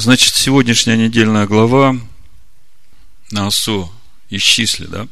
Значит, 0.00 0.34
сегодняшняя 0.34 0.96
недельная 0.96 1.46
глава 1.46 1.94
на 3.32 3.48
осо 3.48 3.90
исчисли, 4.30 4.86
да? 4.86 5.06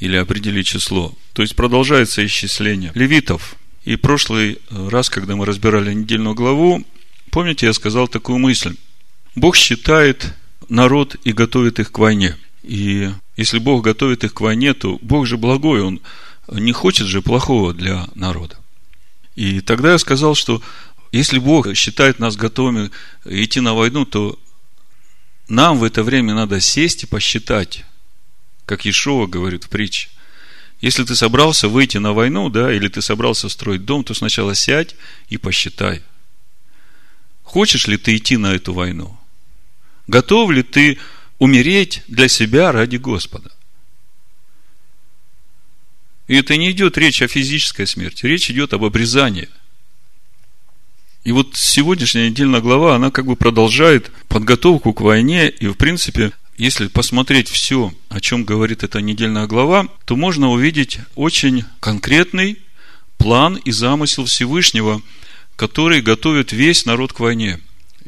Или 0.00 0.18
определи 0.18 0.62
число. 0.62 1.14
То 1.32 1.40
есть 1.40 1.56
продолжается 1.56 2.26
исчисление 2.26 2.92
левитов. 2.94 3.56
И 3.86 3.96
прошлый 3.96 4.58
раз, 4.68 5.08
когда 5.08 5.34
мы 5.34 5.46
разбирали 5.46 5.94
недельную 5.94 6.34
главу, 6.34 6.84
помните, 7.30 7.64
я 7.64 7.72
сказал 7.72 8.06
такую 8.06 8.38
мысль. 8.38 8.76
Бог 9.34 9.56
считает 9.56 10.34
народ 10.68 11.16
и 11.24 11.32
готовит 11.32 11.78
их 11.78 11.90
к 11.90 11.98
войне. 11.98 12.36
И 12.62 13.10
если 13.38 13.58
Бог 13.58 13.82
готовит 13.82 14.24
их 14.24 14.34
к 14.34 14.42
войне, 14.42 14.74
то 14.74 14.98
Бог 15.00 15.26
же 15.26 15.38
благой, 15.38 15.80
Он 15.80 16.02
не 16.52 16.72
хочет 16.72 17.06
же 17.06 17.22
плохого 17.22 17.72
для 17.72 18.06
народа. 18.14 18.58
И 19.36 19.62
тогда 19.62 19.92
я 19.92 19.98
сказал, 19.98 20.34
что 20.34 20.60
если 21.12 21.38
Бог 21.38 21.74
считает 21.74 22.18
нас 22.18 22.36
готовыми 22.36 22.90
идти 23.24 23.60
на 23.60 23.74
войну, 23.74 24.04
то 24.04 24.38
нам 25.48 25.78
в 25.78 25.84
это 25.84 26.02
время 26.02 26.34
надо 26.34 26.60
сесть 26.60 27.04
и 27.04 27.06
посчитать, 27.06 27.84
как 28.66 28.84
Ешова 28.84 29.26
говорит 29.26 29.64
в 29.64 29.68
притче. 29.68 30.10
Если 30.80 31.02
ты 31.04 31.16
собрался 31.16 31.68
выйти 31.68 31.98
на 31.98 32.12
войну, 32.12 32.50
да, 32.50 32.72
или 32.72 32.88
ты 32.88 33.02
собрался 33.02 33.48
строить 33.48 33.84
дом, 33.84 34.04
то 34.04 34.14
сначала 34.14 34.54
сядь 34.54 34.94
и 35.28 35.36
посчитай. 35.36 36.02
Хочешь 37.42 37.86
ли 37.86 37.96
ты 37.96 38.16
идти 38.16 38.36
на 38.36 38.54
эту 38.54 38.74
войну? 38.74 39.18
Готов 40.06 40.50
ли 40.50 40.62
ты 40.62 40.98
умереть 41.38 42.02
для 42.06 42.28
себя 42.28 42.70
ради 42.70 42.96
Господа? 42.96 43.50
И 46.28 46.36
это 46.36 46.56
не 46.56 46.70
идет 46.70 46.98
речь 46.98 47.22
о 47.22 47.28
физической 47.28 47.86
смерти, 47.86 48.26
речь 48.26 48.50
идет 48.50 48.74
об 48.74 48.84
обрезании. 48.84 49.48
И 51.24 51.32
вот 51.32 51.56
сегодняшняя 51.56 52.30
недельная 52.30 52.60
глава, 52.60 52.96
она 52.96 53.10
как 53.10 53.26
бы 53.26 53.36
продолжает 53.36 54.10
подготовку 54.28 54.92
к 54.92 55.00
войне, 55.00 55.48
и 55.48 55.66
в 55.66 55.74
принципе, 55.74 56.32
если 56.56 56.88
посмотреть 56.88 57.48
все, 57.48 57.92
о 58.08 58.20
чем 58.20 58.44
говорит 58.44 58.82
эта 58.82 59.00
недельная 59.00 59.46
глава, 59.46 59.88
то 60.04 60.16
можно 60.16 60.50
увидеть 60.50 60.98
очень 61.14 61.64
конкретный 61.80 62.58
план 63.18 63.56
и 63.56 63.70
замысел 63.70 64.24
Всевышнего, 64.24 65.02
который 65.56 66.00
готовит 66.00 66.52
весь 66.52 66.86
народ 66.86 67.12
к 67.12 67.20
войне. 67.20 67.60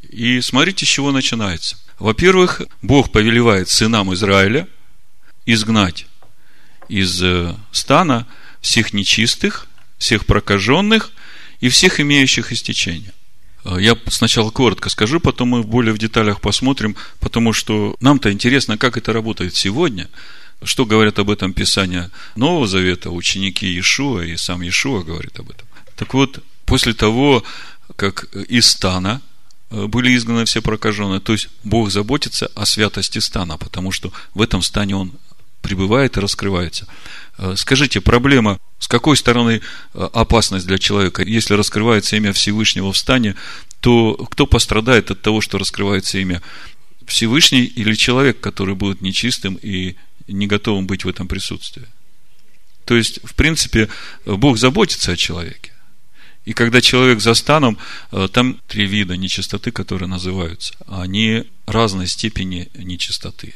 И 0.08 0.40
смотрите, 0.40 0.86
с 0.86 0.88
чего 0.88 1.12
начинается. 1.12 1.76
Во-первых, 1.98 2.62
Бог 2.80 3.12
повелевает 3.12 3.68
сынам 3.68 4.12
Израиля 4.14 4.66
изгнать 5.46 6.06
из 6.88 7.22
э, 7.22 7.54
стана 7.70 8.26
всех 8.60 8.92
нечистых, 8.92 9.68
всех 9.98 10.26
прокаженных 10.26 11.12
и 11.60 11.68
всех 11.68 12.00
имеющих 12.00 12.52
истечения. 12.52 13.12
Э, 13.64 13.76
я 13.78 13.96
сначала 14.08 14.50
коротко 14.50 14.88
скажу, 14.88 15.20
потом 15.20 15.50
мы 15.50 15.62
более 15.62 15.92
в 15.94 15.98
деталях 15.98 16.40
посмотрим, 16.40 16.96
потому 17.20 17.52
что 17.52 17.96
нам-то 18.00 18.32
интересно, 18.32 18.78
как 18.78 18.96
это 18.96 19.12
работает 19.12 19.54
сегодня, 19.54 20.08
что 20.62 20.84
говорят 20.84 21.18
об 21.18 21.30
этом 21.30 21.52
Писания 21.52 22.10
Нового 22.36 22.66
Завета, 22.66 23.10
ученики 23.10 23.66
Иешуа, 23.66 24.22
и 24.22 24.36
сам 24.36 24.62
Иешуа 24.62 25.02
говорит 25.02 25.38
об 25.38 25.50
этом. 25.50 25.66
Так 25.96 26.14
вот, 26.14 26.42
после 26.64 26.94
того, 26.94 27.42
как 27.96 28.24
из 28.48 28.66
стана 28.66 29.20
э, 29.70 29.86
были 29.86 30.16
изгнаны 30.16 30.44
все 30.44 30.62
прокаженные, 30.62 31.20
то 31.20 31.32
есть 31.32 31.48
Бог 31.64 31.90
заботится 31.90 32.50
о 32.54 32.66
святости 32.66 33.18
стана, 33.18 33.58
потому 33.58 33.92
что 33.92 34.12
в 34.34 34.42
этом 34.42 34.62
стане 34.62 34.96
Он 34.96 35.12
пребывает 35.62 36.16
и 36.16 36.20
раскрывается. 36.20 36.86
Э, 37.38 37.54
скажите, 37.56 38.00
проблема, 38.00 38.58
с 38.78 38.88
какой 38.88 39.16
стороны 39.16 39.60
э, 39.94 40.08
опасность 40.12 40.66
для 40.66 40.78
человека? 40.78 41.22
Если 41.22 41.54
раскрывается 41.54 42.16
имя 42.16 42.32
Всевышнего 42.32 42.92
в 42.92 42.98
стане, 42.98 43.36
то 43.80 44.14
кто 44.30 44.46
пострадает 44.46 45.10
от 45.10 45.22
того, 45.22 45.40
что 45.40 45.58
раскрывается 45.58 46.18
имя 46.18 46.42
Всевышний 47.06 47.64
или 47.64 47.94
человек, 47.94 48.40
который 48.40 48.74
будет 48.74 49.00
нечистым 49.00 49.54
и 49.54 49.96
не 50.28 50.46
готовым 50.46 50.86
быть 50.86 51.04
в 51.04 51.08
этом 51.08 51.28
присутствии? 51.28 51.86
То 52.84 52.96
есть, 52.96 53.20
в 53.22 53.34
принципе, 53.34 53.88
Бог 54.26 54.58
заботится 54.58 55.12
о 55.12 55.16
человеке. 55.16 55.72
И 56.44 56.52
когда 56.52 56.80
человек 56.80 57.20
за 57.20 57.34
станом, 57.34 57.78
э, 58.12 58.28
там 58.32 58.60
три 58.66 58.86
вида 58.86 59.16
нечистоты, 59.16 59.70
которые 59.70 60.08
называются. 60.08 60.74
Они 60.86 61.44
разной 61.66 62.06
степени 62.06 62.68
нечистоты. 62.74 63.54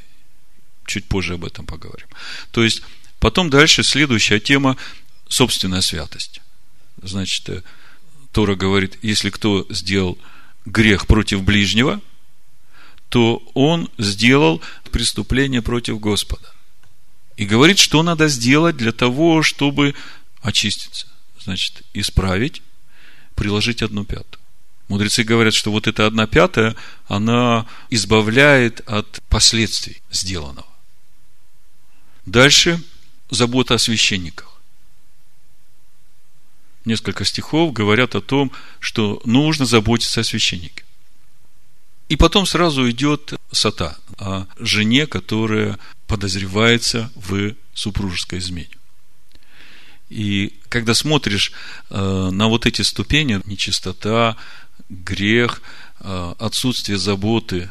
Чуть 0.87 1.07
позже 1.07 1.35
об 1.35 1.45
этом 1.45 1.67
поговорим. 1.67 2.07
То 2.51 2.63
есть, 2.63 2.83
потом 3.19 3.51
дальше 3.51 3.83
следующая 3.83 4.41
тема– 4.41 4.77
собственная 5.29 5.81
святость. 5.81 6.41
Значит, 7.03 7.49
э, 7.49 7.63
Тора 8.33 8.55
говорит, 8.55 8.99
если 9.03 9.31
кто 9.31 9.67
сделал 9.71 10.19
грех 10.65 11.07
против 11.07 11.43
ближнего, 11.43 12.01
то 13.09 13.43
он 13.55 13.91
сделал 13.99 14.63
преступление 14.91 15.63
против 15.63 16.01
Господа. 16.01 16.51
И 17.37 17.47
говорит, 17.47 17.79
что 17.79 18.03
надо 18.03 18.29
сделать 18.29 18.77
для 18.77 18.93
того, 18.93 19.43
чтобы 19.43 19.95
очиститься. 20.41 21.09
Значит, 21.43 21.83
исправить, 21.93 22.63
приложить 23.35 23.83
одну 23.83 24.05
пятую. 24.05 24.41
Мудрецы 24.89 25.25
говорят, 25.25 25.55
что 25.55 25.71
вот 25.71 25.87
эта 25.87 26.07
одна 26.07 26.27
пятая, 26.27 26.77
она 27.09 27.67
избавляет 27.91 28.81
от 28.89 29.21
последствий 29.29 30.03
сделанного. 30.11 30.74
Дальше 32.27 32.83
забота 33.31 33.75
о 33.75 33.79
священниках. 33.79 34.61
Несколько 36.85 37.25
стихов 37.25 37.73
говорят 37.73 38.15
о 38.15 38.21
том, 38.21 38.53
что 38.79 39.21
нужно 39.25 39.65
заботиться 39.65 40.21
о 40.21 40.25
священнике. 40.25 40.85
И 42.09 42.17
потом 42.17 42.45
сразу 42.45 42.89
идет 42.91 43.35
сата 43.51 43.97
о 44.19 44.47
жене, 44.59 45.07
которая 45.07 45.79
подозревается 46.07 47.11
в 47.15 47.55
супружеской 47.73 48.39
измене. 48.39 48.77
И 50.11 50.61
когда 50.69 50.95
смотришь 50.95 51.53
э, 51.89 52.29
на 52.31 52.49
вот 52.49 52.67
эти 52.67 52.83
ступени, 52.83 53.41
нечистота, 53.47 54.37
грех, 54.91 55.63
э, 56.01 56.35
отсутствие 56.39 56.99
заботы 56.99 57.71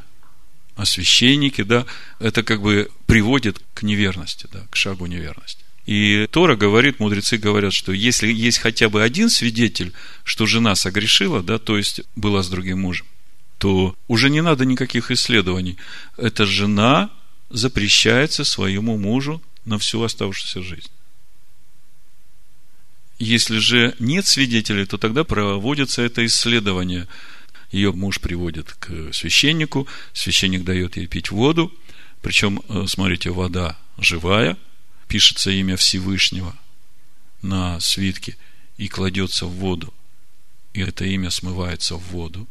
о 0.75 0.85
священнике, 0.85 1.63
да, 1.63 1.85
это 2.19 2.43
как 2.43 2.61
бы 2.61 2.89
приводит 3.05 3.61
к 3.73 3.83
неверности, 3.83 4.47
да, 4.51 4.61
к 4.69 4.75
шагу 4.75 5.05
неверности. 5.05 5.63
И 5.85 6.27
Тора 6.31 6.55
говорит, 6.55 6.99
мудрецы 6.99 7.37
говорят, 7.37 7.73
что 7.73 7.91
если 7.91 8.31
есть 8.31 8.59
хотя 8.59 8.89
бы 8.89 9.03
один 9.03 9.29
свидетель, 9.29 9.93
что 10.23 10.45
жена 10.45 10.75
согрешила, 10.75 11.43
да, 11.43 11.59
то 11.59 11.77
есть 11.77 12.01
была 12.15 12.41
с 12.41 12.49
другим 12.49 12.81
мужем, 12.81 13.05
то 13.57 13.95
уже 14.07 14.29
не 14.29 14.41
надо 14.41 14.65
никаких 14.65 15.11
исследований. 15.11 15.77
Эта 16.17 16.45
жена 16.45 17.11
запрещается 17.49 18.45
своему 18.45 18.97
мужу 18.97 19.41
на 19.65 19.77
всю 19.77 20.01
оставшуюся 20.01 20.63
жизнь. 20.63 20.89
Если 23.19 23.59
же 23.59 23.95
нет 23.99 24.25
свидетелей, 24.25 24.85
то 24.85 24.97
тогда 24.97 25.23
проводится 25.23 26.01
это 26.01 26.25
исследование– 26.25 27.07
ее 27.73 27.91
муж 27.91 28.21
приводит 28.21 28.71
к 28.73 29.11
священнику, 29.13 29.87
священник 30.13 30.63
дает 30.63 30.95
ей 30.95 31.07
пить 31.07 31.31
воду, 31.31 31.73
причем, 32.21 32.61
э, 32.69 32.85
смотрите, 32.87 33.31
вода 33.31 33.77
живая, 33.97 34.57
пишется 35.07 35.49
имя 35.49 35.75
Всевышнего 35.75 36.55
на 37.41 37.79
свитке 37.79 38.37
и 38.77 38.87
кладется 38.87 39.47
в 39.47 39.53
воду. 39.53 39.91
И 40.73 40.81
это 40.81 41.05
имя 41.05 41.31
смывается 41.31 41.95
в 41.95 42.03
воду, 42.11 42.47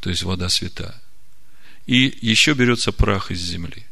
то 0.00 0.10
есть 0.10 0.24
вода 0.24 0.48
святая. 0.48 1.00
И 1.86 2.18
еще 2.20 2.54
берется 2.54 2.90
прах 2.90 3.30
из 3.30 3.40
земли 3.40 3.86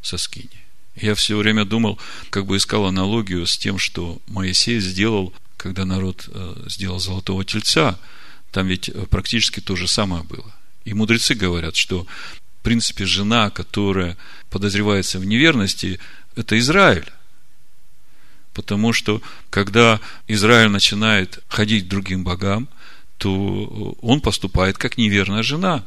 со 0.00 0.16
скини. 0.16 0.48
Я 0.96 1.14
все 1.14 1.36
время 1.36 1.64
думал, 1.66 1.98
как 2.30 2.46
бы 2.46 2.56
искал 2.56 2.86
аналогию 2.86 3.46
с 3.46 3.58
тем, 3.58 3.78
что 3.78 4.20
Моисей 4.26 4.80
сделал, 4.80 5.34
когда 5.58 5.84
народ 5.84 6.28
э, 6.28 6.64
сделал 6.66 6.98
золотого 6.98 7.44
тельца– 7.44 8.00
там 8.52 8.66
ведь 8.66 8.88
э, 8.88 9.06
практически 9.10 9.60
то 9.60 9.74
же 9.74 9.88
самое 9.88 10.22
было. 10.22 10.54
И 10.84 10.94
мудрецы 10.94 11.34
говорят, 11.34 11.74
что, 11.74 12.06
в 12.60 12.62
принципе, 12.62 13.06
жена, 13.06 13.50
которая 13.50 14.16
подозревается 14.50 15.18
в 15.18 15.24
неверности, 15.24 15.98
это 16.36 16.58
Израиль. 16.58 17.10
Потому 18.52 18.92
что, 18.92 19.22
когда 19.48 20.00
Израиль 20.28 20.68
начинает 20.68 21.42
ходить 21.48 21.86
к 21.86 21.88
другим 21.88 22.22
богам, 22.22 22.68
то 23.16 23.96
он 24.02 24.20
поступает 24.20 24.76
как 24.76 24.98
неверная 24.98 25.42
жена. 25.42 25.84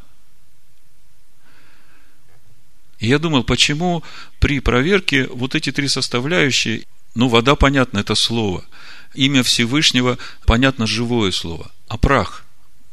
И 2.98 3.08
я 3.08 3.20
думал, 3.20 3.44
почему 3.44 4.04
при 4.40 4.60
проверке 4.60 5.28
вот 5.28 5.54
эти 5.54 5.72
три 5.72 5.88
составляющие, 5.88 6.86
ну, 7.14 7.28
вода, 7.28 7.56
понятно, 7.56 8.00
это 8.00 8.16
слово. 8.16 8.66
Имя 9.14 9.44
Всевышнего, 9.44 10.18
понятно, 10.46 10.88
живое 10.88 11.32
слово. 11.32 11.72
А 11.88 11.98
прах? 11.98 12.45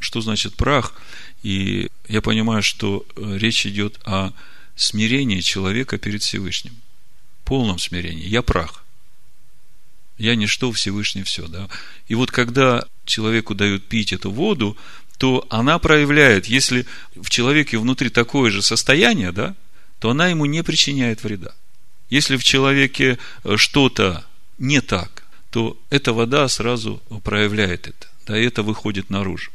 Что 0.02 0.20
значит 0.20 0.54
прах, 0.54 0.94
и 1.42 1.88
я 2.08 2.20
понимаю, 2.20 2.62
что 2.62 3.04
э, 3.16 3.38
речь 3.38 3.66
идет 3.66 3.98
о 4.04 4.32
смирении 4.76 5.40
человека 5.40 5.98
перед 5.98 6.22
Всевышним. 6.22 6.74
Полном 7.44 7.78
смирении. 7.78 8.26
Я 8.26 8.42
прах. 8.42 8.84
Я 10.18 10.36
ничто, 10.36 10.70
Всевышний 10.72 11.22
все, 11.22 11.46
да. 11.48 11.68
И 12.06 12.14
вот 12.14 12.30
когда 12.30 12.84
человеку 13.04 13.54
дают 13.54 13.86
пить 13.88 14.12
эту 14.12 14.30
воду, 14.30 14.76
то 15.18 15.46
она 15.50 15.78
проявляет, 15.78 16.46
если 16.46 16.86
в 17.14 17.30
человеке 17.30 17.78
внутри 17.78 18.08
такое 18.08 18.50
же 18.50 18.62
состояние, 18.62 19.32
да, 19.32 19.54
то 19.98 20.10
она 20.10 20.28
ему 20.28 20.46
не 20.46 20.62
причиняет 20.62 21.22
вреда. 21.22 21.54
Если 22.10 22.36
в 22.36 22.44
человеке 22.44 23.18
э, 23.44 23.56
что-то 23.56 24.24
не 24.58 24.80
так, 24.80 25.24
то 25.50 25.76
эта 25.90 26.12
вода 26.12 26.48
сразу 26.48 27.02
проявляет 27.24 27.86
это, 27.88 28.08
да, 28.26 28.38
и 28.38 28.44
это 28.44 28.62
выходит 28.62 29.10
наружу. 29.10 29.50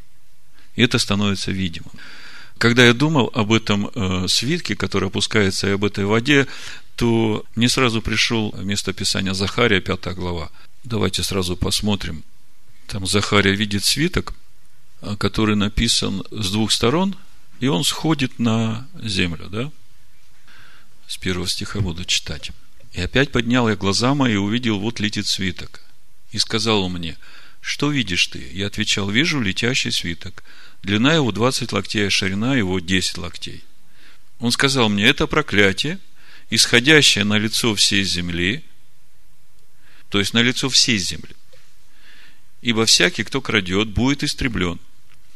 И 0.77 0.81
это 0.81 0.97
становится 0.99 1.51
видимым. 1.51 1.91
Когда 2.57 2.85
я 2.85 2.93
думал 2.93 3.29
об 3.33 3.51
этом 3.51 3.91
э, 3.93 4.27
свитке, 4.29 4.77
который 4.77 5.09
опускается, 5.09 5.67
и 5.67 5.71
об 5.71 5.83
этой 5.83 6.05
воде, 6.05 6.47
то 6.95 7.45
мне 7.55 7.67
сразу 7.67 8.01
пришел 8.01 8.55
место 8.63 8.93
Писания 8.93 9.33
Захария, 9.33 9.81
5 9.81 10.15
глава. 10.15 10.49
Давайте 10.85 11.21
сразу 11.23 11.57
посмотрим. 11.57 12.23
Там 12.87 13.05
Захария 13.05 13.53
видит 13.53 13.83
свиток– 13.83 14.33
Э, 15.01 15.15
который 15.15 15.55
написан 15.55 16.23
с 16.31 16.51
двух 16.51 16.71
сторон, 16.71 17.15
и 17.59 17.67
он 17.67 17.83
сходит 17.83 18.39
на 18.39 18.87
землю, 19.01 19.47
да? 19.49 19.71
С 21.07 21.17
первого 21.17 21.47
стиха 21.47 21.81
буду 21.81 22.03
читать. 22.03 22.51
И 22.93 23.01
опять 23.01 23.31
поднял 23.31 23.69
я 23.69 23.75
глаза 23.75 24.15
мои 24.15 24.33
и 24.33 24.37
увидел, 24.37 24.79
вот 24.79 24.99
летит 24.99 25.27
свиток. 25.27 25.81
И 26.31 26.39
сказал 26.39 26.83
он 26.83 26.93
мне, 26.93 27.15
что 27.61 27.91
видишь 27.91 28.25
ты? 28.27 28.49
Я 28.51 28.67
отвечал, 28.67 29.09
вижу 29.09 29.39
летящий 29.39 29.91
свиток. 29.91 30.43
Длина 30.83 31.13
его 31.13 31.31
20 31.31 31.71
локтей, 31.71 32.07
а 32.07 32.09
ширина 32.09 32.55
его 32.55 32.79
10 32.79 33.17
локтей. 33.17 33.63
Он 34.39 34.51
сказал 34.51 34.89
мне, 34.89 35.05
это 35.05 35.27
проклятие, 35.27 35.99
исходящее 36.49 37.23
на 37.23 37.37
лицо 37.37 37.75
всей 37.75 38.03
земли, 38.03 38.63
то 40.09 40.19
есть 40.19 40.33
на 40.33 40.41
лицо 40.41 40.69
всей 40.69 40.97
земли. 40.97 41.35
Ибо 42.61 42.85
всякий, 42.85 43.23
кто 43.23 43.41
крадет, 43.41 43.89
будет 43.89 44.23
истреблен 44.23 44.79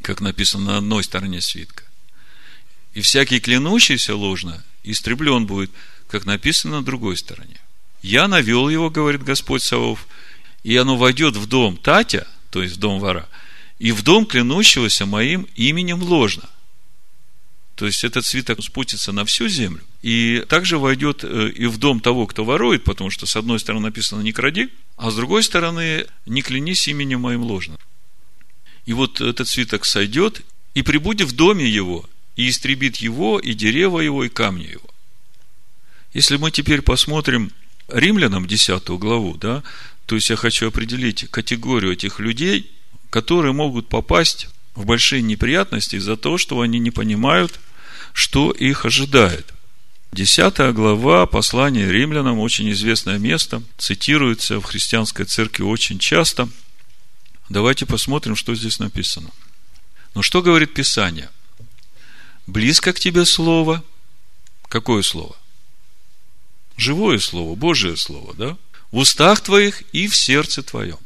как 0.01 0.21
написано 0.21 0.65
на 0.65 0.77
одной 0.77 1.03
стороне 1.03 1.41
свитка. 1.41 1.83
И 2.93 3.01
всякий 3.01 3.39
клянущийся 3.39 4.15
ложно 4.15 4.63
истреблен 4.83 5.45
будет, 5.45 5.71
как 6.07 6.25
написано 6.25 6.77
на 6.77 6.85
другой 6.85 7.15
стороне. 7.17 7.57
Я 8.01 8.27
навел 8.27 8.67
его, 8.67 8.89
говорит 8.89 9.23
Господь 9.23 9.61
Савов, 9.61 10.07
и 10.63 10.75
оно 10.75 10.97
войдет 10.97 11.35
в 11.35 11.47
дом 11.47 11.77
Татя, 11.77 12.27
то 12.49 12.61
есть 12.61 12.75
в 12.75 12.79
дом 12.79 12.99
вора, 12.99 13.29
и 13.81 13.91
в 13.91 14.03
дом 14.03 14.27
клянущегося 14.27 15.07
моим 15.07 15.47
именем 15.55 16.03
ложно. 16.03 16.47
То 17.73 17.87
есть 17.87 18.03
этот 18.03 18.27
свиток 18.27 18.63
спустится 18.63 19.11
на 19.11 19.25
всю 19.25 19.47
землю. 19.47 19.81
И 20.03 20.45
также 20.47 20.77
войдет 20.77 21.23
э, 21.23 21.49
и 21.49 21.65
в 21.65 21.79
дом 21.79 21.99
того, 21.99 22.27
кто 22.27 22.45
ворует, 22.45 22.83
потому 22.83 23.09
что 23.09 23.25
с 23.25 23.35
одной 23.35 23.59
стороны 23.59 23.87
написано 23.87 24.21
«не 24.21 24.33
кради», 24.33 24.69
а 24.97 25.09
с 25.09 25.15
другой 25.15 25.41
стороны 25.41 26.05
«не 26.27 26.43
клянись 26.43 26.87
именем 26.87 27.21
моим 27.21 27.41
ложно». 27.41 27.75
И 28.85 28.93
вот 28.93 29.19
этот 29.19 29.47
свиток 29.47 29.85
сойдет, 29.85 30.43
и 30.75 30.83
прибудет 30.83 31.29
в 31.29 31.35
доме 31.35 31.67
его, 31.67 32.07
и 32.35 32.49
истребит 32.49 32.97
его, 32.97 33.39
и 33.39 33.55
дерево 33.55 33.99
его, 33.99 34.23
и 34.23 34.29
камни 34.29 34.67
его. 34.67 34.89
Если 36.13 36.37
мы 36.37 36.51
теперь 36.51 36.83
посмотрим 36.83 37.51
римлянам 37.87 38.45
10 38.45 38.89
главу, 38.99 39.37
да, 39.37 39.63
то 40.05 40.13
есть 40.13 40.29
я 40.29 40.35
хочу 40.35 40.67
определить 40.67 41.31
категорию 41.31 41.93
этих 41.93 42.19
людей, 42.19 42.69
которые 43.11 43.53
могут 43.53 43.87
попасть 43.87 44.47
в 44.73 44.85
большие 44.85 45.21
неприятности 45.21 45.97
из-за 45.97 46.17
того, 46.17 46.39
что 46.39 46.61
они 46.61 46.79
не 46.79 46.89
понимают, 46.89 47.59
что 48.13 48.49
их 48.49 48.85
ожидает. 48.85 49.53
Десятая 50.11 50.71
глава 50.71 51.27
послания 51.27 51.91
римлянам, 51.91 52.39
очень 52.39 52.71
известное 52.71 53.19
место, 53.19 53.61
цитируется 53.77 54.59
в 54.59 54.63
христианской 54.63 55.25
церкви 55.25 55.61
очень 55.61 55.99
часто– 55.99 56.49
Давайте 57.51 57.85
посмотрим, 57.85 58.37
что 58.37 58.55
здесь 58.55 58.79
написано. 58.79 59.29
Ну, 60.15 60.21
что 60.21 60.41
говорит 60.41 60.73
Писание? 60.73 61.29
Близко 62.47 62.93
к 62.93 62.99
тебе 62.99 63.25
слово. 63.25 63.83
Какое 64.69 65.01
слово? 65.01 65.35
Живое 66.77 67.19
слово, 67.19 67.53
Божие 67.55 67.97
слово, 67.97 68.33
да? 68.35 68.57
В 68.91 68.99
устах 68.99 69.41
твоих 69.41 69.81
и 69.91 70.07
в 70.07 70.15
сердце 70.15 70.63
твоем. 70.63 70.97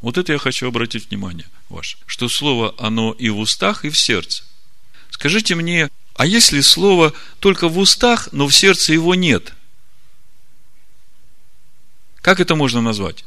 Вот 0.00 0.16
это 0.16 0.32
я 0.32 0.38
хочу 0.38 0.68
обратить 0.68 1.10
внимание 1.10 1.46
ваше. 1.68 1.98
Что 2.06 2.28
слово, 2.28 2.74
оно 2.78 3.12
и 3.12 3.28
в 3.30 3.38
устах, 3.38 3.84
и 3.84 3.90
в 3.90 3.98
сердце. 3.98 4.44
Скажите 5.10 5.54
мне, 5.54 5.90
а 6.14 6.26
если 6.26 6.60
слово 6.60 7.12
только 7.40 7.68
в 7.68 7.78
устах, 7.78 8.28
но 8.32 8.46
в 8.46 8.54
сердце 8.54 8.92
его 8.92 9.14
нет? 9.14 9.54
Как 12.20 12.40
это 12.40 12.54
можно 12.54 12.80
назвать? 12.80 13.24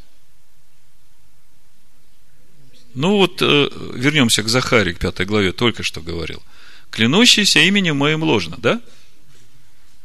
Ну 2.94 3.18
вот, 3.18 3.42
э, 3.42 3.70
вернемся 3.94 4.44
к 4.44 4.50
Захаре, 4.50 4.94
к 4.94 5.00
пятой 5.00 5.26
главе, 5.26 5.54
только 5.54 5.84
что 5.84 6.02
говорил. 6.02 6.42
Клянущийся 6.90 7.60
именем 7.60 7.98
моим 7.98 8.24
ложно, 8.24 8.58
да? 8.58 8.82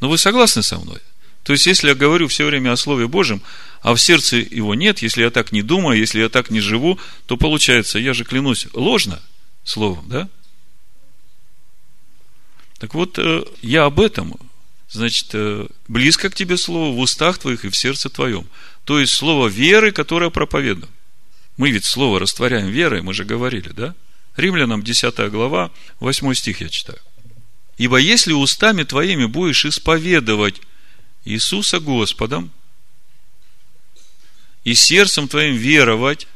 Но 0.00 0.08
вы 0.08 0.18
согласны 0.18 0.62
со 0.62 0.78
мной? 0.78 1.00
То 1.46 1.52
есть, 1.52 1.64
если 1.64 1.90
я 1.90 1.94
говорю 1.94 2.26
все 2.26 2.44
время 2.44 2.72
о 2.72 2.76
Слове 2.76 3.06
Божьем, 3.06 3.40
а 3.80 3.94
в 3.94 4.00
сердце 4.00 4.38
его 4.38 4.74
нет, 4.74 4.98
если 4.98 5.22
я 5.22 5.30
так 5.30 5.52
не 5.52 5.62
думаю, 5.62 5.96
если 5.96 6.18
я 6.18 6.28
так 6.28 6.50
не 6.50 6.58
живу, 6.58 6.98
то 7.26 7.36
получается, 7.36 8.00
я 8.00 8.14
же 8.14 8.24
клянусь 8.24 8.66
ложно 8.72 9.22
Словом, 9.62 10.08
да? 10.08 10.28
Так 12.78 12.94
вот, 12.94 13.16
э, 13.20 13.44
я 13.62 13.84
об 13.84 14.00
этом, 14.00 14.34
значит, 14.90 15.28
э, 15.34 15.68
близко 15.86 16.30
к 16.30 16.34
тебе 16.34 16.56
Слово 16.56 16.92
в 16.92 16.98
устах 16.98 17.38
твоих 17.38 17.64
и 17.64 17.68
в 17.68 17.76
сердце 17.76 18.10
твоем. 18.10 18.48
То 18.82 18.98
есть, 18.98 19.12
Слово 19.12 19.46
веры, 19.46 19.92
которое 19.92 20.30
проповедуем. 20.30 20.90
Мы 21.56 21.70
ведь 21.70 21.84
слово 21.84 22.18
растворяем 22.18 22.70
верой, 22.70 23.02
мы 23.02 23.14
же 23.14 23.24
говорили, 23.24 23.68
да? 23.68 23.94
Римлянам 24.36 24.82
10 24.82 25.30
глава, 25.30 25.70
8 26.00 26.34
стих 26.34 26.60
я 26.60 26.68
читаю. 26.68 26.98
Ибо 27.78 27.98
если 27.98 28.32
устами 28.32 28.82
твоими 28.82 29.26
будешь 29.26 29.64
исповедовать 29.64 30.60
Иисуса 31.26 31.80
Господом 31.80 32.50
и 34.64 34.74
сердцем 34.74 35.28
твоим 35.28 35.56
веровать, 35.56 36.28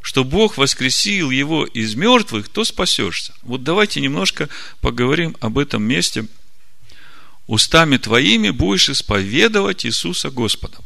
что 0.00 0.24
Бог 0.24 0.56
воскресил 0.56 1.30
его 1.30 1.66
из 1.66 1.94
мертвых, 1.94 2.48
то 2.48 2.64
спасешься. 2.64 3.34
Вот 3.42 3.62
давайте 3.62 4.00
немножко 4.00 4.48
поговорим 4.80 5.36
об 5.40 5.58
этом 5.58 5.82
месте. 5.82 6.26
Устами 7.46 7.98
твоими 7.98 8.50
будешь 8.50 8.88
исповедовать 8.88 9.84
Иисуса 9.84 10.30
Господом. 10.30 10.84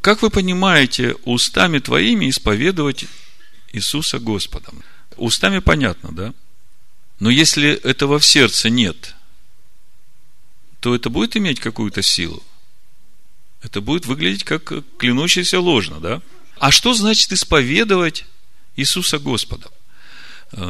Как 0.00 0.22
вы 0.22 0.30
понимаете, 0.30 1.14
устами 1.24 1.78
твоими 1.78 2.30
исповедовать 2.30 3.04
Иисуса 3.72 4.18
Господом? 4.18 4.82
Устами 5.16 5.58
понятно, 5.58 6.12
да? 6.12 6.34
Но 7.20 7.28
если 7.28 7.70
этого 7.70 8.18
в 8.18 8.24
сердце 8.24 8.70
нет, 8.70 9.14
то 10.80 10.94
это 10.94 11.10
будет 11.10 11.36
иметь 11.36 11.60
какую-то 11.60 12.02
силу. 12.02 12.42
Это 13.62 13.80
будет 13.80 14.06
выглядеть 14.06 14.44
как 14.44 14.72
клянущийся 14.98 15.60
ложно, 15.60 16.00
да? 16.00 16.22
А 16.58 16.70
что 16.70 16.94
значит 16.94 17.32
исповедовать 17.32 18.24
Иисуса 18.76 19.18
Господом? 19.18 19.70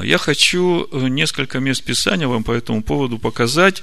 Я 0.02 0.18
хочу 0.18 0.88
несколько 0.92 1.60
мест 1.60 1.84
Писания 1.84 2.26
вам 2.26 2.44
по 2.44 2.52
этому 2.52 2.82
поводу 2.82 3.18
показать, 3.18 3.82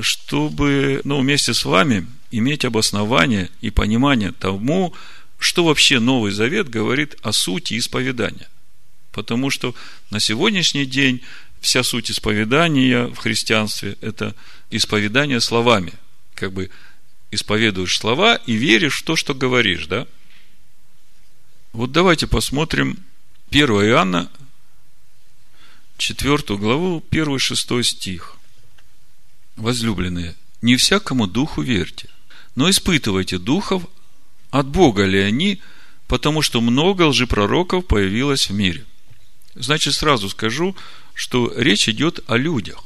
чтобы 0.00 1.00
ну, 1.04 1.20
вместе 1.20 1.52
с 1.52 1.64
вами 1.64 2.06
иметь 2.30 2.64
обоснование 2.64 3.50
и 3.60 3.70
понимание 3.70 4.32
тому, 4.32 4.94
что 5.38 5.64
вообще 5.64 6.00
Новый 6.00 6.32
Завет 6.32 6.68
говорит 6.68 7.16
о 7.22 7.32
сути 7.32 7.78
исповедания. 7.78 8.48
Потому 9.12 9.50
что 9.50 9.74
на 10.10 10.20
сегодняшний 10.20 10.86
день 10.86 11.22
вся 11.60 11.82
суть 11.82 12.10
исповедания 12.10 13.06
в 13.06 13.16
христианстве– 13.16 13.96
это 14.00 14.34
исповедание 14.70 15.40
словами. 15.40 15.92
Как 16.34 16.52
бы 16.52 16.70
исповедуешь 17.30 17.98
слова 17.98 18.36
и 18.36 18.54
веришь 18.54 19.00
в 19.00 19.04
то, 19.04 19.16
что 19.16 19.34
говоришь, 19.34 19.86
да? 19.86 20.06
Вот 21.72 21.92
давайте 21.92 22.26
посмотрим 22.26 22.98
1 23.50 23.68
Иоанна, 23.68 24.30
4 25.98 26.38
главу, 26.56 27.04
1-6 27.10 27.82
стих. 27.82 28.36
Возлюбленные, 29.56 30.36
не 30.62 30.76
всякому 30.76 31.26
духу 31.26 31.62
верьте, 31.62 32.08
но 32.54 32.70
испытывайте 32.70 33.38
духов, 33.38 33.84
от 34.50 34.66
Бога 34.66 35.04
ли 35.04 35.18
они, 35.18 35.60
потому 36.06 36.42
что 36.42 36.60
много 36.60 37.02
лжепророков 37.02 37.86
появилось 37.86 38.48
в 38.48 38.54
мире. 38.54 38.84
Значит, 39.54 39.94
сразу 39.94 40.28
скажу, 40.30 40.76
что 41.18 41.52
речь 41.56 41.88
идет 41.88 42.20
о 42.28 42.36
людях. 42.36 42.84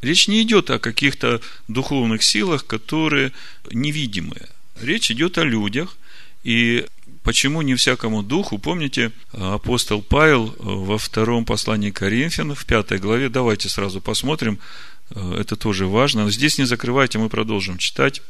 Речь 0.00 0.26
не 0.26 0.40
идет 0.40 0.70
о 0.70 0.78
каких-то 0.78 1.42
духовных 1.68 2.22
силах, 2.22 2.66
которые 2.66 3.32
невидимые. 3.70 4.48
Речь 4.80 5.10
идет 5.10 5.36
о 5.36 5.44
людях. 5.44 5.98
И 6.44 6.86
почему 7.24 7.60
не 7.60 7.74
всякому 7.74 8.22
духу? 8.22 8.58
Помните, 8.58 9.12
апостол 9.32 10.00
Павел 10.00 10.56
во 10.58 10.96
втором 10.96 11.44
послании 11.44 11.90
Коринфян, 11.90 12.54
в 12.54 12.64
пятой 12.64 12.98
главе, 12.98 13.28
давайте 13.28 13.68
сразу 13.68 14.00
посмотрим, 14.00 14.58
это 15.10 15.56
тоже 15.56 15.86
важно. 15.86 16.30
Здесь 16.30 16.56
не 16.56 16.64
закрывайте, 16.64 17.18
мы 17.18 17.28
продолжим 17.28 17.76
читать 17.76 18.22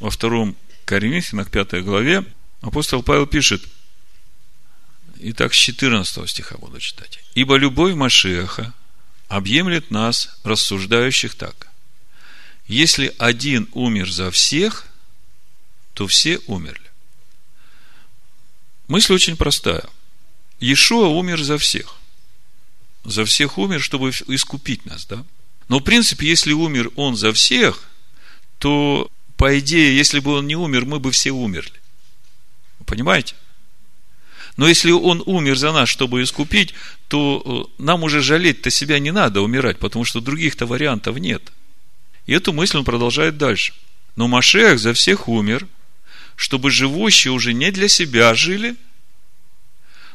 во 0.00 0.10
втором 0.10 0.56
Коринфянах, 0.86 1.52
пятой 1.52 1.82
главе, 1.82 2.24
апостол 2.62 3.04
Павел 3.04 3.26
пишет, 3.26 3.62
Итак, 5.22 5.52
с 5.52 5.56
14 5.56 6.28
стиха 6.30 6.56
буду 6.56 6.80
читать. 6.80 7.20
«Ибо 7.34 7.56
любовь 7.56 7.94
Машеха 7.94 8.72
объемлет 9.28 9.90
нас, 9.90 10.38
рассуждающих 10.44 11.34
так. 11.34 11.68
Если 12.66 13.14
один 13.18 13.68
умер 13.72 14.10
за 14.10 14.30
всех, 14.30 14.86
то 15.92 16.06
все 16.06 16.38
умерли. 16.46 16.90
Мысль 18.88 19.12
очень 19.12 19.36
простая. 19.36 19.84
Иешуа 20.58 21.08
умер 21.08 21.42
за 21.42 21.58
всех. 21.58 21.96
За 23.04 23.24
всех 23.24 23.58
умер, 23.58 23.82
чтобы 23.82 24.10
искупить 24.10 24.86
нас, 24.86 25.04
да? 25.06 25.24
Но, 25.68 25.78
в 25.78 25.82
принципе, 25.82 26.28
если 26.28 26.52
умер 26.52 26.90
он 26.96 27.16
за 27.16 27.32
всех, 27.32 27.82
то, 28.58 29.10
по 29.36 29.58
идее, 29.58 29.96
если 29.96 30.20
бы 30.20 30.32
он 30.32 30.46
не 30.46 30.56
умер, 30.56 30.86
мы 30.86 30.98
бы 30.98 31.12
все 31.12 31.30
умерли. 31.30 31.80
Понимаете? 32.86 33.34
Но 34.60 34.68
если 34.68 34.90
он 34.90 35.22
умер 35.24 35.56
за 35.56 35.72
нас, 35.72 35.88
чтобы 35.88 36.22
искупить, 36.22 36.74
то 37.08 37.66
э, 37.78 37.82
нам 37.82 38.02
уже 38.02 38.20
жалеть-то 38.20 38.68
себя 38.68 38.98
не 38.98 39.10
надо 39.10 39.40
умирать, 39.40 39.78
потому 39.78 40.04
что 40.04 40.20
других-то 40.20 40.66
вариантов 40.66 41.16
нет. 41.16 41.50
И 42.26 42.34
эту 42.34 42.52
мысль 42.52 42.76
он 42.76 42.84
продолжает 42.84 43.38
дальше. 43.38 43.72
Но 44.16 44.28
Машех 44.28 44.78
за 44.78 44.92
всех 44.92 45.28
умер, 45.28 45.66
чтобы 46.36 46.70
живущие 46.70 47.32
уже 47.32 47.54
не 47.54 47.70
для 47.70 47.88
себя 47.88 48.34
жили, 48.34 48.76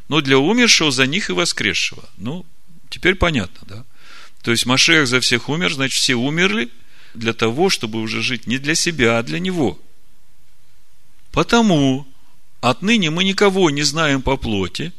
но 0.06 0.20
для 0.20 0.38
умершего 0.38 0.92
за 0.92 1.06
них 1.06 1.28
и 1.28 1.32
воскресшего. 1.32 2.08
Ну, 2.16 2.46
теперь 2.88 3.16
понятно, 3.16 3.66
да? 3.66 3.84
То 4.44 4.52
есть 4.52 4.64
Машех 4.64 5.08
за 5.08 5.18
всех 5.18 5.48
умер, 5.48 5.72
значит, 5.72 6.00
все 6.00 6.14
умерли 6.14 6.68
для 7.14 7.32
того, 7.32 7.68
чтобы 7.68 8.00
уже 8.00 8.22
жить 8.22 8.46
не 8.46 8.58
для 8.58 8.76
себя, 8.76 9.18
а 9.18 9.24
для 9.24 9.40
него. 9.40 9.76
Потому 11.32 12.06
Отныне 12.60 13.10
мы 13.10 13.24
никого 13.24 13.70
не 13.70 13.82
знаем 13.82 14.22
по 14.22 14.36
плоти. 14.36 14.92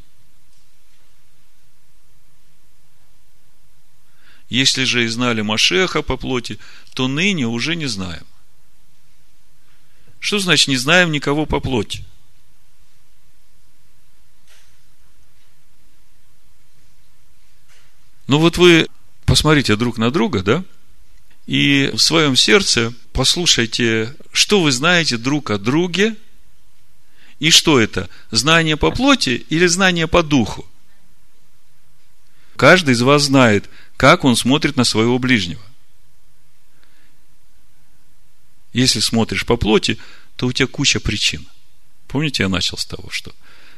Если 4.48 4.84
же 4.84 5.04
и 5.04 5.08
знали 5.08 5.42
Машеха 5.42 6.02
по 6.02 6.16
плоти, 6.16 6.58
то 6.94 7.08
ныне 7.08 7.46
уже 7.46 7.76
не 7.76 7.86
знаем. 7.86 8.26
Что 10.20 10.38
значит 10.38 10.68
не 10.68 10.76
знаем 10.76 11.12
никого 11.12 11.44
по 11.44 11.60
плоти? 11.60 12.04
Ну 18.26 18.38
вот 18.38 18.56
вы 18.56 18.88
посмотрите 19.26 19.76
друг 19.76 19.98
на 19.98 20.10
друга, 20.10 20.42
да? 20.42 20.64
И 21.46 21.90
в 21.94 21.98
своем 21.98 22.36
сердце 22.36 22.92
послушайте, 23.12 24.14
что 24.32 24.62
вы 24.62 24.70
знаете 24.70 25.16
друг 25.16 25.50
о 25.50 25.58
друге– 25.58 26.16
и 27.38 27.50
что 27.50 27.80
это? 27.80 28.08
Знание 28.30 28.76
по 28.76 28.90
плоти 28.90 29.46
или 29.48 29.66
знание 29.66 30.08
по 30.08 30.22
духу? 30.22 30.66
Каждый 32.56 32.94
из 32.94 33.02
вас 33.02 33.24
знает, 33.24 33.70
как 33.96 34.24
он 34.24 34.34
смотрит 34.36 34.76
на 34.76 34.84
своего 34.84 35.18
ближнего. 35.18 35.62
Если 38.72 39.00
смотришь 39.00 39.46
по 39.46 39.56
плоти, 39.56 39.98
то 40.36 40.46
у 40.46 40.52
тебя 40.52 40.66
куча 40.66 41.00
причин. 41.00 41.46
Помните, 42.08 42.42
я 42.42 42.48
начал 42.48 42.76
с 42.76 42.86
того, 42.86 43.10
что 43.10 43.32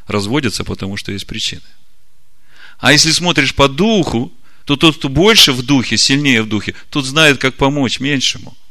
разводятся, 0.06 0.64
потому 0.64 0.96
что 0.96 1.12
есть 1.12 1.26
причины. 1.26 1.62
А 2.78 2.92
если 2.92 3.10
смотришь 3.12 3.54
по 3.54 3.68
духу, 3.68 4.32
то 4.64 4.76
тот, 4.76 4.96
кто 4.96 5.08
больше 5.08 5.52
в 5.52 5.62
духе, 5.62 5.98
сильнее 5.98 6.42
в 6.42 6.48
духе, 6.48 6.74
тот 6.88 7.04
знает, 7.04 7.38
как 7.38 7.56
помочь 7.56 8.00
меньшему– 8.00 8.56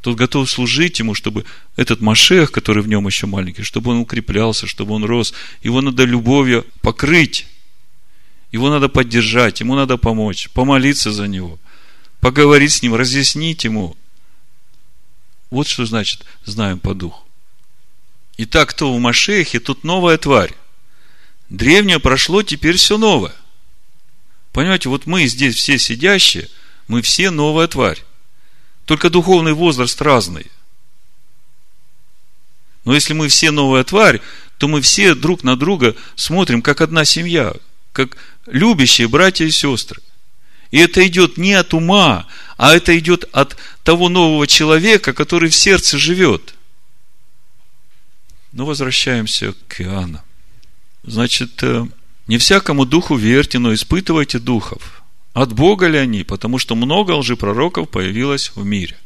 Тот 0.00 0.16
готов 0.16 0.48
служить 0.48 1.00
ему, 1.00 1.14
чтобы 1.14 1.44
этот 1.76 2.00
Машех, 2.00 2.52
который 2.52 2.82
в 2.82 2.88
нем 2.88 3.06
еще 3.06 3.26
маленький, 3.26 3.62
чтобы 3.62 3.90
он 3.90 3.98
укреплялся, 3.98 4.66
чтобы 4.66 4.94
он 4.94 5.04
рос. 5.04 5.34
Его 5.62 5.80
надо 5.80 6.04
любовью 6.04 6.64
покрыть. 6.82 7.46
Его 8.52 8.70
надо 8.70 8.88
поддержать, 8.88 9.60
ему 9.60 9.74
надо 9.74 9.96
помочь, 9.96 10.48
помолиться 10.50 11.12
за 11.12 11.26
него, 11.28 11.58
поговорить 12.20 12.72
с 12.72 12.82
ним, 12.82 12.94
разъяснить 12.94 13.64
ему. 13.64 13.96
Вот 15.50 15.66
что 15.66 15.84
значит 15.84 16.24
знаем 16.44 16.78
по 16.78 16.94
духу. 16.94 17.26
Итак, 18.38 18.70
кто 18.70 18.94
в 18.94 18.98
Машехе, 18.98 19.60
тут 19.60 19.84
новая 19.84 20.16
тварь. 20.16 20.54
Древнее 21.50 21.98
прошло, 21.98 22.42
теперь 22.42 22.76
все 22.76 22.96
новое. 22.96 23.34
Понимаете, 24.52 24.88
вот 24.88 25.06
мы 25.06 25.26
здесь 25.26 25.56
все 25.56 25.78
сидящие, 25.78 26.48
мы 26.86 27.02
все 27.02 27.30
новая 27.30 27.66
тварь. 27.66 28.02
Только 28.88 29.10
духовный 29.10 29.52
возраст 29.52 30.00
разный. 30.00 30.46
Но 32.86 32.94
если 32.94 33.12
мы 33.12 33.28
все 33.28 33.50
новая 33.50 33.84
тварь, 33.84 34.22
то 34.56 34.66
мы 34.66 34.80
все 34.80 35.14
друг 35.14 35.44
на 35.44 35.56
друга 35.56 35.94
смотрим, 36.16 36.62
как 36.62 36.80
одна 36.80 37.04
семья, 37.04 37.52
как 37.92 38.16
любящие 38.46 39.06
братья 39.06 39.44
и 39.44 39.50
сестры. 39.50 40.00
И 40.70 40.78
это 40.78 41.06
идет 41.06 41.36
не 41.36 41.52
от 41.52 41.74
ума, 41.74 42.26
а 42.56 42.74
это 42.74 42.98
идет 42.98 43.28
от 43.32 43.58
того 43.82 44.08
нового 44.08 44.46
человека, 44.46 45.12
который 45.12 45.50
в 45.50 45.54
сердце 45.54 45.98
живет. 45.98 46.54
Но 48.52 48.64
возвращаемся 48.64 49.52
к 49.68 49.82
Иоанну. 49.82 50.22
Значит, 51.02 51.62
э, 51.62 51.86
не 52.26 52.38
всякому 52.38 52.86
духу 52.86 53.16
верьте, 53.16 53.58
но 53.58 53.74
испытывайте 53.74 54.38
духов– 54.38 54.94
от 55.42 55.52
Бога 55.52 55.86
ли 55.86 55.98
они? 55.98 56.24
Потому 56.24 56.58
что 56.58 56.74
много 56.74 57.12
лжепророков 57.12 57.88
появилось 57.88 58.50
в 58.54 58.64
мире. 58.64 58.96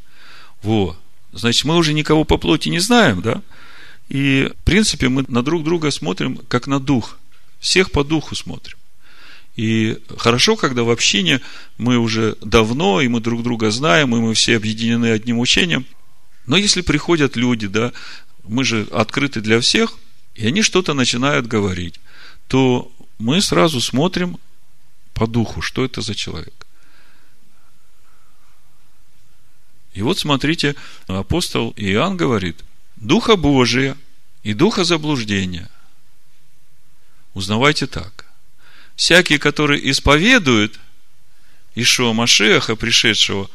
Во. 0.63 0.97
Значит, 1.33 1.65
мы 1.65 1.77
уже 1.77 1.93
никого 1.93 2.25
по 2.25 2.39
плоти 2.39 2.69
не 2.69 2.79
знаем, 2.79 3.21
да? 3.21 3.43
И, 4.09 4.51
в 4.61 4.65
принципе, 4.65 5.09
мы 5.09 5.25
на 5.29 5.43
друг 5.43 5.63
друга 5.65 5.91
смотрим, 5.91 6.39
как 6.49 6.67
на 6.67 6.81
дух. 6.81 7.19
Всех 7.61 7.91
по 7.91 8.03
духу 8.03 8.35
смотрим. 8.35 8.77
И 9.57 9.99
хорошо, 10.17 10.57
когда 10.57 10.83
в 10.83 10.91
общине 10.91 11.41
мы 11.77 11.99
уже 11.99 12.37
давно, 12.41 13.01
и 13.01 13.09
мы 13.09 13.21
друг 13.21 13.43
друга 13.43 13.71
знаем, 13.71 14.17
и 14.17 14.21
мы 14.21 14.35
все 14.35 14.57
объединены 14.57 15.13
одним 15.13 15.39
учением. 15.39 15.85
Но 16.47 16.57
если 16.57 16.81
приходят 16.81 17.37
люди, 17.37 17.67
да, 17.67 17.93
мы 18.45 18.65
же 18.65 18.89
открыты 18.91 19.41
для 19.41 19.61
всех, 19.61 19.99
и 20.35 20.47
они 20.47 20.63
что-то 20.63 20.95
начинают 20.95 21.47
говорить, 21.47 22.01
то 22.49 22.91
мы 23.19 23.43
сразу 23.43 23.81
смотрим, 23.81 24.39
по 25.15 25.27
духу, 25.27 25.61
что 25.63 25.85
это 25.85 26.01
за 26.01 26.15
человек. 26.15 26.67
И 29.95 30.03
вот 30.03 30.19
смотрите, 30.19 30.75
апостол 31.07 31.75
Иоанн 31.77 32.17
говорит, 32.17 32.65
Духа 32.97 33.37
Божия 33.37 33.97
и 34.43 34.55
Духа 34.55 34.85
заблуждения 34.85 35.69
узнавайте 37.35 37.87
так. 37.87 38.27
Всякий, 38.97 39.39
который 39.39 39.91
исповедует 39.91 40.79
Ишуа 41.75 42.13
Машеха, 42.13 42.77
пришедшего 42.77 43.51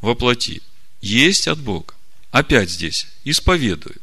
во 0.00 0.14
плоти, 0.14 0.62
есть 1.00 1.48
от 1.48 1.58
Бога. 1.58 1.94
Опять 2.30 2.70
здесь, 2.70 3.06
исповедует. 3.24 4.02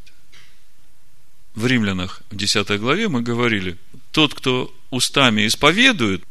В 1.54 1.66
Римлянах, 1.66 2.22
в 2.30 2.36
10 2.36 2.80
главе 2.80 3.08
мы 3.08 3.22
говорили, 3.22 3.78
тот, 4.10 4.34
кто 4.34 4.74
устами 4.90 5.46
исповедует, 5.46 6.24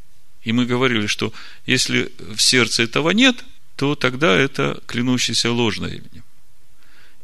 и 0.44 0.52
мы 0.52 0.66
говорили, 0.66 1.08
что 1.08 1.34
если 1.66 2.12
в 2.20 2.40
сердце 2.40 2.84
этого 2.84 3.12
нет, 3.12 3.44
то 3.76 3.96
тогда 3.96 4.36
это 4.36 4.82
клянущийся 4.86 5.52
ложное 5.52 5.90
именем. 5.90 6.24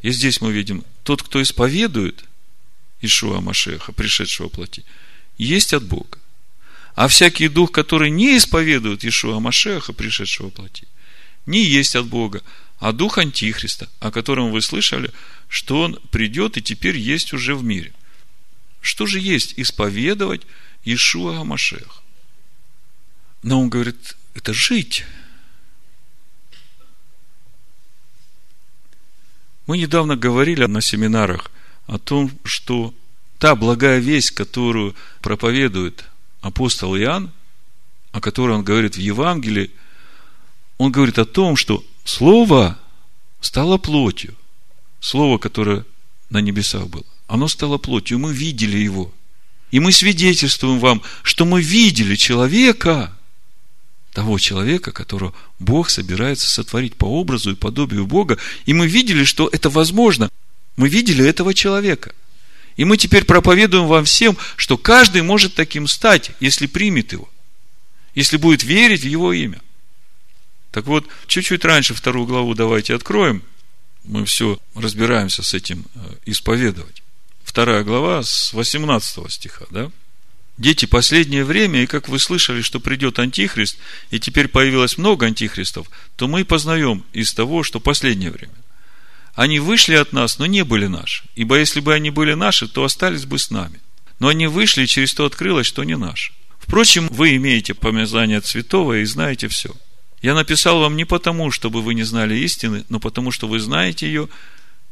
И 0.01 0.11
здесь 0.11 0.41
мы 0.41 0.51
видим, 0.51 0.83
тот, 1.03 1.21
кто 1.21 1.41
исповедует 1.41 2.23
Ишуа 3.01 3.41
Машеха, 3.41 3.91
пришедшего 3.91 4.47
плоти, 4.47 4.85
есть 5.37 5.73
от 5.73 5.83
Бога. 5.83 6.17
А 6.95 7.07
всякий 7.07 7.47
дух, 7.47 7.71
который 7.71 8.09
не 8.09 8.37
исповедует 8.37 9.05
Ишуа 9.05 9.39
Машеха, 9.39 9.93
пришедшего 9.93 10.49
плоти, 10.49 10.87
не 11.45 11.63
есть 11.63 11.95
от 11.95 12.07
Бога, 12.07 12.41
а 12.79 12.91
дух 12.93 13.17
Антихриста, 13.17 13.89
о 13.99 14.11
котором 14.11 14.51
вы 14.51 14.61
слышали, 14.61 15.11
что 15.49 15.81
он 15.81 15.99
придет 16.11 16.57
и 16.57 16.61
теперь 16.61 16.97
есть 16.97 17.33
уже 17.33 17.55
в 17.55 17.63
мире. 17.63 17.93
Что 18.81 19.05
же 19.05 19.19
есть 19.19 19.53
исповедовать 19.57 20.43
Ишуа 20.85 21.43
Машеха? 21.43 22.01
Но 23.41 23.61
он 23.61 23.69
говорит, 23.69 24.17
это 24.33 24.53
жить. 24.53 25.05
Мы 29.65 29.77
недавно 29.77 30.15
говорили 30.15 30.65
на 30.65 30.81
семинарах 30.81 31.51
о 31.87 31.99
том, 31.99 32.31
что 32.43 32.93
та 33.37 33.55
благая 33.55 33.99
весть, 33.99 34.31
которую 34.31 34.95
проповедует 35.21 36.05
апостол 36.41 36.97
Иоанн, 36.97 37.31
о 38.11 38.21
которой 38.21 38.57
он 38.57 38.63
говорит 38.63 38.95
в 38.95 38.99
Евангелии, 38.99 39.71
он 40.77 40.91
говорит 40.91 41.19
о 41.19 41.25
том, 41.25 41.55
что 41.55 41.83
Слово 42.09 42.79
стало 43.39 43.77
плотью. 43.77 44.35
Слово, 44.99 45.37
которое 45.37 45.85
на 46.31 46.39
небесах 46.39 46.87
было. 46.87 47.05
Оно 47.27 47.47
стало 47.47 47.77
плотью, 47.77 48.17
мы 48.17 48.33
видели 48.33 48.79
его. 48.79 49.13
И 49.69 49.79
мы 49.79 49.91
свидетельствуем 49.91 50.79
вам, 50.79 51.03
что 51.21 51.45
мы 51.45 51.61
видели 51.61 52.15
человека, 52.15 53.15
того 54.13 54.39
человека, 54.39 54.91
которого 54.91 55.33
Бог 55.59 55.89
собирается 55.89 56.49
сотворить 56.49 56.95
по 56.95 57.05
образу 57.05 57.51
и 57.51 57.55
подобию 57.55 58.05
Бога. 58.05 58.37
И 58.65 58.73
мы 58.73 58.87
видели, 58.87 59.23
что 59.23 59.49
это 59.51 59.69
возможно. 59.69 60.29
Мы 60.77 60.89
видели 60.89 61.25
этого 61.25 61.53
человека. 61.53 62.13
И 62.75 62.85
мы 62.85 62.97
теперь 62.97 63.25
проповедуем 63.25 63.87
вам 63.87 64.05
всем, 64.05 64.37
что 64.55 64.77
каждый 64.77 65.21
может 65.21 65.53
таким 65.53 65.87
стать, 65.87 66.31
если 66.39 66.65
примет 66.65 67.11
его, 67.11 67.29
если 68.15 68.37
будет 68.37 68.63
верить 68.63 69.01
в 69.01 69.07
его 69.07 69.33
имя. 69.33 69.61
Так 70.71 70.85
вот, 70.85 71.05
чуть-чуть 71.27 71.65
раньше 71.65 71.93
вторую 71.93 72.25
главу 72.25 72.53
давайте 72.53 72.95
откроем. 72.95 73.43
Мы 74.03 74.25
все 74.25 74.59
разбираемся 74.75 75.43
с 75.43 75.53
этим 75.53 75.85
э, 75.93 75.99
исповедовать. 76.25 77.03
Вторая 77.43 77.83
глава 77.83 78.23
с 78.23 78.53
18 78.53 79.31
стиха, 79.31 79.65
да? 79.71 79.91
Дети, 80.59 80.85
последнее 80.85 81.45
время, 81.45 81.83
и 81.83 81.87
как 81.87 82.09
вы 82.09 82.19
слышали, 82.19 82.61
что 82.61 82.81
придет 82.81 83.17
Антихрист, 83.17 83.77
и 84.11 84.19
теперь 84.19 84.49
появилось 84.49 84.97
много 84.97 85.25
антихристов, 85.25 85.89
то 86.17 86.27
мы 86.27 86.43
познаем 86.43 87.05
из 87.13 87.31
того, 87.31 87.63
что 87.63 87.79
последнее 87.79 88.29
время. 88.29 88.53
Они 89.35 89.59
вышли 89.59 89.95
от 89.95 90.11
нас, 90.11 90.37
но 90.37 90.45
не 90.47 90.65
были 90.65 90.87
наши. 90.87 91.23
Ибо 91.35 91.57
если 91.57 91.79
бы 91.79 91.93
они 91.93 92.09
были 92.09 92.33
наши, 92.33 92.67
то 92.67 92.83
остались 92.83 93.23
бы 93.23 93.39
с 93.39 93.51
нами. 93.51 93.79
Но 94.19 94.27
они 94.27 94.47
вышли, 94.47 94.83
и 94.83 94.87
через 94.87 95.13
то 95.13 95.25
открылось, 95.25 95.65
что 95.65 95.85
не 95.85 95.95
наши. 95.95 96.33
Впрочем, 96.59 97.07
вы 97.07 97.37
имеете 97.37 97.73
помазание 97.73 98.41
святого 98.41 98.99
и 98.99 99.05
знаете 99.05 99.47
все. 99.47 99.73
Я 100.21 100.33
написал 100.33 100.81
вам 100.81 100.97
не 100.97 101.05
потому, 101.05 101.51
чтобы 101.51 101.81
вы 101.81 101.93
не 101.93 102.03
знали 102.03 102.35
истины, 102.35 102.83
но 102.89 102.99
потому, 102.99 103.31
что 103.31 103.47
вы 103.47 103.61
знаете 103.61 104.07
ее, 104.07 104.27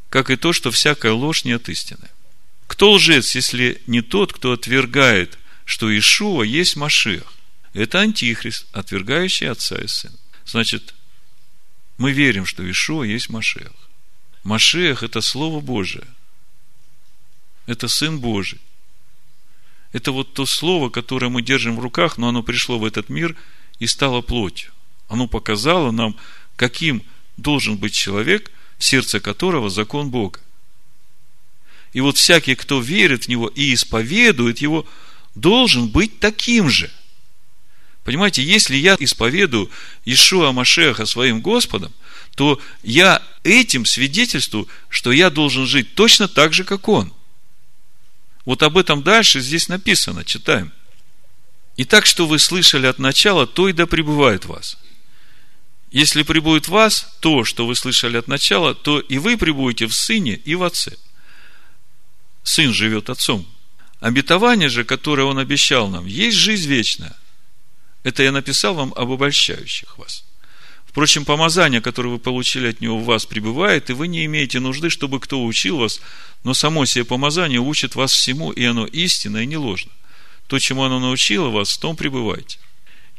как 0.08 0.30
и 0.30 0.36
то, 0.36 0.54
что 0.54 0.70
всякая 0.70 1.12
ложь 1.12 1.44
не 1.44 1.52
от 1.52 1.68
истины. 1.68 2.08
Кто 2.66 2.92
лжец, 2.92 3.34
если 3.34 3.82
не 3.86 4.00
тот, 4.00 4.32
кто 4.32 4.52
отвергает, 4.52 5.38
что 5.68 5.86
Ишуа 5.96 6.44
есть 6.44 6.76
Машиах? 6.76 7.30
Это 7.74 8.00
антихрист, 8.00 8.66
отвергающий 8.72 9.50
отца 9.50 9.76
и 9.76 9.86
сына. 9.86 10.16
Значит, 10.46 10.94
мы 11.98 12.12
верим, 12.12 12.46
что 12.46 12.68
Ишуа 12.68 13.02
есть 13.02 13.28
Машиах. 13.28 13.74
Машех– 14.44 15.02
это 15.02 15.20
Слово 15.20 15.60
Божие. 15.60 16.06
Это 17.66 17.86
Сын 17.86 18.18
Божий. 18.18 18.62
Это 19.92 20.10
вот 20.10 20.32
то 20.32 20.46
Слово, 20.46 20.88
которое 20.88 21.28
мы 21.28 21.42
держим 21.42 21.76
в 21.76 21.80
руках, 21.80 22.16
но 22.16 22.28
оно 22.28 22.42
пришло 22.42 22.78
в 22.78 22.84
этот 22.86 23.10
мир 23.10 23.36
и 23.78 23.86
стало 23.86 24.22
плотью. 24.22 24.72
Оно 25.06 25.28
показало 25.28 25.90
нам, 25.90 26.16
каким 26.56 27.02
должен 27.36 27.76
быть 27.76 27.92
человек, 27.92 28.50
в 28.78 28.84
сердце 28.84 29.20
которого 29.20 29.68
закон 29.68 30.10
Бога. 30.10 30.40
И 31.92 32.00
вот 32.00 32.16
всякий, 32.16 32.54
кто 32.54 32.80
верит 32.80 33.24
в 33.24 33.28
Него 33.28 33.48
и 33.48 33.74
исповедует 33.74 34.62
Его, 34.62 34.86
должен 35.40 35.88
быть 35.88 36.20
таким 36.20 36.70
же. 36.70 36.90
Понимаете, 38.04 38.42
если 38.42 38.76
я 38.76 38.96
исповедую 38.98 39.70
Ишуа 40.04 40.52
Машеха 40.52 41.06
своим 41.06 41.40
Господом– 41.40 41.92
то 42.38 42.60
я 42.84 43.20
этим 43.42 43.84
свидетельствую, 43.84 44.68
что 44.88 45.10
я 45.10 45.28
должен 45.28 45.66
жить 45.66 45.96
точно 45.96 46.28
так 46.28 46.52
же, 46.52 46.62
как 46.62 46.86
он. 46.86 47.12
Вот 48.44 48.62
об 48.62 48.78
этом 48.78 49.02
дальше 49.02 49.40
здесь 49.40 49.68
написано, 49.68 50.24
читаем. 50.24 50.72
И 51.74 51.84
так, 51.84 52.06
что 52.06 52.28
вы 52.28 52.38
слышали 52.38 52.86
от 52.86 53.00
начала, 53.00 53.44
то 53.48 53.68
и 53.68 53.72
да 53.72 53.88
пребывает 53.88 54.44
в 54.44 54.50
вас. 54.50 54.78
Если 55.90 56.22
пребудет 56.22 56.68
в 56.68 56.70
вас 56.70 57.12
то, 57.18 57.42
что 57.42 57.66
вы 57.66 57.74
слышали 57.74 58.16
от 58.16 58.28
начала, 58.28 58.72
то 58.72 59.00
и 59.00 59.18
вы 59.18 59.36
пребудете 59.36 59.88
в 59.88 59.94
Сыне 59.94 60.34
и 60.34 60.54
в 60.54 60.62
Отце. 60.62 60.92
Сын 62.44 62.72
живет 62.72 63.10
Отцом. 63.10 63.48
Обетование 64.00 64.68
же, 64.68 64.84
которое 64.84 65.24
Он 65.24 65.38
обещал 65.38 65.88
нам, 65.88 66.06
есть 66.06 66.36
жизнь 66.36 66.68
вечная. 66.68 67.16
Это 68.04 68.22
я 68.22 68.32
написал 68.32 68.74
вам 68.74 68.92
об 68.96 69.10
обольщающих 69.10 69.98
вас. 69.98 70.24
Впрочем, 70.86 71.24
помазание, 71.24 71.80
которое 71.80 72.10
вы 72.10 72.18
получили 72.18 72.68
от 72.68 72.80
него, 72.80 72.98
в 72.98 73.04
вас 73.04 73.26
пребывает, 73.26 73.90
и 73.90 73.92
вы 73.92 74.08
не 74.08 74.24
имеете 74.24 74.60
нужды, 74.60 74.88
чтобы 74.88 75.20
кто 75.20 75.44
учил 75.44 75.78
вас, 75.78 76.00
но 76.44 76.54
само 76.54 76.86
себе 76.86 77.04
помазание 77.04 77.60
учит 77.60 77.94
вас 77.94 78.12
всему, 78.12 78.52
и 78.52 78.64
оно 78.64 78.86
истинно 78.86 79.38
и 79.38 79.46
не 79.46 79.56
ложно. 79.56 79.90
То, 80.46 80.58
чему 80.58 80.84
оно 80.84 80.98
научило 80.98 81.50
вас, 81.50 81.70
в 81.70 81.78
том 81.78 81.94
пребывайте. 81.94 82.58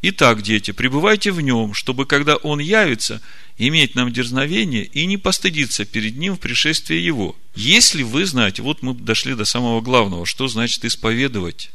Итак, 0.01 0.41
дети, 0.41 0.71
пребывайте 0.71 1.31
в 1.31 1.41
нем, 1.41 1.73
чтобы, 1.73 2.05
когда 2.05 2.37
он 2.37 2.59
явится, 2.59 3.21
иметь 3.57 3.95
нам 3.95 4.13
дерзновение 4.13 4.85
и 4.85 5.05
не 5.05 5.17
постыдиться 5.17 5.85
перед 5.85 6.15
ним 6.15 6.35
в 6.35 6.39
пришествии 6.39 6.97
его. 6.97 7.35
Если 7.55 8.03
вы 8.03 8.25
знаете, 8.25 8.61
вот 8.61 8.81
мы 8.81 8.93
дошли 8.93 9.35
до 9.35 9.45
самого 9.45 9.81
главного, 9.81 10.25
что 10.25 10.47
значит 10.47 10.85
исповедовать 10.85 11.71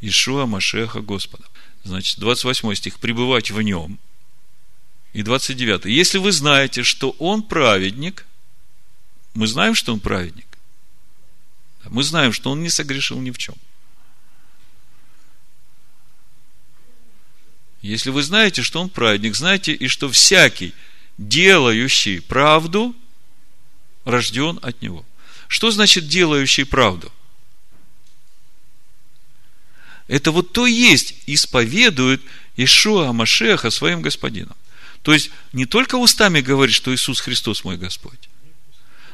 Ишуа 0.00 0.46
Машеха 0.46 1.00
Господа. 1.00 1.44
Значит, 1.84 2.18
28 2.18 2.74
стих, 2.74 2.98
пребывать 2.98 3.50
в 3.50 3.60
нем– 3.62 3.98
и 5.12 5.22
29. 5.22 5.86
Если 5.86 6.18
вы 6.18 6.32
знаете, 6.32 6.82
что 6.82 7.10
он 7.18 7.42
праведник, 7.42 8.26
мы 9.34 9.46
знаем, 9.46 9.74
что 9.74 9.92
он 9.92 10.00
праведник. 10.00 10.46
Мы 11.88 12.02
знаем, 12.02 12.32
что 12.32 12.50
он 12.50 12.62
не 12.62 12.70
согрешил 12.70 13.20
ни 13.20 13.30
в 13.30 13.38
чем. 13.38 13.54
Если 17.82 18.10
вы 18.10 18.22
знаете, 18.22 18.62
что 18.62 18.80
он 18.80 18.88
праведник, 18.88 19.34
знаете 19.34 19.72
и 19.72 19.88
что 19.88 20.10
всякий, 20.10 20.74
делающий 21.16 22.20
правду, 22.20 22.94
рожден 24.04 24.58
от 24.62 24.82
него. 24.82 25.04
Что 25.48 25.70
значит 25.70 26.06
делающий 26.06 26.64
правду? 26.64 27.10
Это 30.08 30.32
вот 30.32 30.52
то 30.52 30.66
есть 30.66 31.14
исповедует 31.26 32.22
Ишуа 32.56 33.12
Машеха 33.12 33.70
своим 33.70 34.02
господином. 34.02 34.56
То 35.02 35.14
есть, 35.14 35.30
не 35.52 35.64
только 35.64 35.94
устами 35.94 36.40
говорит, 36.40 36.74
что 36.74 36.94
Иисус 36.94 37.20
Христос 37.20 37.64
мой 37.64 37.78
Господь, 37.78 38.28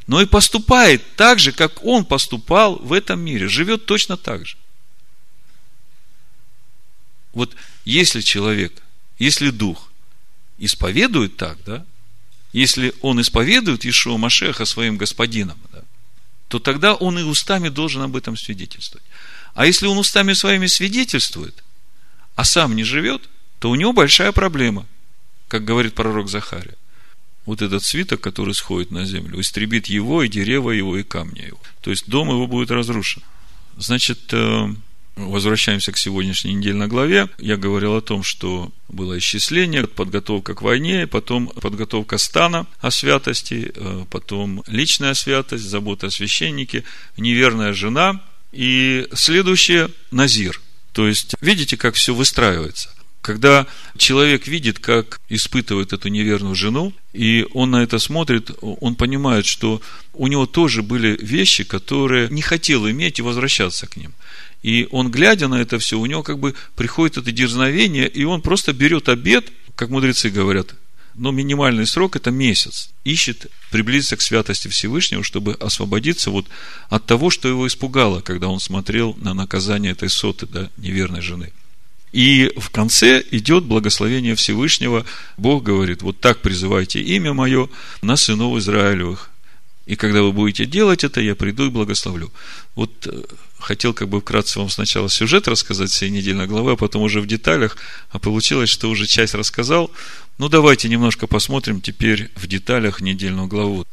но 0.07 0.21
и 0.21 0.27
поступает 0.27 1.03
так 1.17 1.39
же, 1.39 1.53
как 1.53 1.85
Он 1.85 2.05
поступал 2.05 2.77
в 2.77 2.93
этом 2.93 3.21
мире, 3.21 3.49
живет 3.49 3.87
точно 3.87 4.17
так 4.17 4.47
же. 4.47 4.57
Вот 7.37 7.55
если 7.85 8.23
человек, 8.23 8.73
если 9.19 9.51
дух 9.51 9.93
исповедует 10.57 11.37
так, 11.37 11.59
да, 11.67 11.85
если 12.53 12.95
он 13.03 13.21
исповедует 13.21 13.85
Ишуа 13.85 14.17
Машеха 14.17 14.65
своим 14.65 14.97
господином, 14.97 15.59
да, 15.73 15.83
то 16.49 16.59
тогда 16.59 16.95
он 16.95 17.19
и 17.19 17.23
устами 17.23 17.69
должен 17.69 18.03
об 18.03 18.17
этом 18.17 18.37
свидетельствовать. 18.37 19.05
А 19.55 19.67
если 19.67 19.87
он 19.87 19.99
устами 19.99 20.33
своими 20.33 20.67
свидетельствует, 20.67 21.63
а 22.37 22.45
сам 22.45 22.75
не 22.75 22.85
живет, 22.85 23.29
то 23.59 23.71
у 23.71 23.75
него 23.75 23.93
большая 23.93 24.33
проблема– 24.33 24.87
как 25.49 25.65
говорит 25.65 25.95
пророк 25.95 26.29
Захария. 26.29 26.75
Вот 27.45 27.63
этот 27.63 27.85
свиток, 27.85 28.21
который 28.21 28.55
сходит 28.55 28.91
на 28.91 29.05
землю, 29.05 29.41
истребит 29.41 29.87
его, 29.87 30.23
и 30.23 30.29
дерево 30.29 30.71
его, 30.71 30.97
и 30.97 31.05
камни 31.05 31.41
его. 31.41 31.61
То 31.81 31.91
есть 31.91 32.09
дом 32.09 32.29
его 32.29 32.49
будет 32.49 32.73
разрушен. 32.73 33.23
Значит, 33.77 34.33
э, 34.33 34.75
возвращаемся 35.17 35.93
к 35.93 35.99
сегодняшней 35.99 36.55
недельной 36.55 36.87
главе. 36.87 37.29
Я 37.39 37.57
говорил 37.57 37.97
о 37.97 38.03
том, 38.03 38.23
что 38.23 38.71
было 38.89 39.19
исчисление, 39.19 39.87
подготовка 39.87 40.55
к 40.55 40.63
войне, 40.63 41.07
потом 41.07 41.49
подготовка 41.49 42.19
стана 42.19 42.67
о 42.81 42.91
святости, 42.91 43.73
э, 43.75 44.05
потом 44.11 44.63
личная 44.67 45.15
святость, 45.15 45.65
забота 45.65 46.09
о 46.09 46.11
священнике, 46.11 46.85
неверная 47.17 47.73
жена 47.73 48.23
и 48.53 49.09
следующее– 49.15 49.91
Назир. 50.11 50.61
То 50.93 51.09
есть, 51.09 51.35
видите, 51.41 51.77
как 51.77 51.95
все 51.95 52.15
выстраивается. 52.15 52.91
Когда 53.21 53.67
человек 53.99 54.47
видит, 54.47 54.79
как 54.79 55.21
испытывает 55.29 55.93
эту 55.93 56.09
неверную 56.09 56.55
жену, 56.55 56.95
и 57.13 57.45
он 57.55 57.73
на 57.73 57.83
это 57.83 57.99
смотрит, 57.99 58.51
он 58.63 58.95
понимает, 58.95 59.47
что 59.47 59.83
у 60.15 60.29
него 60.29 60.47
тоже 60.47 60.83
были 60.83 61.19
вещи, 61.21 61.65
которые 61.65 62.29
не 62.29 62.41
хотел 62.41 62.89
иметь 62.89 63.19
и 63.19 63.23
возвращаться 63.23 63.89
к 63.89 63.97
ним. 63.97 64.15
И 64.67 64.89
он, 64.91 65.13
глядя 65.13 65.47
на 65.47 65.61
это 65.61 65.79
все, 65.79 65.97
у 65.97 66.07
него 66.07 66.25
как 66.25 66.41
бы 66.41 66.53
приходит 66.75 67.19
это 67.19 67.31
дерзновение, 67.31 68.09
и 68.09 68.25
он 68.25 68.43
просто 68.43 68.73
берет 68.73 69.09
обед, 69.09 69.53
как 69.77 69.91
мудрецы 69.91 70.29
говорят, 70.29 70.75
но 71.15 71.31
минимальный 71.31 71.87
срок 71.87 72.17
это 72.17 72.33
месяц. 72.33 72.91
Ищет 73.05 73.47
приблизиться 73.71 74.17
к 74.17 74.23
святости 74.23 74.67
Всевышнего, 74.67 75.23
чтобы 75.23 75.53
освободиться 75.53 76.33
вот 76.33 76.47
от 76.89 77.07
того, 77.07 77.31
что 77.31 77.47
его 77.47 77.69
испугало, 77.69 78.23
когда 78.23 78.49
он 78.49 78.59
смотрел 78.59 79.17
на 79.21 79.35
наказание 79.35 79.93
этой 79.93 80.11
соты, 80.11 80.47
да, 80.47 80.69
неверной 80.79 81.21
жены. 81.21 81.53
И 82.11 82.51
в 82.57 82.71
конце 82.71 83.23
идет 83.31 83.63
благословение 83.63 84.35
Всевышнего. 84.35 85.07
Бог 85.37 85.63
говорит, 85.63 86.03
вот 86.03 86.19
так 86.19 86.43
призывайте 86.43 87.01
имя 87.01 87.33
мое 87.33 87.69
на 88.03 88.17
сынов 88.17 88.59
Израилевых. 88.59 89.31
И 89.87 89.95
когда 89.95 90.23
вы 90.23 90.33
будете 90.33 90.67
делать 90.67 91.05
это, 91.05 91.21
я 91.21 91.37
приду 91.37 91.67
и 91.67 91.71
благословлю. 91.71 92.33
Вот 92.75 93.07
э, 93.07 93.23
хотел 93.67 93.93
как 93.93 94.09
бы 94.09 94.21
вкратце 94.21 94.61
вам 94.61 94.71
сначала 94.71 95.09
сюжет 95.09 95.49
рассказать 95.49 95.91
всей 95.91 96.11
недельной 96.11 96.47
главы, 96.47 96.73
а 96.73 96.77
потом 96.77 97.03
уже 97.03 97.21
в 97.21 97.27
деталях, 97.27 97.77
а 98.11 98.21
получилось, 98.21 98.71
что 98.71 98.89
уже 98.89 99.07
часть 99.07 99.35
рассказал. 99.35 99.91
Ну, 100.39 100.49
давайте 100.49 100.89
немножко 100.89 101.27
посмотрим 101.27 101.81
теперь 101.81 102.31
в 102.37 102.47
деталях 102.47 103.01
недельную 103.01 103.49
главу. 103.49 103.85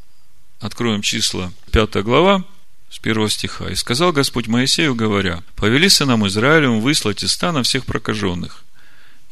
Откроем 0.59 1.01
числа, 1.01 1.51
пятая 1.71 2.03
глава, 2.03 2.45
с 2.91 2.99
первого 2.99 3.31
стиха. 3.31 3.67
«И 3.71 3.75
сказал 3.75 4.11
Господь 4.11 4.45
Моисею, 4.45 4.93
говоря, 4.93 5.41
повели 5.55 5.89
сынам 5.89 6.27
Израилевым 6.27 6.79
выслать 6.79 7.23
из 7.23 7.31
стана 7.31 7.63
всех 7.63 7.85
прокаженных, 7.85 8.63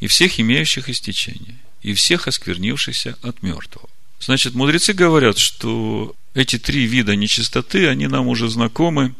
и 0.00 0.08
всех 0.08 0.40
имеющих 0.40 0.88
истечение, 0.88 1.56
и 1.82 1.94
всех 1.94 2.26
осквернившихся 2.26 3.16
от 3.22 3.44
мертвого». 3.44 3.88
Значит, 4.18 4.54
мудрецы 4.54 4.92
говорят, 4.92 5.38
что 5.38 6.16
эти 6.34 6.58
три 6.58 6.86
вида 6.86 7.14
нечистоты, 7.14 7.86
они 7.86 8.08
нам 8.08 8.26
уже 8.26 8.48
знакомы 8.48 9.14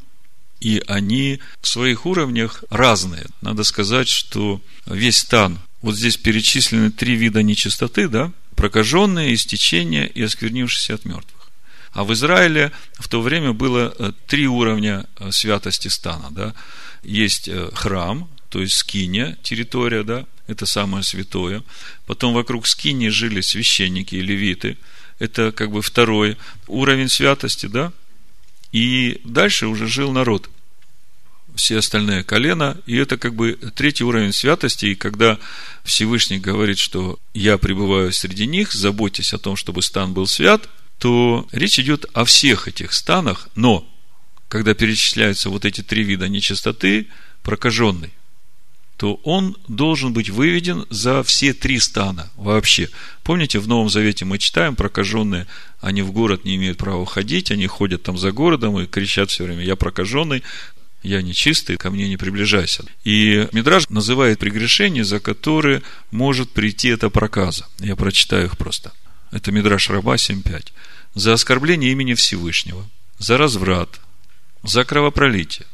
и 0.63 0.81
они 0.87 1.41
в 1.61 1.67
своих 1.67 2.07
уровнях 2.07 2.63
разные. 2.71 3.27
Надо 3.41 3.65
сказать, 3.65 4.09
что 4.09 4.61
весь 4.87 5.19
стан, 5.19 5.59
вот 5.81 5.97
здесь 5.97 6.17
перечислены 6.17 6.93
три 6.93 7.17
вида 7.17 7.43
нечистоты, 7.43 8.07
да, 8.07 8.31
прокаженные, 8.55 9.35
истечение 9.35 10.07
и 10.07 10.23
осквернившиеся 10.23 10.95
от 10.95 11.05
мертвых. 11.05 11.51
А 11.93 12.05
в 12.05 12.13
Израиле 12.13 12.71
в 12.95 13.09
то 13.09 13.21
время 13.21 13.53
было 13.53 13.93
э, 13.99 14.13
три 14.29 14.47
уровня 14.47 15.07
э, 15.19 15.33
святости 15.33 15.89
стана. 15.89 16.29
Да? 16.31 16.55
Есть 17.03 17.49
э, 17.49 17.69
храм, 17.75 18.31
то 18.49 18.61
есть 18.61 18.75
скиния, 18.75 19.37
территория, 19.43 20.05
да, 20.05 20.27
это 20.47 20.65
самое 20.65 21.03
святое. 21.03 21.65
Потом 22.07 22.35
вокруг 22.35 22.69
скинии 22.69 23.09
жили 23.09 23.41
священники 23.41 24.15
и 24.15 24.23
левиты. 24.23 24.79
Это 25.19 25.51
как 25.51 25.73
бы 25.73 25.83
второй 25.83 26.37
уровень 26.69 27.09
святости, 27.09 27.67
да. 27.67 27.93
И 28.73 29.21
дальше 29.25 29.67
уже 29.67 29.87
жил 29.87 30.13
народ. 30.13 30.51
Все 31.55 31.79
остальные 31.79 32.25
колена. 32.25 32.79
И 32.87 32.97
это 32.97 33.19
как 33.19 33.35
бы 33.35 33.59
третий 33.75 34.05
уровень 34.05 34.33
святости. 34.33 34.87
И 34.87 34.95
когда 34.95 35.39
Всевышний 35.85 36.39
говорит, 36.39 36.79
что 36.79 37.19
я 37.35 37.59
пребываю 37.59 38.13
среди 38.13 38.47
них, 38.47 38.73
заботьтесь 38.73 39.35
о 39.35 39.39
том, 39.39 39.57
чтобы 39.57 39.83
стан 39.83 40.15
был 40.15 40.27
свят, 40.27 40.69
то 40.99 41.47
речь 41.53 41.79
идет 41.79 42.07
о 42.15 42.25
всех 42.25 42.69
этих 42.69 42.93
станах, 42.93 43.49
но 43.57 43.85
когда 44.49 44.73
перечисляются 44.73 45.51
вот 45.51 45.65
эти 45.65 45.83
три 45.83 46.05
вида 46.05 46.29
нечистоты, 46.29 47.09
прокаженный, 47.43 48.13
то 49.03 49.15
он 49.25 49.57
должен 49.67 50.13
быть 50.13 50.31
выведен 50.31 50.87
за 50.89 51.25
все 51.25 51.53
три 51.55 51.81
стана 51.81 52.31
вообще. 52.37 52.89
Помните, 53.25 53.59
в 53.59 53.67
Новом 53.67 53.91
Завете 53.91 54.25
мы 54.25 54.39
читаем, 54.39 54.77
прокаженные, 54.77 55.49
они 55.81 56.03
в 56.03 56.13
город 56.13 56.45
не 56.45 56.55
имеют 56.55 56.79
права 56.79 57.05
ходить, 57.05 57.51
они 57.51 57.67
ходят 57.67 58.05
там 58.05 58.17
за 58.17 58.31
городом 58.31 58.79
и 58.79 58.87
кричат 58.87 59.33
все 59.33 59.43
время, 59.43 59.65
я 59.65 59.75
прокаженный, 59.75 60.45
я 61.03 61.21
нечистый, 61.21 61.79
ко 61.79 61.91
мне 61.91 62.09
не 62.09 62.17
приближайся. 62.17 62.85
И 63.03 63.49
Мидраж 63.51 63.89
называет 63.89 64.39
прегрешение, 64.39 65.03
за 65.03 65.19
которые 65.19 65.83
может 66.13 66.53
прийти 66.53 66.87
эта 66.87 67.11
проказа. 67.11 67.67
Я 67.81 67.97
прочитаю 67.97 68.47
их 68.47 68.57
просто. 68.57 68.93
Это 69.33 69.51
Мидраш 69.51 69.91
Раба 69.91 70.15
7.5. 70.15 70.69
За 71.17 71.33
оскорбление 71.33 71.91
имени 71.91 72.15
Всевышнего, 72.15 72.89
за 73.19 73.37
разврат, 73.37 74.01
за 74.63 74.85
кровопролитие. 74.85 75.67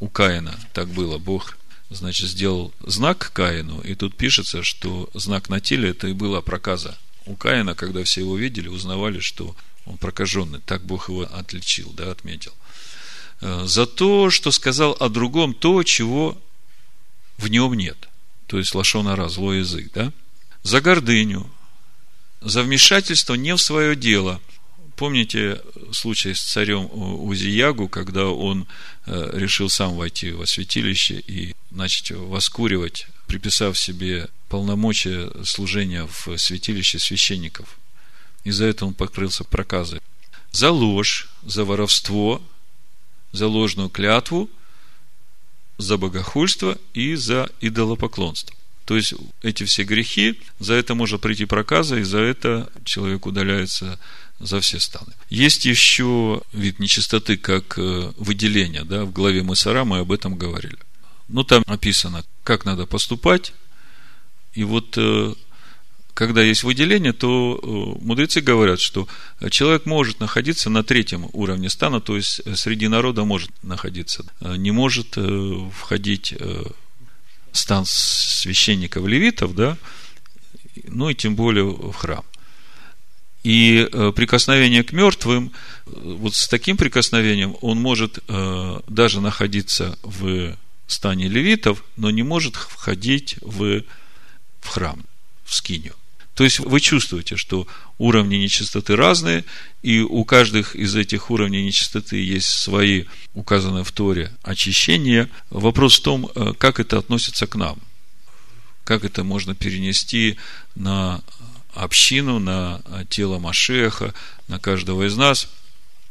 У 0.00 0.08
Каина 0.08 0.58
так 0.72 0.88
было, 0.88 1.18
Бог 1.18 1.56
значит, 1.94 2.28
сделал 2.28 2.72
знак 2.80 3.30
Каину, 3.32 3.80
и 3.80 3.94
тут 3.94 4.16
пишется, 4.16 4.62
что 4.62 5.08
знак 5.14 5.48
на 5.48 5.60
теле 5.60 5.90
это 5.90 6.08
и 6.08 6.12
была 6.12 6.40
проказа. 6.40 6.98
У 7.26 7.36
Каина, 7.36 7.74
когда 7.74 8.02
все 8.04 8.20
его 8.20 8.36
видели, 8.36 8.68
узнавали, 8.68 9.20
что 9.20 9.54
он 9.86 9.96
прокаженный. 9.96 10.60
Так 10.60 10.84
Бог 10.84 11.08
его 11.08 11.22
отличил, 11.22 11.92
да, 11.92 12.10
отметил. 12.10 12.52
Э, 13.40 13.64
за 13.66 13.86
то, 13.86 14.30
что 14.30 14.50
сказал 14.50 14.96
о 14.98 15.08
другом 15.08 15.54
то, 15.54 15.82
чего 15.82 16.40
в 17.38 17.48
нем 17.48 17.74
нет. 17.74 18.08
То 18.46 18.58
есть 18.58 18.74
лошонара, 18.74 19.28
злой 19.28 19.58
язык, 19.58 19.92
да? 19.94 20.12
За 20.62 20.80
гордыню, 20.80 21.48
за 22.40 22.62
вмешательство 22.62 23.34
не 23.34 23.54
в 23.54 23.60
свое 23.60 23.96
дело– 23.96 24.40
Помните 25.02 25.60
случай 25.90 26.32
с 26.32 26.40
царем 26.40 26.88
Узиягу, 26.92 27.88
когда 27.88 28.28
он 28.28 28.68
э, 29.06 29.30
решил 29.32 29.68
сам 29.68 29.96
войти 29.96 30.30
во 30.30 30.46
святилище 30.46 31.18
и 31.18 31.56
начать 31.72 32.12
воскуривать, 32.12 33.08
приписав 33.26 33.76
себе 33.76 34.28
полномочия 34.48 35.28
служения 35.42 36.06
в 36.06 36.36
святилище 36.38 37.00
священников. 37.00 37.80
И 38.44 38.52
за 38.52 38.66
это 38.66 38.86
он 38.86 38.94
покрылся 38.94 39.42
проказой. 39.42 39.98
За 40.52 40.70
ложь, 40.70 41.28
за 41.42 41.64
воровство, 41.64 42.40
за 43.32 43.48
ложную 43.48 43.88
клятву, 43.88 44.48
за 45.78 45.98
богохульство 45.98 46.78
и 46.94 47.16
за 47.16 47.50
идолопоклонство. 47.60 48.54
То 48.84 48.96
есть 48.96 49.14
эти 49.42 49.64
все 49.64 49.84
грехи, 49.84 50.40
за 50.58 50.74
это 50.74 50.94
может 50.94 51.20
прийти 51.20 51.44
проказа, 51.44 51.98
и 51.98 52.02
за 52.02 52.18
это 52.18 52.70
человек 52.84 53.26
удаляется 53.26 53.98
за 54.42 54.60
все 54.60 54.80
станы. 54.80 55.12
Есть 55.30 55.64
еще 55.64 56.42
вид 56.52 56.78
нечистоты, 56.78 57.36
как 57.36 57.78
э, 57.78 58.12
выделение. 58.16 58.84
Да? 58.84 59.04
В 59.04 59.12
главе 59.12 59.42
Масара 59.42 59.84
мы 59.84 59.98
об 59.98 60.12
этом 60.12 60.36
говорили. 60.36 60.78
Ну, 61.28 61.44
там 61.44 61.62
написано, 61.66 62.24
как 62.42 62.64
надо 62.64 62.86
поступать. 62.86 63.52
И 64.52 64.64
вот, 64.64 64.94
э, 64.98 65.34
когда 66.12 66.42
есть 66.42 66.64
выделение, 66.64 67.12
то 67.12 67.58
э, 67.62 68.04
мудрецы 68.04 68.40
говорят, 68.40 68.80
что 68.80 69.06
человек 69.50 69.86
может 69.86 70.18
находиться 70.18 70.68
на 70.68 70.82
третьем 70.82 71.28
уровне 71.32 71.70
стана, 71.70 72.00
то 72.00 72.16
есть 72.16 72.40
среди 72.56 72.88
народа 72.88 73.24
может 73.24 73.50
находиться, 73.62 74.24
не 74.40 74.72
может 74.72 75.16
входить 75.72 76.34
стан 77.52 77.84
священников 77.86 79.06
левитов, 79.06 79.54
да, 79.54 79.78
ну 80.84 81.10
и 81.10 81.14
тем 81.14 81.36
более 81.36 81.64
в 81.64 81.92
храм. 81.92 82.24
И 83.42 83.88
э, 83.90 84.12
прикосновение 84.14 84.84
к 84.84 84.92
мертвым, 84.92 85.52
вот 85.86 86.34
с 86.34 86.46
таким 86.46 86.76
прикосновением 86.76 87.56
он 87.60 87.80
может 87.80 88.20
э, 88.28 88.80
даже 88.86 89.20
находиться 89.20 89.98
в 90.02 90.56
стане 90.86 91.28
левитов, 91.28 91.82
но 91.96 92.10
не 92.10 92.22
может 92.22 92.54
входить 92.54 93.36
в, 93.40 93.82
в 94.60 94.68
храм, 94.68 95.04
в 95.44 95.54
скинию. 95.54 95.94
То 96.34 96.44
есть 96.44 96.60
вы 96.60 96.80
чувствуете, 96.80 97.36
что 97.36 97.66
уровни 97.98 98.36
нечистоты 98.36 98.96
разные, 98.96 99.44
и 99.82 100.00
у 100.00 100.24
каждых 100.24 100.74
из 100.74 100.96
этих 100.96 101.30
уровней 101.30 101.64
нечистоты 101.64 102.16
есть 102.22 102.48
свои, 102.48 103.04
указанные 103.34 103.84
в 103.84 103.92
Торе, 103.92 104.32
очищения. 104.42 105.28
Вопрос 105.50 105.98
в 105.98 106.02
том, 106.02 106.30
э, 106.34 106.54
как 106.56 106.80
это 106.80 106.98
относится 106.98 107.46
к 107.46 107.54
нам. 107.56 107.78
Как 108.84 109.04
это 109.04 109.24
можно 109.24 109.54
перенести 109.54 110.38
на 110.74 111.22
общину, 111.74 112.38
на 112.38 112.80
тело 113.08 113.38
Машеха, 113.38 114.14
на 114.48 114.58
каждого 114.58 115.06
из 115.06 115.16
нас. 115.16 115.48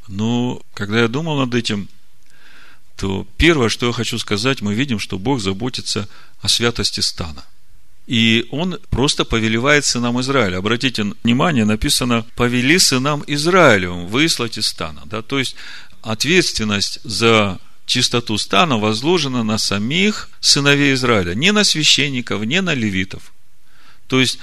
Но 0.08 0.62
когда 0.74 1.02
я 1.02 1.08
думал 1.08 1.38
над 1.38 1.54
этим, 1.56 1.88
то 2.97 3.26
первое, 3.38 3.69
что 3.69 3.88
я 3.88 3.93
хочу 3.93 4.19
сказать, 4.19 4.62
мы 4.62 4.74
видим, 4.74 5.00
что 5.00 5.17
Бог 5.17 5.41
заботится 5.41 6.08
о 6.41 6.47
святости 6.47 7.00
стана. 7.00 7.43
И 8.08 8.47
он 8.52 8.78
просто 8.89 9.26
повелевает 9.26 9.86
сынам 9.86 10.19
Израиля. 10.21 10.58
Обратите 10.58 11.13
внимание, 11.24 11.65
написано 11.65 12.26
«повели 12.36 12.78
сынам 12.78 13.24
Израилевым 13.28 14.08
выслать 14.08 14.58
из 14.58 14.67
стана». 14.67 15.02
Да? 15.06 15.21
То 15.21 15.39
есть, 15.39 15.56
ответственность 16.02 17.00
за 17.04 17.60
чистоту 17.86 18.38
стана 18.38 18.78
возложена 18.78 19.43
на 19.43 19.58
самих 19.58 20.30
сыновей 20.39 20.93
Израиля, 20.93 21.36
не 21.36 21.52
на 21.52 21.63
священников, 21.63 22.43
не 22.43 22.62
на 22.62 22.74
левитов. 22.74 23.32
То 24.08 24.19
есть, 24.19 24.39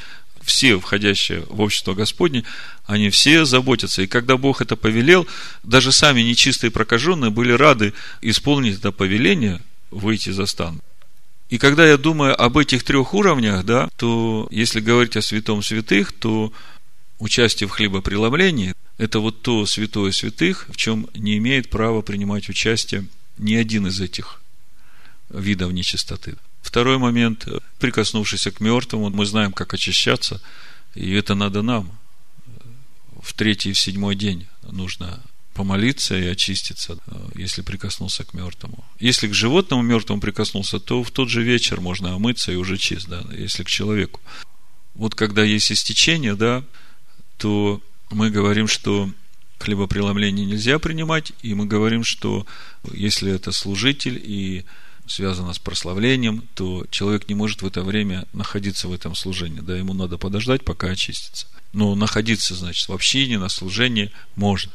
все 0.49 0.79
входящие 0.79 1.45
в 1.49 1.61
общество 1.61 1.95
Господне, 1.95 2.45
они 2.87 3.11
все 3.11 3.45
заботятся. 3.45 4.03
И 4.03 4.07
когда 4.07 4.37
Бог 4.37 4.61
это 4.61 4.77
повелел, 4.77 5.27
даже 5.63 5.93
сами 5.93 6.23
нечистые 6.23 6.71
прокаженные 6.71 7.31
были 7.31 7.53
рады 7.53 7.93
исполнить 8.23 8.79
это 8.79 8.91
повеление, 8.91 9.61
выйти 9.91 10.31
за 10.31 10.47
стан. 10.47 10.81
И 11.51 11.59
когда 11.59 11.87
я 11.87 11.97
думаю 11.97 12.41
об 12.41 12.59
этих 12.59 12.83
трех 12.83 13.15
уровнях, 13.15 13.65
да, 13.65 13.89
то 13.97 14.49
если 14.51 14.81
говорить 14.81 15.17
о 15.17 15.23
святом 15.23 15.63
святых, 15.63 16.13
то 16.13 16.53
участие 17.19 17.69
в 17.69 17.73
хлебопреломлении– 17.73 18.75
это 18.99 19.21
вот 19.21 19.43
то 19.43 19.65
святое 19.67 20.13
святых, 20.13 20.67
в 20.69 20.77
чем 20.77 21.09
не 21.15 21.39
имеет 21.39 21.71
права 21.71 22.03
принимать 22.03 22.49
участие 22.49 23.07
ни 23.39 23.55
один 23.55 23.87
из 23.87 24.01
этих 24.01 24.41
видов 25.31 25.73
нечистоты. 25.73 26.37
Второй 26.63 26.99
момент, 26.99 27.47
прикоснувшись 27.79 28.49
к 28.53 28.61
мертвому, 28.61 29.11
мы 29.11 29.27
знаем, 29.27 29.53
как 29.53 29.75
очищаться, 29.75 30.41
и 30.95 31.13
это 31.13 31.35
надо 31.35 31.63
нам. 31.63 31.99
В 33.23 33.33
третий 33.33 33.71
и 33.71 33.73
в 33.73 33.79
седьмой 33.79 34.17
день 34.17 34.47
нужно 34.63 35.23
помолиться 35.55 36.17
и 36.17 36.27
очиститься, 36.27 36.99
если 37.35 37.63
прикоснулся 37.63 38.25
к 38.25 38.33
мертвому. 38.33 38.85
Если 39.01 39.27
к 39.27 39.35
животному 39.35 39.83
мертвому 39.83 40.21
прикоснулся, 40.21 40.79
то 40.79 41.03
в 41.03 41.11
тот 41.11 41.29
же 41.29 41.43
вечер 41.43 41.81
можно 41.81 42.15
омыться 42.15 42.53
и 42.53 42.57
уже 42.57 42.77
чист, 42.77 43.09
да, 43.09 43.25
если 43.33 43.65
к 43.65 43.69
человеку. 43.69 44.21
Вот 44.95 45.15
когда 45.17 45.43
есть 45.43 45.73
истечение, 45.73 46.37
да, 46.37 46.65
то 47.39 47.81
мы 48.11 48.31
говорим, 48.31 48.69
что 48.69 49.11
хлебопреломление 49.59 50.47
нельзя 50.47 50.79
принимать, 50.79 51.33
и 51.43 51.55
мы 51.55 51.67
говорим, 51.67 52.05
что 52.05 52.47
если 52.93 53.33
это 53.33 53.51
служитель 53.51 54.21
и 54.23 54.65
связано 55.09 55.53
с 55.53 55.59
прославлением, 55.59 56.49
то 56.55 56.87
человек 56.91 57.29
не 57.29 57.35
может 57.35 57.63
в 57.63 57.67
это 57.67 57.83
время 57.83 58.27
находиться 58.33 58.89
в 58.89 58.93
этом 58.93 59.15
служении. 59.15 59.61
Да, 59.61 59.77
ему 59.77 59.95
надо 59.95 60.19
подождать, 60.19 60.65
пока 60.65 60.89
очистится. 60.89 61.47
Но 61.73 61.95
находиться, 61.95 62.55
значит, 62.55 62.89
в 62.89 62.93
общине, 62.93 63.39
на 63.39 63.49
служении 63.49 64.13
можно. 64.37 64.73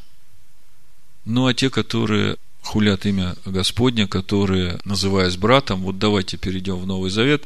Ну, 1.24 1.46
а 1.46 1.54
те, 1.54 1.70
которые 1.70 2.36
хулят 2.62 3.06
имя 3.06 3.36
Господня, 3.44 4.06
которые, 4.06 4.80
называясь 4.84 5.36
братом, 5.36 5.82
вот 5.82 5.98
давайте 5.98 6.36
перейдем 6.36 6.76
в 6.76 6.86
Новый 6.86 7.10
Завет, 7.10 7.44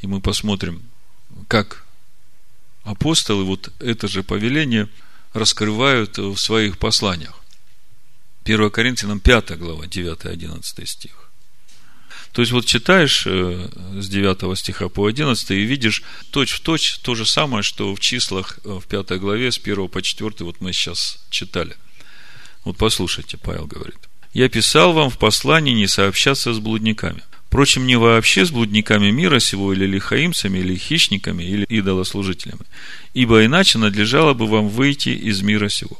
и 0.00 0.06
мы 0.06 0.20
посмотрим, 0.20 0.82
как 1.48 1.84
апостолы 2.84 3.44
вот 3.44 3.70
это 3.78 4.08
же 4.08 4.22
повеление 4.22 4.88
раскрывают 5.32 6.18
в 6.18 6.36
своих 6.36 6.78
посланиях. 6.78 7.34
1 8.44 8.70
Коринфянам 8.70 9.20
5 9.20 9.58
глава, 9.58 9.84
9-11 9.84 10.86
стих. 10.86 11.27
То 12.32 12.42
есть, 12.42 12.52
вот 12.52 12.66
читаешь 12.66 13.24
э, 13.26 13.68
с 13.98 14.08
9 14.08 14.58
стиха 14.58 14.88
по 14.88 15.06
11 15.06 15.50
и 15.50 15.62
видишь 15.62 16.02
точь 16.30 16.52
в 16.52 16.60
точь 16.60 16.98
то 17.02 17.14
же 17.14 17.26
самое, 17.26 17.62
что 17.62 17.94
в 17.94 18.00
числах 18.00 18.58
э, 18.64 18.78
в 18.80 18.86
5 18.86 19.18
главе 19.18 19.50
с 19.50 19.58
1 19.58 19.88
по 19.88 20.02
4 20.02 20.32
вот 20.40 20.60
мы 20.60 20.72
сейчас 20.72 21.18
читали. 21.30 21.76
Вот 22.64 22.76
послушайте, 22.76 23.38
Павел 23.38 23.66
говорит. 23.66 23.98
«Я 24.34 24.48
писал 24.48 24.92
вам 24.92 25.10
в 25.10 25.18
послании 25.18 25.72
не 25.72 25.86
сообщаться 25.86 26.52
с 26.52 26.58
блудниками, 26.58 27.22
Впрочем, 27.48 27.86
не 27.86 27.96
вообще 27.96 28.44
с 28.44 28.50
блудниками 28.50 29.10
мира 29.10 29.38
сего, 29.38 29.72
или 29.72 29.86
лихаимцами, 29.86 30.58
или 30.58 30.76
хищниками, 30.76 31.42
или 31.42 31.64
идолослужителями, 31.64 32.60
ибо 33.14 33.42
иначе 33.46 33.78
надлежало 33.78 34.34
бы 34.34 34.46
вам 34.46 34.68
выйти 34.68 35.08
из 35.08 35.40
мира 35.40 35.70
сего. 35.70 35.98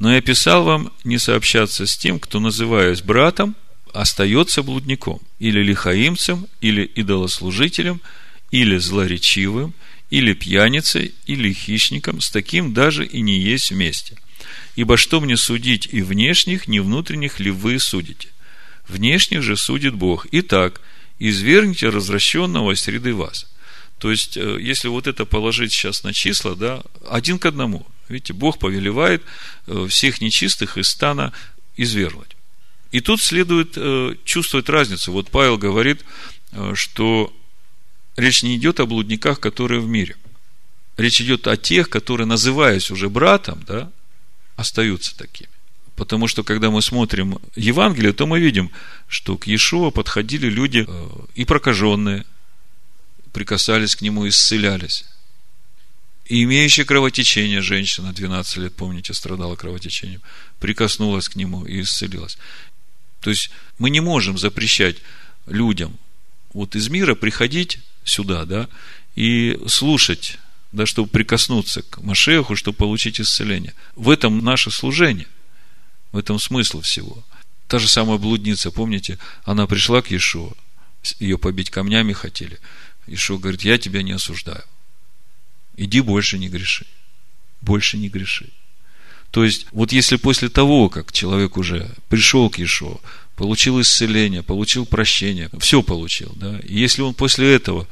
Но 0.00 0.12
я 0.12 0.20
писал 0.20 0.64
вам 0.64 0.92
не 1.04 1.18
сообщаться 1.18 1.86
с 1.86 1.96
тем, 1.96 2.18
кто, 2.18 2.40
называясь 2.40 3.00
братом, 3.00 3.54
остается 3.92 4.62
блудником, 4.62 5.20
или 5.38 5.62
лихаимцем, 5.62 6.46
или 6.60 6.84
идолослужителем, 6.84 8.00
или 8.50 8.76
злоречивым, 8.76 9.74
или 10.10 10.34
пьяницей, 10.34 11.14
или 11.26 11.52
хищником, 11.52 12.20
с 12.20 12.30
таким 12.30 12.74
даже 12.74 13.06
и 13.06 13.20
не 13.20 13.38
есть 13.38 13.70
вместе. 13.70 14.16
Ибо 14.76 14.96
что 14.96 15.20
мне 15.20 15.36
судить 15.36 15.88
и 15.90 16.02
внешних, 16.02 16.68
не 16.68 16.80
внутренних 16.80 17.40
ли 17.40 17.50
вы 17.50 17.78
судите? 17.78 18.28
Внешних 18.88 19.42
же 19.42 19.56
судит 19.56 19.94
Бог. 19.94 20.26
Итак, 20.32 20.80
извергните 21.18 21.88
развращенного 21.88 22.74
среды 22.74 23.14
вас. 23.14 23.46
То 23.98 24.10
есть, 24.10 24.36
э, 24.36 24.58
если 24.60 24.88
вот 24.88 25.06
это 25.06 25.24
положить 25.24 25.72
сейчас 25.72 26.02
на 26.02 26.12
числа, 26.12 26.56
да, 26.56 26.82
один 27.08 27.38
к 27.38 27.46
одному. 27.46 27.86
Видите, 28.08 28.32
Бог 28.32 28.58
повелевает 28.58 29.22
э, 29.66 29.86
всех 29.88 30.20
нечистых 30.20 30.76
из 30.76 30.88
стана 30.88 31.32
извергнуть. 31.76 32.36
И 32.92 33.00
тут 33.00 33.20
следует 33.20 33.72
э, 33.76 34.14
чувствовать 34.24 34.68
разницу. 34.68 35.12
Вот 35.12 35.30
Павел 35.30 35.58
говорит, 35.58 36.04
что 36.74 37.32
речь 38.16 38.42
не 38.42 38.56
идет 38.56 38.80
о 38.80 38.86
блудниках, 38.86 39.40
которые 39.40 39.80
в 39.80 39.88
мире. 39.88 40.16
Речь 40.96 41.20
идет 41.20 41.46
о 41.46 41.56
тех, 41.56 41.88
которые, 41.88 42.26
называясь 42.26 42.90
уже 42.90 43.08
братом, 43.08 43.64
да, 43.66 43.90
остаются 44.56 45.16
такими. 45.16 45.48
Потому 45.96 46.28
что, 46.28 46.42
когда 46.42 46.70
мы 46.70 46.82
смотрим 46.82 47.38
Евангелие, 47.54 48.12
то 48.12 48.26
мы 48.26 48.40
видим, 48.40 48.70
что 49.08 49.36
к 49.36 49.46
Иешуа 49.46 49.90
подходили 49.90 50.48
люди 50.48 50.84
э, 50.86 51.08
и 51.34 51.44
прокаженные, 51.44 52.24
прикасались 53.32 53.96
к 53.96 54.02
нему, 54.02 54.28
исцелялись. 54.28 55.04
И 56.26 56.44
имеющая 56.44 56.84
кровотечение 56.84 57.60
женщина, 57.60 58.12
12 58.12 58.56
лет, 58.58 58.74
помните, 58.74 59.12
страдала 59.12 59.56
кровотечением, 59.56 60.22
прикоснулась 60.60 61.28
к 61.28 61.36
нему 61.36 61.64
и 61.64 61.82
исцелилась. 61.82 62.38
То 63.22 63.30
есть, 63.30 63.50
мы 63.78 63.88
не 63.88 64.00
можем 64.00 64.36
запрещать 64.36 64.96
людям 65.46 65.98
вот 66.52 66.76
из 66.76 66.90
мира 66.90 67.14
приходить 67.14 67.78
сюда, 68.04 68.44
да, 68.44 68.68
и 69.16 69.58
слушать, 69.66 70.38
да, 70.72 70.84
чтобы 70.84 71.08
прикоснуться 71.08 71.80
к 71.82 72.02
Машеху, 72.02 72.56
чтобы 72.56 72.76
получить 72.76 73.20
исцеление. 73.20 73.74
В 73.96 74.10
этом 74.10 74.44
наше 74.44 74.70
служение– 74.70 75.26
в 76.12 76.18
этом 76.18 76.38
смысл 76.38 76.82
всего. 76.82 77.24
Та 77.66 77.78
же 77.78 77.88
самая 77.88 78.18
блудница, 78.18 78.70
помните, 78.70 79.18
она 79.44 79.66
пришла 79.66 80.02
к 80.02 80.10
Иешуа, 80.10 80.52
ее 81.18 81.38
побить 81.38 81.70
камнями 81.70 82.12
хотели. 82.12 82.60
Иешуа 83.06 83.38
говорит, 83.38 83.62
я 83.62 83.78
тебя 83.78 84.02
не 84.02 84.12
осуждаю. 84.12 84.64
Иди 85.76 86.00
больше 86.00 86.38
не 86.38 86.48
греши. 86.48 86.86
Больше 87.62 87.96
не 87.96 88.10
греши. 88.10 88.50
То 89.32 89.44
есть, 89.44 89.66
вот 89.72 89.92
если 89.92 90.16
после 90.16 90.50
того, 90.50 90.88
как 90.90 91.10
человек 91.10 91.56
уже 91.56 91.90
пришел 92.08 92.50
к 92.50 92.58
Иешуа, 92.58 93.00
получил 93.34 93.80
исцеление, 93.80 94.42
получил 94.42 94.84
прощение, 94.84 95.48
все 95.58 95.82
получил, 95.82 96.32
да, 96.36 96.60
и 96.60 96.78
если 96.78 97.00
он 97.00 97.14
после 97.14 97.54
этого 97.54 97.88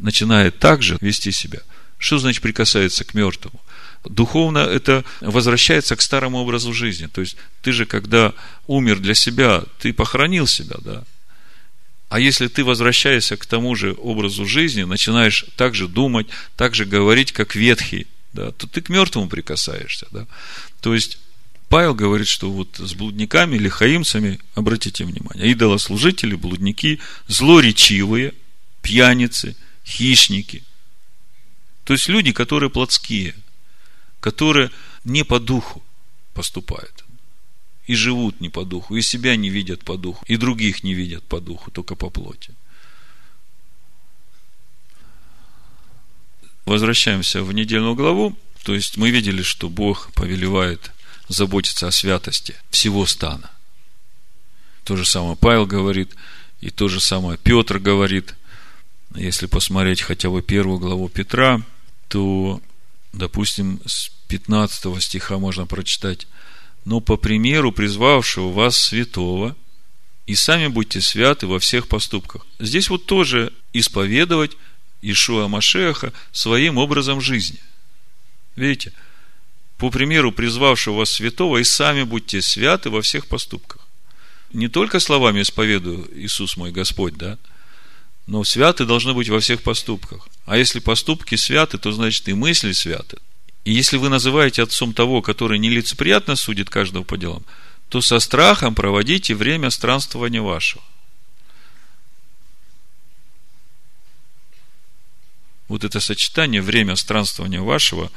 начинает 0.00 0.58
так 0.58 0.82
же 0.82 0.98
вести 1.00 1.30
себя, 1.30 1.60
что 1.98 2.18
значит 2.18 2.42
прикасается 2.42 3.04
к 3.04 3.14
мертвому? 3.14 3.60
Духовно 4.04 4.58
это 4.58 5.04
возвращается 5.20 5.94
к 5.94 6.02
старому 6.02 6.38
образу 6.38 6.72
жизни. 6.72 7.06
То 7.06 7.20
есть, 7.20 7.36
ты 7.62 7.70
же, 7.70 7.86
когда 7.86 8.34
умер 8.66 8.98
для 8.98 9.14
себя, 9.14 9.62
ты 9.78 9.92
похоронил 9.92 10.48
себя, 10.48 10.74
да? 10.80 11.04
А 12.08 12.18
если 12.18 12.48
ты 12.48 12.64
возвращаешься 12.64 13.36
к 13.36 13.46
тому 13.46 13.76
же 13.76 13.94
образу 13.96 14.44
жизни, 14.44 14.82
начинаешь 14.82 15.46
так 15.56 15.76
же 15.76 15.86
думать, 15.86 16.26
так 16.56 16.74
же 16.74 16.84
говорить, 16.84 17.30
как 17.30 17.54
ветхий, 17.54 18.08
да, 18.32 18.50
то 18.50 18.66
ты 18.66 18.80
к 18.80 18.88
мертвому 18.88 19.28
прикасаешься, 19.28 20.06
да. 20.10 20.26
То 20.82 20.92
есть, 20.92 21.18
Павел 21.70 21.94
говорит, 21.94 22.28
что 22.28 22.52
вот 22.52 22.76
с 22.76 22.92
блудниками, 22.92 23.56
лихаимцами, 23.56 24.38
обратите 24.54 25.06
внимание, 25.06 25.50
идолослужители, 25.52 26.34
блудники, 26.34 27.00
злоречивые, 27.28 28.34
пьяницы, 28.82 29.56
хищники. 29.86 30.62
То 31.84 31.94
есть 31.94 32.08
люди, 32.08 32.32
которые 32.32 32.68
плотские– 32.68 33.34
которые 34.22 34.70
не 35.04 35.24
по 35.24 35.40
духу 35.40 35.82
поступают. 36.32 37.04
И 37.88 37.96
живут 37.96 38.40
не 38.40 38.48
по 38.48 38.64
духу, 38.64 38.94
и 38.94 39.02
себя 39.02 39.34
не 39.34 39.50
видят 39.50 39.84
по 39.84 39.96
духу, 39.96 40.24
и 40.28 40.36
других 40.36 40.84
не 40.84 40.94
видят 40.94 41.24
по 41.24 41.40
духу, 41.40 41.72
только 41.72 41.96
по 41.96 42.08
плоти. 42.08 42.54
Возвращаемся 46.64 47.42
в 47.42 47.52
недельную 47.52 47.96
главу. 47.96 48.36
То 48.62 48.74
есть 48.74 48.96
мы 48.96 49.10
видели, 49.10 49.42
что 49.42 49.68
Бог 49.68 50.12
повелевает 50.12 50.92
заботиться 51.28 51.88
о 51.88 51.92
святости 51.92 52.54
всего 52.70 53.06
стана. 53.06 53.50
То 54.84 54.96
же 54.96 55.04
самое 55.04 55.36
Павел 55.36 55.66
говорит, 55.66 56.14
и 56.60 56.70
то 56.70 56.88
же 56.88 57.00
самое 57.00 57.38
Петр 57.38 57.78
говорит. 57.78 58.34
Если 59.14 59.46
посмотреть 59.46 60.02
хотя 60.02 60.30
бы 60.30 60.42
первую 60.42 60.78
главу 60.78 61.08
Петра, 61.08 61.60
то 62.08 62.60
допустим, 63.12 63.80
с 63.86 64.10
15 64.28 65.02
стиха 65.02 65.38
можно 65.38 65.66
прочитать, 65.66 66.26
но 66.84 67.00
по 67.00 67.16
примеру 67.16 67.72
призвавшего 67.72 68.50
вас 68.50 68.76
святого, 68.76 69.56
и 70.26 70.34
сами 70.34 70.68
будьте 70.68 71.00
святы 71.00 71.46
во 71.46 71.58
всех 71.58 71.88
поступках. 71.88 72.46
Здесь 72.58 72.88
вот 72.88 73.06
тоже 73.06 73.52
исповедовать 73.72 74.56
Ишуа 75.02 75.48
Машеха 75.48 76.12
своим 76.30 76.78
образом 76.78 77.20
жизни. 77.20 77.58
Видите? 78.56 78.92
По 79.78 79.90
примеру 79.90 80.32
призвавшего 80.32 80.98
вас 80.98 81.10
святого, 81.10 81.58
и 81.58 81.64
сами 81.64 82.02
будьте 82.02 82.40
святы 82.42 82.90
во 82.90 83.02
всех 83.02 83.26
поступках. 83.26 83.86
Не 84.52 84.68
только 84.68 85.00
словами 85.00 85.42
исповедую 85.42 86.08
Иисус 86.14 86.56
мой 86.56 86.70
Господь, 86.72 87.16
да, 87.16 87.38
но 88.26 88.44
святы 88.44 88.84
должны 88.84 89.14
быть 89.14 89.28
во 89.28 89.40
всех 89.40 89.62
поступках. 89.62 90.28
А 90.46 90.56
если 90.56 90.78
поступки 90.78 91.34
святы, 91.34 91.78
то 91.78 91.90
значит 91.92 92.28
и 92.28 92.34
мысли 92.34 92.72
святы. 92.72 93.18
И 93.64 93.72
если 93.72 93.96
вы 93.96 94.08
называете 94.08 94.62
отцом 94.62 94.92
того, 94.92 95.22
который 95.22 95.58
нелицеприятно 95.58 96.36
судит 96.36 96.68
каждого 96.68 97.04
по 97.04 97.16
делам, 97.16 97.44
то 97.88 98.00
со 98.00 98.18
страхом 98.20 98.74
проводите 98.74 99.34
время 99.34 99.70
странствования 99.70 100.42
вашего. 100.42 100.82
Вот 105.68 105.84
это 105.84 106.00
сочетание 106.00 106.60
время 106.60 106.96
странствования 106.96 107.60
вашего, 107.60 108.10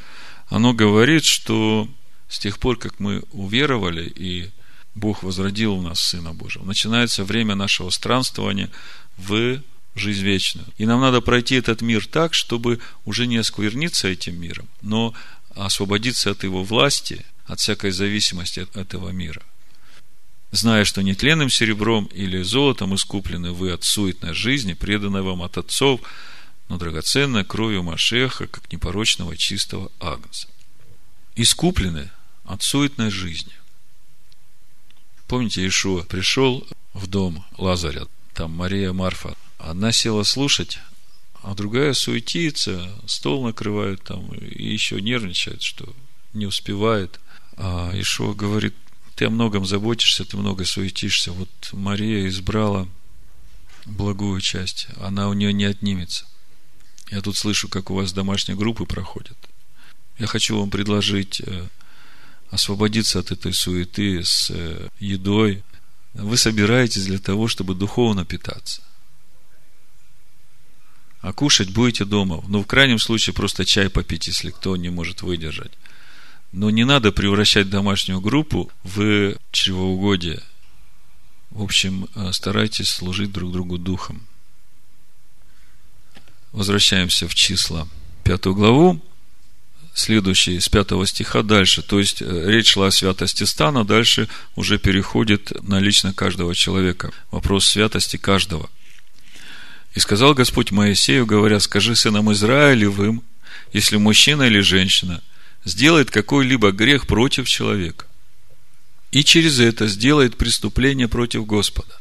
оно 0.47 0.73
говорит, 0.73 1.23
что 1.23 1.87
с 2.27 2.39
тех 2.39 2.59
пор, 2.59 2.77
как 2.77 2.99
мы 2.99 3.23
уверовали 3.31 4.11
и 4.15 4.49
Бог 4.93 5.23
возродил 5.23 5.73
у 5.73 5.81
нас 5.81 5.99
Сына 5.99 6.33
Божьего, 6.33 6.65
начинается 6.65 7.23
время 7.23 7.55
нашего 7.55 7.89
странствования 7.89 8.69
в 9.17 9.61
жизнь 9.95 10.23
вечную. 10.23 10.67
И 10.77 10.85
нам 10.85 11.01
надо 11.01 11.21
пройти 11.21 11.55
этот 11.55 11.81
мир 11.81 12.05
так, 12.05 12.33
чтобы 12.33 12.79
уже 13.05 13.27
не 13.27 13.37
оскверниться 13.37 14.07
этим 14.07 14.39
миром, 14.39 14.67
но 14.81 15.13
освободиться 15.55 16.31
от 16.31 16.43
его 16.43 16.63
власти, 16.63 17.25
от 17.45 17.59
всякой 17.59 17.91
зависимости 17.91 18.59
от 18.59 18.75
этого 18.75 19.09
мира. 19.09 19.41
Зная, 20.51 20.85
что 20.85 21.01
нетленным 21.01 21.49
серебром 21.49 22.05
или 22.05 22.41
золотом 22.41 22.95
искуплены 22.95 23.51
вы 23.51 23.71
от 23.71 23.83
суетной 23.83 24.33
жизни, 24.33 24.73
преданной 24.73 25.21
вам 25.21 25.41
от 25.41 25.57
отцов, 25.57 26.01
но 26.67 26.77
драгоценной 26.77 27.43
кровью 27.43 27.83
Машеха, 27.83 28.47
как 28.47 28.71
непорочного 28.71 29.37
чистого 29.37 29.91
агнца. 29.99 30.47
Искуплены 31.35 32.11
от 32.43 32.63
суетной 32.63 33.11
жизни. 33.11 33.53
Помните, 35.27 35.65
Ишуа 35.67 36.03
пришел 36.03 36.65
в 36.93 37.07
дом 37.07 37.45
Лазаря, 37.57 38.05
там 38.33 38.51
Мария 38.51 38.93
Марфа 38.93 39.35
Одна 39.57 39.91
села 39.91 40.23
слушать, 40.23 40.77
а 41.41 41.55
другая 41.55 41.93
суетится, 41.93 42.87
стол 43.07 43.43
накрывает 43.43 44.03
там, 44.03 44.31
и 44.33 44.63
еще 44.63 45.01
нервничает, 45.01 45.63
что 45.63 45.91
не 46.33 46.45
успевает. 46.45 47.19
А 47.57 47.91
Ишуа 47.93 48.33
говорит, 48.33 48.75
ты 49.15 49.25
о 49.25 49.29
многом 49.29 49.65
заботишься, 49.65 50.25
ты 50.25 50.37
много 50.37 50.65
суетишься. 50.65 51.31
Вот 51.31 51.49
Мария 51.71 52.27
избрала 52.27 52.87
благую 53.85 54.39
часть, 54.41 54.87
она 55.01 55.29
у 55.29 55.33
нее 55.33 55.51
не 55.51 55.65
отнимется. 55.65 56.25
Я 57.11 57.21
тут 57.21 57.37
слышу, 57.37 57.67
как 57.67 57.91
у 57.91 57.95
вас 57.95 58.13
домашние 58.13 58.57
группы 58.57 58.85
проходят. 58.85 59.37
Я 60.17 60.27
хочу 60.27 60.57
вам 60.57 60.69
предложить 60.69 61.41
э, 61.41 61.67
освободиться 62.49 63.19
от 63.19 63.31
этой 63.31 63.53
суеты 63.53 64.23
с 64.23 64.49
э, 64.49 64.89
едой. 64.99 65.63
Вы 66.13 66.37
собираетесь 66.37 67.05
для 67.05 67.19
того, 67.19 67.47
чтобы 67.47 67.75
духовно 67.75 68.25
питаться. 68.25 68.81
А 71.21 71.33
кушать 71.33 71.71
будете 71.71 72.05
дома. 72.05 72.43
Ну, 72.47 72.63
в 72.63 72.67
крайнем 72.67 72.99
случае, 72.99 73.33
просто 73.33 73.65
чай 73.65 73.89
попить, 73.89 74.27
если 74.27 74.51
кто 74.51 74.77
не 74.77 74.89
может 74.89 75.21
выдержать. 75.21 75.71
Но 76.51 76.69
не 76.69 76.85
надо 76.85 77.11
превращать 77.11 77.69
домашнюю 77.69 78.21
группу 78.21 78.71
в 78.83 79.35
чревоугодие. 79.51 80.41
В 81.49 81.63
общем, 81.63 82.07
э, 82.15 82.31
старайтесь 82.31 82.89
служить 82.89 83.31
друг 83.31 83.51
другу 83.51 83.77
духом. 83.77 84.25
Возвращаемся 86.55 87.27
в 87.27 87.35
числа, 87.35 87.85
пятую 88.23 88.55
главу 88.55 89.01
следующий, 89.93 90.57
с 90.61 90.69
пятого 90.69 91.05
стиха 91.05 91.43
дальше. 91.43 91.81
То 91.81 91.99
есть, 91.99 92.21
э, 92.21 92.43
речь 92.45 92.71
шла 92.71 92.87
о 92.87 92.91
святости 92.91 93.43
стана, 93.43 93.83
дальше 93.83 94.29
уже 94.55 94.77
переходит 94.77 95.51
на 95.67 95.81
лично 95.81 96.13
каждого 96.13 96.55
человека. 96.55 97.11
Вопрос 97.29 97.65
святости 97.65 98.15
каждого. 98.15 98.69
И 99.95 99.99
сказал 99.99 100.33
Господь 100.33 100.71
Моисею, 100.71 101.25
говоря, 101.25 101.59
скажи 101.59 101.93
сынам 101.93 102.31
Израилевым, 102.31 103.21
если 103.73 103.97
мужчина 103.97 104.43
или 104.43 104.61
женщина 104.61 105.21
сделает 105.65 106.09
какой-либо 106.09 106.71
грех 106.71 107.05
против 107.05 107.49
человека, 107.49 108.05
и 109.11 109.25
через 109.25 109.59
это 109.59 109.87
сделает 109.87 110.37
преступление 110.37 111.09
против 111.09 111.45
Господа. 111.45 111.99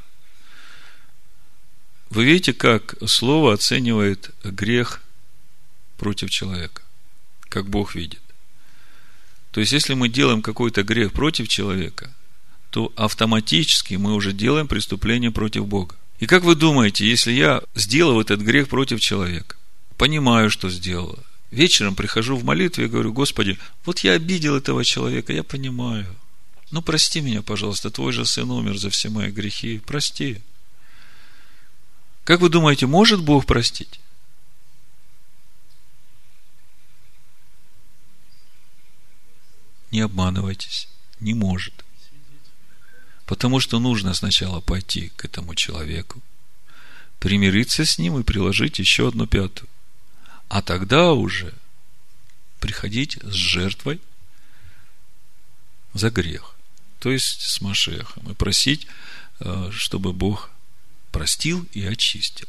Вы 2.14 2.24
видите, 2.24 2.52
как 2.52 2.94
слово 3.06 3.54
оценивает 3.54 4.30
грех 4.44 5.02
против 5.96 6.30
человека 6.30 6.84
как 7.54 7.70
Бог 7.70 7.94
видит. 7.94 8.20
То 9.52 9.60
есть, 9.60 9.72
если 9.72 9.94
мы 9.94 10.08
делаем 10.08 10.42
какой-то 10.42 10.82
грех 10.82 11.12
против 11.12 11.46
человека, 11.46 12.12
то 12.70 12.92
автоматически 12.96 13.94
мы 13.94 14.14
уже 14.14 14.32
делаем 14.32 14.66
преступление 14.66 15.30
против 15.30 15.66
Бога. 15.66 15.94
И 16.18 16.26
как 16.26 16.42
вы 16.42 16.56
думаете, 16.56 17.08
если 17.08 17.30
я 17.30 17.62
сделал 17.76 18.20
этот 18.20 18.40
грех 18.40 18.68
против 18.68 19.00
человека, 19.00 19.56
понимаю, 19.96 20.50
что 20.50 20.68
сделал, 20.68 21.16
вечером 21.52 21.94
прихожу 21.94 22.36
в 22.36 22.44
молитву 22.44 22.82
и 22.82 22.88
говорю, 22.88 23.12
Господи, 23.12 23.56
вот 23.84 24.00
я 24.00 24.12
обидел 24.12 24.56
этого 24.56 24.84
человека, 24.84 25.32
я 25.32 25.44
понимаю. 25.44 26.06
Ну, 26.72 26.82
прости 26.82 27.20
меня, 27.20 27.42
пожалуйста, 27.42 27.90
твой 27.90 28.12
же 28.12 28.26
сын 28.26 28.50
умер 28.50 28.78
за 28.78 28.90
все 28.90 29.10
мои 29.10 29.30
грехи, 29.30 29.80
прости. 29.86 30.40
Как 32.24 32.40
вы 32.40 32.48
думаете, 32.48 32.86
может 32.86 33.22
Бог 33.22 33.44
простить? 33.44 34.00
Не 39.90 40.00
обманывайтесь. 40.00 40.88
Не 41.20 41.34
может. 41.34 41.84
Потому 43.26 43.60
что 43.60 43.78
нужно 43.78 44.14
сначала 44.14 44.60
пойти 44.60 45.12
к 45.16 45.24
этому 45.24 45.54
человеку, 45.54 46.22
примириться 47.20 47.84
с 47.84 47.98
ним 47.98 48.18
и 48.18 48.24
приложить 48.24 48.78
еще 48.78 49.08
одну 49.08 49.26
пятую. 49.26 49.68
А 50.48 50.62
тогда 50.62 51.12
уже 51.12 51.54
приходить 52.58 53.18
с 53.22 53.34
жертвой 53.34 54.00
за 55.92 56.10
грех. 56.10 56.54
То 56.98 57.10
есть 57.10 57.42
с 57.42 57.60
Машехом. 57.60 58.30
И 58.30 58.34
просить, 58.34 58.86
э, 59.40 59.70
чтобы 59.72 60.12
Бог 60.12 60.50
простил 61.14 61.66
и 61.72 61.86
очистил. 61.86 62.48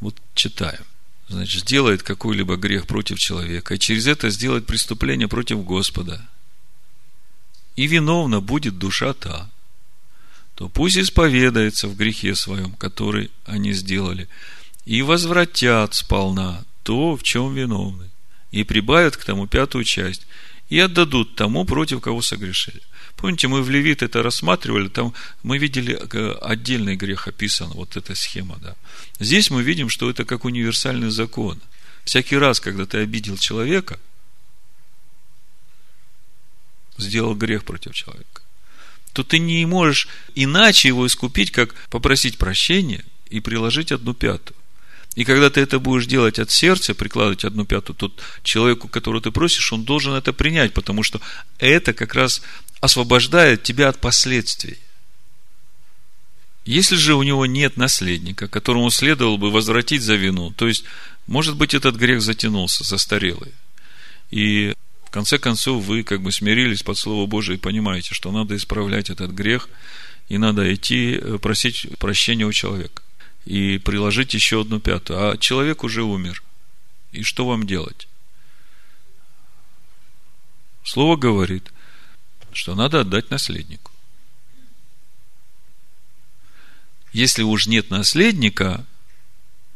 Вот 0.00 0.14
читаем. 0.34 0.84
Значит, 1.28 1.62
сделает 1.62 2.02
какой-либо 2.02 2.56
грех 2.56 2.86
против 2.86 3.18
человека, 3.18 3.74
и 3.74 3.78
через 3.78 4.06
это 4.06 4.30
сделает 4.30 4.66
преступление 4.66 5.28
против 5.28 5.64
Господа– 5.64 6.26
и 7.76 7.86
виновна 7.86 8.40
будет 8.40 8.78
душа 8.78 9.12
та, 9.12 9.50
то 10.54 10.68
пусть 10.68 10.96
исповедается 10.96 11.86
в 11.88 11.96
грехе 11.96 12.34
своем, 12.34 12.72
который 12.72 13.30
они 13.44 13.72
сделали, 13.74 14.28
и 14.86 15.02
возвратят 15.02 15.94
сполна 15.94 16.64
то, 16.82 17.16
в 17.16 17.22
чем 17.22 17.54
виновны, 17.54 18.10
и 18.50 18.64
прибавят 18.64 19.16
к 19.16 19.24
тому 19.24 19.46
пятую 19.46 19.84
часть, 19.84 20.26
и 20.68 20.78
отдадут 20.78 21.36
тому, 21.36 21.64
против 21.64 22.00
кого 22.00 22.22
согрешили. 22.22 22.82
Помните, 23.16 23.48
мы 23.48 23.62
в 23.62 23.70
Левит 23.70 24.02
это 24.02 24.22
рассматривали, 24.22 24.88
там 24.88 25.14
мы 25.42 25.58
видели 25.58 25.98
э, 25.98 26.32
отдельный 26.42 26.96
грех 26.96 27.28
описан, 27.28 27.70
вот 27.70 27.96
эта 27.96 28.14
схема, 28.14 28.58
да. 28.62 28.74
Здесь 29.20 29.50
мы 29.50 29.62
видим, 29.62 29.88
что 29.88 30.10
это 30.10 30.24
как 30.24 30.44
универсальный 30.44 31.10
закон. 31.10 31.60
Всякий 32.04 32.36
раз, 32.36 32.60
когда 32.60 32.84
ты 32.86 32.98
обидел 32.98 33.36
человека– 33.36 33.98
сделал 36.98 37.34
грех 37.34 37.64
против 37.64 37.94
человека, 37.94 38.42
то 39.12 39.22
ты 39.22 39.38
не 39.38 39.64
можешь 39.66 40.08
иначе 40.34 40.88
его 40.88 41.06
искупить, 41.06 41.50
как 41.50 41.74
попросить 41.88 42.38
прощения 42.38 43.04
и 43.28 43.40
приложить 43.40 43.92
одну 43.92 44.14
пятую. 44.14 44.56
И 45.16 45.24
когда 45.24 45.48
ты 45.48 45.62
это 45.62 45.78
будешь 45.80 46.06
делать 46.06 46.38
от 46.38 46.50
сердца, 46.50 46.94
прикладывать 46.94 47.44
одну 47.44 47.64
пятую, 47.64 47.96
то 47.96 48.12
человеку, 48.42 48.86
которого 48.86 49.22
ты 49.22 49.30
просишь, 49.30 49.72
он 49.72 49.84
должен 49.84 50.12
это 50.12 50.34
принять, 50.34 50.74
потому 50.74 51.02
что 51.02 51.20
это 51.58 51.94
как 51.94 52.14
раз 52.14 52.42
освобождает 52.80 53.62
тебя 53.62 53.88
от 53.88 53.98
последствий. 53.98 54.78
Если 56.66 56.96
же 56.96 57.14
у 57.14 57.22
него 57.22 57.46
нет 57.46 57.78
наследника, 57.78 58.46
которому 58.46 58.90
следовало 58.90 59.38
бы 59.38 59.50
возвратить 59.50 60.02
за 60.02 60.16
вину, 60.16 60.52
то 60.52 60.68
есть, 60.68 60.84
может 61.26 61.56
быть, 61.56 61.72
этот 61.72 61.96
грех 61.96 62.20
затянулся, 62.20 62.84
застарелый, 62.84 63.52
и 64.30 64.74
в 65.06 65.10
конце 65.10 65.38
концов, 65.38 65.82
вы 65.84 66.02
как 66.02 66.20
бы 66.20 66.30
смирились 66.30 66.82
под 66.82 66.98
Слово 66.98 67.26
Божие 67.26 67.56
и 67.56 67.60
понимаете, 67.60 68.12
что 68.12 68.32
надо 68.32 68.54
исправлять 68.54 69.08
этот 69.08 69.30
грех, 69.30 69.70
и 70.28 70.36
надо 70.36 70.74
идти 70.74 71.14
э, 71.14 71.38
просить 71.40 71.86
прощения 71.98 72.44
у 72.44 72.52
человека. 72.52 73.02
И 73.46 73.78
приложить 73.78 74.34
еще 74.34 74.60
одну 74.60 74.80
пятую. 74.80 75.30
А 75.30 75.38
человек 75.38 75.84
уже 75.84 76.02
умер. 76.02 76.42
И 77.12 77.22
что 77.22 77.46
вам 77.46 77.66
делать? 77.66 78.08
Слово 80.84 81.16
говорит, 81.16 81.72
что 82.52 82.74
надо 82.74 83.00
отдать 83.00 83.30
наследнику. 83.30 83.92
Если 87.12 87.42
уж 87.42 87.66
нет 87.66 87.90
наследника, 87.90 88.84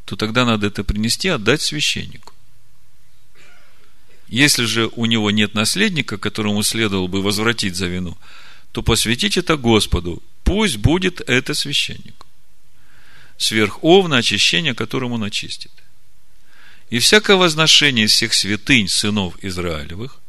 то 0.04 0.16
тогда 0.16 0.44
надо 0.44 0.66
это 0.66 0.84
принести, 0.84 1.28
отдать 1.28 1.62
священнику. 1.62 2.34
Если 4.28 4.64
же 4.64 4.88
у 4.94 5.06
него 5.06 5.30
нет 5.30 5.54
наследника, 5.54 6.18
которому 6.18 6.62
следовало 6.62 7.06
бы 7.06 7.22
возвратить 7.22 7.76
за 7.76 7.86
вину, 7.86 8.18
то 8.72 8.82
посвятить 8.82 9.36
это 9.36 9.56
Господу. 9.56 10.22
Пусть 10.44 10.76
будет 10.76 11.20
это 11.28 11.54
священнику. 11.54 12.26
Сверх 13.40 13.82
овна 13.82 14.18
очищение, 14.18 14.74
которому 14.74 15.14
он 15.14 15.24
очистит. 15.24 15.72
И 16.90 16.98
всякое 16.98 17.38
возношение 17.38 18.04
из 18.04 18.12
всех 18.12 18.34
святынь 18.34 18.86
сынов 18.86 19.34
Израилевых, 19.42 20.20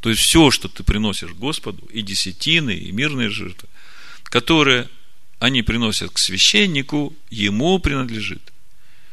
то 0.00 0.10
есть 0.10 0.20
все, 0.20 0.50
что 0.50 0.66
ты 0.68 0.82
приносишь 0.82 1.30
Господу, 1.30 1.86
и 1.92 2.02
десятины, 2.02 2.72
и 2.74 2.90
мирные 2.90 3.30
жертвы, 3.30 3.68
которые 4.24 4.88
они 5.38 5.62
приносят 5.62 6.10
к 6.10 6.18
священнику, 6.18 7.14
ему 7.30 7.78
принадлежит. 7.78 8.52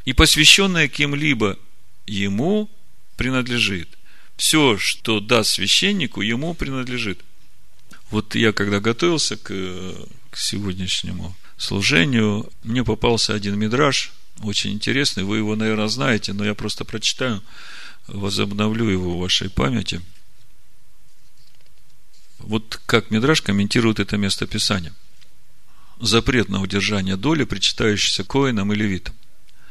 И 0.05 0.13
посвященное 0.13 0.87
кем-либо 0.87 1.59
ему 2.07 2.71
принадлежит. 3.17 3.87
Все, 4.35 4.79
что 4.79 5.19
даст 5.19 5.51
священнику, 5.51 6.21
ему 6.21 6.55
принадлежит. 6.55 7.19
Вот 8.09 8.33
я 8.33 8.51
когда 8.51 8.79
готовился 8.79 9.37
к, 9.37 9.53
к 10.31 10.37
сегодняшнему 10.37 11.35
служению, 11.59 12.49
мне 12.63 12.83
попался 12.83 13.35
один 13.35 13.59
мидраж, 13.59 14.11
очень 14.41 14.71
интересный, 14.71 15.23
вы 15.23 15.37
его, 15.37 15.55
наверное, 15.55 15.89
знаете, 15.89 16.33
но 16.33 16.45
я 16.45 16.55
просто 16.55 16.85
прочитаю, 16.85 17.43
возобновлю 18.07 18.89
его 18.89 19.15
в 19.15 19.19
вашей 19.19 19.49
памяти. 19.49 20.01
Вот 22.39 22.79
как 22.85 23.11
Мидраш 23.11 23.41
комментирует 23.41 23.99
это 23.99 24.17
место 24.17 24.47
Писания. 24.47 24.93
Запрет 25.99 26.47
на 26.47 26.61
удержание 26.61 27.17
доли, 27.17 27.43
причитающейся 27.43 28.23
коинам 28.23 28.71
и 28.71 28.75
левитам. 28.75 29.13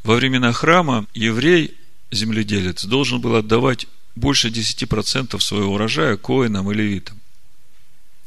Во 0.03 0.15
времена 0.15 0.53
храма 0.53 1.07
еврей 1.15 1.75
земледелец 2.11 2.85
должен 2.85 3.19
был 3.19 3.35
отдавать 3.35 3.87
больше 4.15 4.49
10% 4.49 5.39
своего 5.39 5.73
урожая 5.73 6.17
коинам 6.17 6.71
и 6.71 6.75
левитам. 6.75 7.19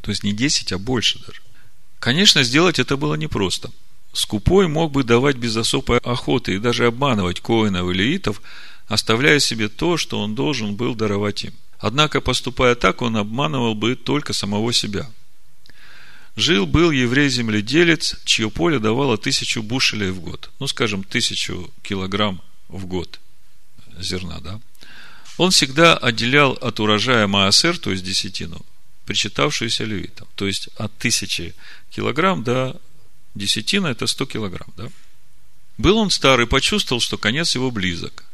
То 0.00 0.10
есть 0.10 0.24
не 0.24 0.32
10, 0.32 0.72
а 0.72 0.78
больше 0.78 1.20
даже. 1.20 1.40
Конечно, 2.02 2.42
сделать 2.42 2.80
это 2.80 2.96
было 2.96 3.14
непросто. 3.14 3.70
Скупой 4.12 4.66
мог 4.66 4.90
бы 4.90 5.04
давать 5.04 5.36
без 5.36 5.56
особой 5.56 5.98
охоты 5.98 6.54
и 6.54 6.58
даже 6.58 6.86
обманывать 6.86 7.38
коинов 7.38 7.88
и 7.88 7.94
левитов, 7.94 8.42
оставляя 8.88 9.38
себе 9.38 9.68
то, 9.68 9.96
что 9.96 10.18
он 10.18 10.34
должен 10.34 10.74
был 10.74 10.96
даровать 10.96 11.44
им. 11.44 11.54
Однако, 11.78 12.20
поступая 12.20 12.74
так, 12.74 13.02
он 13.02 13.16
обманывал 13.16 13.76
бы 13.76 13.94
только 13.94 14.32
самого 14.32 14.72
себя. 14.72 15.08
Жил-был 16.34 16.90
еврей-земледелец, 16.90 18.16
чье 18.24 18.50
поле 18.50 18.80
давало 18.80 19.16
тысячу 19.16 19.62
бушелей 19.62 20.10
в 20.10 20.18
год. 20.18 20.50
Ну, 20.58 20.66
скажем, 20.66 21.04
тысячу 21.04 21.70
килограмм 21.82 22.42
в 22.66 22.86
год 22.86 23.20
зерна, 23.96 24.40
да, 24.40 24.60
он 25.36 25.52
всегда 25.52 25.96
отделял 25.96 26.54
от 26.54 26.80
урожая 26.80 27.28
Маасер, 27.28 27.78
то 27.78 27.92
есть 27.92 28.02
десятину, 28.02 28.60
причитавшуюся 29.04 29.84
левитам. 29.84 30.28
То 30.34 30.46
есть 30.46 30.68
от 30.76 30.96
тысячи 30.98 31.54
килограмм 31.90 32.42
до 32.42 32.80
десятина 33.34 33.88
это 33.88 34.06
100 34.06 34.26
килограмм. 34.26 34.72
Да? 34.76 34.88
Был 35.78 35.98
он 35.98 36.10
старый, 36.10 36.46
почувствовал, 36.46 37.00
что 37.00 37.18
конец 37.18 37.54
его 37.54 37.70
близок. 37.70 38.24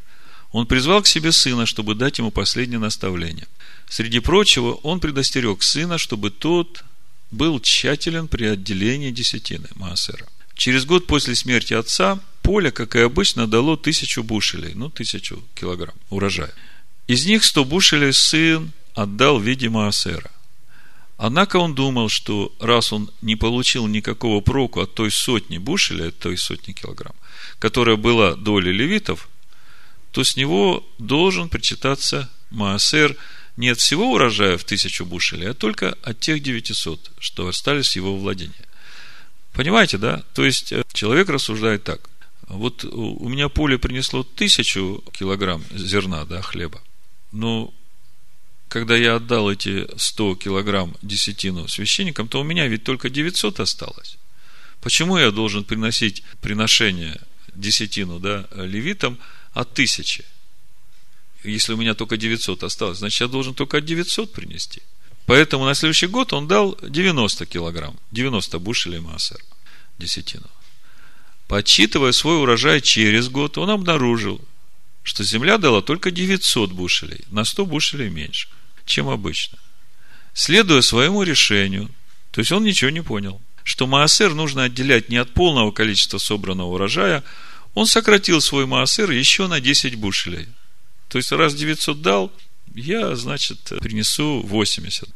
Он 0.50 0.66
призвал 0.66 1.02
к 1.02 1.06
себе 1.06 1.32
сына, 1.32 1.66
чтобы 1.66 1.94
дать 1.94 2.18
ему 2.18 2.30
последнее 2.30 2.78
наставление. 2.78 3.46
Среди 3.88 4.20
прочего, 4.20 4.72
он 4.72 5.00
предостерег 5.00 5.62
сына, 5.62 5.98
чтобы 5.98 6.30
тот 6.30 6.84
был 7.30 7.60
тщателен 7.60 8.28
при 8.28 8.46
отделении 8.46 9.10
десятины 9.10 9.68
Маасера. 9.74 10.26
Через 10.54 10.84
год 10.84 11.06
после 11.06 11.34
смерти 11.34 11.74
отца 11.74 12.18
поле, 12.42 12.70
как 12.70 12.96
и 12.96 13.00
обычно, 13.00 13.46
дало 13.46 13.76
тысячу 13.76 14.22
бушелей, 14.22 14.72
ну, 14.74 14.90
тысячу 14.90 15.44
килограмм 15.54 15.94
урожая. 16.08 16.52
Из 17.06 17.26
них 17.26 17.44
сто 17.44 17.64
бушелей 17.64 18.12
сын 18.12 18.72
отдал 18.94 19.38
в 19.38 19.42
виде 19.42 19.68
Маасера. 19.68 20.30
Однако 21.18 21.56
он 21.56 21.74
думал, 21.74 22.08
что 22.08 22.52
раз 22.60 22.92
он 22.92 23.10
не 23.22 23.34
получил 23.34 23.88
никакого 23.88 24.40
проку 24.40 24.80
от 24.80 24.94
той 24.94 25.10
сотни 25.10 25.58
бушелей, 25.58 26.08
от 26.08 26.18
той 26.18 26.38
сотни 26.38 26.72
килограмм, 26.72 27.14
которая 27.58 27.96
была 27.96 28.36
долей 28.36 28.72
левитов, 28.72 29.28
то 30.12 30.22
с 30.22 30.36
него 30.36 30.86
должен 30.98 31.48
причитаться 31.48 32.30
Маасер 32.50 33.16
не 33.56 33.68
от 33.70 33.80
всего 33.80 34.12
урожая 34.12 34.56
в 34.56 34.62
тысячу 34.62 35.04
бушелей, 35.04 35.50
а 35.50 35.54
только 35.54 35.98
от 36.04 36.20
тех 36.20 36.40
900, 36.40 37.10
что 37.18 37.48
остались 37.48 37.96
его 37.96 38.16
владении. 38.16 38.54
Понимаете, 39.52 39.98
да? 39.98 40.22
То 40.34 40.44
есть, 40.44 40.70
э, 40.70 40.84
человек 40.92 41.28
рассуждает 41.28 41.82
так. 41.82 42.08
Вот 42.46 42.84
у 42.84 43.28
меня 43.28 43.48
поле 43.48 43.76
принесло 43.76 44.22
тысячу 44.22 45.02
килограмм 45.12 45.64
зерна, 45.74 46.24
да, 46.24 46.40
хлеба. 46.42 46.80
Но 47.32 47.74
когда 48.68 48.96
я 48.96 49.16
отдал 49.16 49.50
эти 49.50 49.86
100 49.96 50.36
килограмм 50.36 50.96
десятину 51.02 51.68
священникам, 51.68 52.28
то 52.28 52.40
у 52.40 52.44
меня 52.44 52.66
ведь 52.66 52.84
только 52.84 53.10
900 53.10 53.60
осталось. 53.60 54.18
Почему 54.80 55.16
я 55.18 55.30
должен 55.30 55.64
приносить 55.64 56.22
приношение 56.40 57.20
десятину, 57.54 58.20
да, 58.20 58.46
левитам 58.54 59.18
от 59.52 59.74
тысячи? 59.74 60.24
Если 61.44 61.72
у 61.72 61.76
меня 61.76 61.94
только 61.94 62.16
900 62.16 62.64
осталось, 62.64 62.98
значит, 62.98 63.20
я 63.20 63.28
должен 63.28 63.54
только 63.54 63.78
от 63.78 63.84
900 63.84 64.32
принести. 64.32 64.82
Поэтому 65.26 65.64
на 65.64 65.74
следующий 65.74 66.06
год 66.06 66.32
он 66.32 66.46
дал 66.48 66.78
90 66.82 67.46
килограмм, 67.46 67.98
90 68.12 68.58
бушелей 68.58 69.00
массер, 69.00 69.38
десятину. 69.98 70.48
Подсчитывая 71.48 72.12
свой 72.12 72.40
урожай 72.40 72.80
через 72.80 73.28
год, 73.28 73.56
он 73.56 73.70
обнаружил, 73.70 74.40
что 75.02 75.24
земля 75.24 75.58
дала 75.58 75.80
только 75.80 76.10
900 76.10 76.72
бушелей, 76.72 77.24
на 77.30 77.44
100 77.44 77.66
бушелей 77.66 78.10
меньше, 78.10 78.48
чем 78.88 79.08
обычно. 79.08 79.58
Следуя 80.34 80.80
своему 80.82 81.22
решению, 81.22 81.90
то 82.30 82.40
есть 82.40 82.52
он 82.52 82.64
ничего 82.64 82.90
не 82.90 83.02
понял, 83.02 83.40
что 83.64 83.86
маасер 83.86 84.34
нужно 84.34 84.64
отделять 84.64 85.08
не 85.08 85.16
от 85.16 85.34
полного 85.34 85.72
количества 85.72 86.18
собранного 86.18 86.68
урожая, 86.74 87.22
он 87.74 87.86
сократил 87.86 88.40
свой 88.40 88.66
маасер 88.66 89.10
еще 89.10 89.46
на 89.46 89.60
10 89.60 89.96
бушелей. 89.96 90.48
То 91.08 91.18
есть, 91.18 91.32
раз 91.32 91.54
900 91.54 92.02
дал, 92.02 92.32
я, 92.74 93.14
значит, 93.16 93.72
принесу 93.80 94.40
80. 94.42 95.08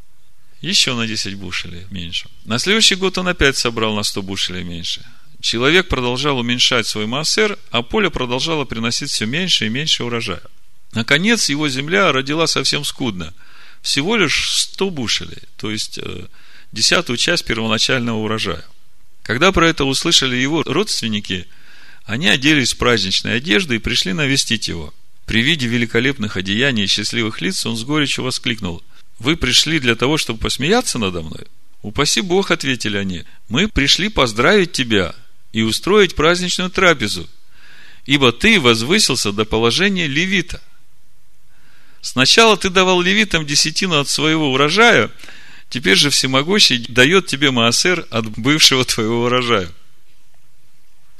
Еще 0.60 0.94
на 0.94 1.06
10 1.06 1.34
бушелей 1.34 1.86
меньше. 1.90 2.28
На 2.44 2.58
следующий 2.58 2.94
год 2.94 3.18
он 3.18 3.28
опять 3.28 3.56
собрал 3.56 3.94
на 3.94 4.02
100 4.02 4.22
бушелей 4.22 4.62
меньше. 4.62 5.04
Человек 5.40 5.88
продолжал 5.88 6.38
уменьшать 6.38 6.86
свой 6.86 7.06
массер, 7.06 7.58
а 7.70 7.82
поле 7.82 8.10
продолжало 8.10 8.64
приносить 8.64 9.10
все 9.10 9.26
меньше 9.26 9.66
и 9.66 9.70
меньше 9.70 10.04
урожая. 10.04 10.42
Наконец, 10.92 11.48
его 11.48 11.68
земля 11.68 12.12
родила 12.12 12.46
совсем 12.46 12.84
скудно. 12.84 13.34
Всего 13.82 14.16
лишь 14.16 14.48
100 14.48 14.90
бушелей, 14.90 15.42
то 15.56 15.70
есть 15.70 15.98
э, 15.98 16.26
десятую 16.72 17.16
часть 17.16 17.44
первоначального 17.44 18.16
урожая. 18.18 18.64
Когда 19.22 19.52
про 19.52 19.68
это 19.68 19.84
услышали 19.84 20.36
его 20.36 20.62
родственники, 20.62 21.46
они 22.04 22.28
оделись 22.28 22.72
в 22.72 22.78
праздничные 22.78 23.36
одежды 23.36 23.76
и 23.76 23.78
пришли 23.78 24.12
навестить 24.12 24.68
его– 24.68 24.94
при 25.26 25.42
виде 25.42 25.66
великолепных 25.66 26.36
одеяний 26.36 26.84
и 26.84 26.88
счастливых 26.88 27.40
лиц 27.40 27.64
он 27.64 27.76
с 27.76 27.84
горечью 27.84 28.24
воскликнул. 28.24 28.82
Вы 29.18 29.36
пришли 29.36 29.78
для 29.78 29.94
того, 29.94 30.18
чтобы 30.18 30.40
посмеяться 30.40 30.98
надо 30.98 31.22
мной? 31.22 31.46
Упаси 31.82 32.20
Бог, 32.20 32.50
ответили 32.50 32.96
они. 32.96 33.24
Мы 33.48 33.68
пришли 33.68 34.08
поздравить 34.08 34.72
тебя 34.72 35.14
и 35.52 35.62
устроить 35.62 36.14
праздничную 36.14 36.70
трапезу, 36.70 37.28
ибо 38.04 38.32
ты 38.32 38.60
возвысился 38.60 39.32
до 39.32 39.44
положения 39.44 40.06
левита. 40.06 40.60
Сначала 42.02 42.56
ты 42.56 42.68
давал 42.68 43.00
левитам 43.00 43.46
десятину 43.46 44.00
от 44.00 44.08
своего 44.08 44.52
урожая, 44.52 45.10
теперь 45.70 45.96
же 45.96 46.10
всемогущий 46.10 46.84
дает 46.88 47.26
тебе 47.26 47.52
маасер 47.52 48.06
от 48.10 48.28
бывшего 48.36 48.84
твоего 48.84 49.24
урожая. 49.24 49.70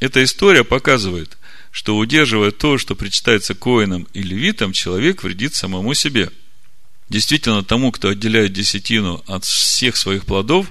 Эта 0.01 0.25
история 0.25 0.65
показывает, 0.65 1.39
что 1.71 1.97
удерживая 1.97 2.51
то, 2.51 2.79
что 2.79 2.97
причитается 2.97 3.55
коинам 3.55 4.09
и 4.13 4.23
левитам, 4.23 4.73
человек 4.73 5.23
вредит 5.23 5.55
самому 5.55 5.95
себе. 5.95 6.31
Действительно, 7.09 7.63
тому, 7.63 7.93
кто 7.93 8.09
отделяет 8.09 8.53
десятину 8.53 9.23
от 9.29 9.45
всех 9.45 9.97
своих 9.97 10.27
плодов, 10.27 10.67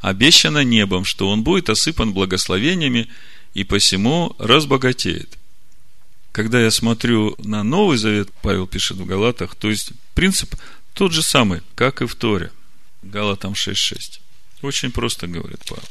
обещано 0.00 0.64
небом, 0.64 1.04
что 1.04 1.28
он 1.28 1.42
будет 1.42 1.68
осыпан 1.68 2.14
благословениями 2.14 3.10
и 3.52 3.64
посему 3.64 4.34
разбогатеет. 4.38 5.36
Когда 6.32 6.60
я 6.60 6.70
смотрю 6.70 7.34
на 7.38 7.62
Новый 7.62 7.98
Завет, 7.98 8.30
Павел 8.42 8.66
пишет 8.66 8.98
в 8.98 9.04
Галатах, 9.04 9.56
то 9.56 9.68
есть 9.68 9.92
принцип 10.14 10.54
тот 10.94 11.12
же 11.12 11.22
самый, 11.22 11.62
как 11.74 12.02
и 12.02 12.06
в 12.06 12.14
Торе. 12.14 12.52
Галатам 13.02 13.52
6.6. 13.52 14.20
Очень 14.62 14.92
просто 14.92 15.26
говорит 15.26 15.60
Павел. 15.68 15.82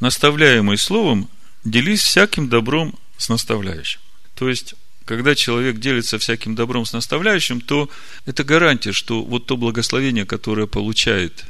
Наставляемый 0.00 0.78
словом, 0.78 1.28
делись 1.64 2.00
всяким 2.00 2.48
добром 2.48 2.98
с 3.16 3.28
наставляющим. 3.28 4.00
То 4.34 4.48
есть, 4.48 4.74
когда 5.04 5.34
человек 5.34 5.78
делится 5.78 6.18
всяким 6.18 6.54
добром 6.54 6.86
с 6.86 6.92
наставляющим, 6.92 7.60
то 7.60 7.90
это 8.24 8.44
гарантия, 8.44 8.92
что 8.92 9.22
вот 9.22 9.46
то 9.46 9.56
благословение, 9.56 10.24
которое 10.24 10.66
получает 10.66 11.44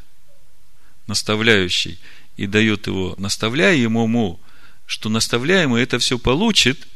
наставляющий 1.07 1.99
и 2.37 2.47
дает 2.47 2.87
его 2.87 3.15
наставляемому, 3.19 4.41
что 4.87 5.09
наставляемый 5.09 5.83
это 5.83 5.99
все 5.99 6.19
получит, 6.19 6.87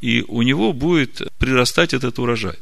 и 0.00 0.22
у 0.28 0.42
него 0.42 0.72
будет 0.72 1.22
прирастать 1.38 1.94
этот 1.94 2.18
урожай. 2.18 2.56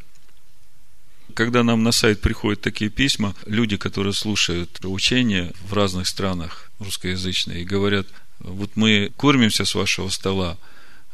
Когда 1.35 1.63
нам 1.63 1.83
на 1.83 1.93
сайт 1.93 2.21
приходят 2.21 2.63
такие 2.63 2.91
письма, 2.91 3.35
люди, 3.45 3.77
которые 3.77 4.15
слушают 4.15 4.79
учения 4.85 5.53
в 5.69 5.75
разных 5.75 6.07
странах 6.07 6.71
русскоязычные, 6.79 7.63
и 7.63 7.67
говорят, 7.67 8.07
вот 8.39 8.71
мы 8.75 9.13
кормимся 9.17 9.65
с 9.65 9.75
вашего 9.75 10.09
стола, 10.09 10.57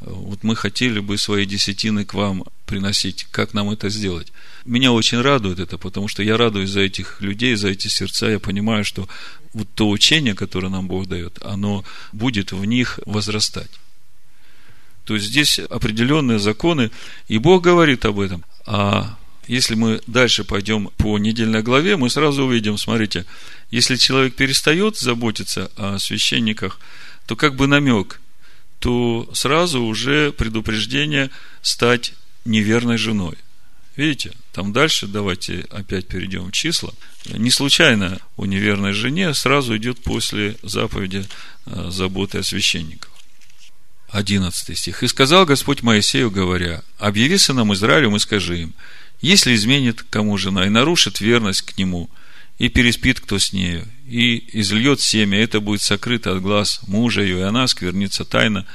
вот 0.00 0.42
мы 0.42 0.56
хотели 0.56 1.00
бы 1.00 1.16
свои 1.18 1.46
десятины 1.46 2.04
к 2.04 2.14
вам 2.14 2.44
приносить. 2.66 3.26
Как 3.30 3.54
нам 3.54 3.70
это 3.70 3.88
сделать? 3.88 4.32
Меня 4.64 4.92
очень 4.92 5.20
радует 5.20 5.60
это, 5.60 5.78
потому 5.78 6.08
что 6.08 6.22
я 6.22 6.36
радуюсь 6.36 6.70
за 6.70 6.80
этих 6.80 7.20
людей, 7.20 7.54
за 7.54 7.68
эти 7.68 7.88
сердца. 7.88 8.28
Я 8.28 8.40
понимаю, 8.40 8.84
что 8.84 9.08
вот 9.52 9.68
то 9.74 9.88
учение, 9.88 10.34
которое 10.34 10.68
нам 10.68 10.88
Бог 10.88 11.06
дает, 11.06 11.38
оно 11.42 11.84
будет 12.12 12.52
в 12.52 12.64
них 12.64 12.98
возрастать. 13.06 13.70
То 15.04 15.14
есть 15.14 15.26
здесь 15.26 15.58
определенные 15.58 16.38
законы, 16.38 16.90
и 17.28 17.38
Бог 17.38 17.62
говорит 17.62 18.04
об 18.04 18.20
этом. 18.20 18.44
А 18.66 19.16
если 19.46 19.74
мы 19.74 20.00
дальше 20.06 20.44
пойдем 20.44 20.88
по 20.96 21.18
недельной 21.18 21.62
главе, 21.62 21.96
мы 21.96 22.08
сразу 22.10 22.44
увидим, 22.44 22.78
смотрите, 22.78 23.26
если 23.70 23.96
человек 23.96 24.36
перестает 24.36 24.96
заботиться 24.96 25.70
о 25.76 25.98
священниках, 25.98 26.78
то 27.26 27.36
как 27.36 27.56
бы 27.56 27.66
намек, 27.66 28.20
то 28.78 29.28
сразу 29.32 29.82
уже 29.82 30.32
предупреждение 30.32 31.30
стать 31.60 32.14
неверной 32.44 32.98
женой. 32.98 33.36
Видите, 33.96 34.32
там 34.52 34.72
дальше, 34.72 35.06
давайте 35.06 35.66
опять 35.70 36.06
перейдем 36.08 36.46
в 36.46 36.52
числа. 36.52 36.92
Не 37.26 37.50
случайно 37.50 38.18
у 38.36 38.46
неверной 38.46 38.92
жене 38.92 39.34
сразу 39.34 39.76
идет 39.76 40.02
после 40.02 40.56
заповеди 40.62 41.26
э, 41.66 41.90
заботы 41.90 42.38
о 42.38 42.42
священниках. 42.42 43.11
11 44.12 44.78
стих. 44.78 45.02
«И 45.02 45.08
сказал 45.08 45.44
Господь 45.44 45.82
Моисею, 45.82 46.30
говоря, 46.30 46.82
объяви 46.98 47.38
сынам 47.38 47.72
Израилю 47.74 48.14
и 48.14 48.18
скажи 48.18 48.62
им, 48.62 48.74
если 49.20 49.54
изменит 49.54 50.04
кому 50.08 50.38
жена 50.38 50.66
и 50.66 50.70
нарушит 50.70 51.20
верность 51.20 51.62
к 51.62 51.76
нему– 51.76 52.08
и 52.62 52.68
переспит 52.68 53.18
кто 53.18 53.40
с 53.40 53.52
нею, 53.52 53.86
и 54.06 54.60
изльет 54.60 55.00
семя, 55.00 55.42
это 55.42 55.60
будет 55.60 55.82
сокрыто 55.82 56.32
от 56.32 56.42
глаз 56.42 56.80
мужа 56.86 57.22
ее, 57.22 57.40
и 57.40 57.42
она 57.42 57.66
сквернится 57.66 58.24
тайно, 58.24 58.66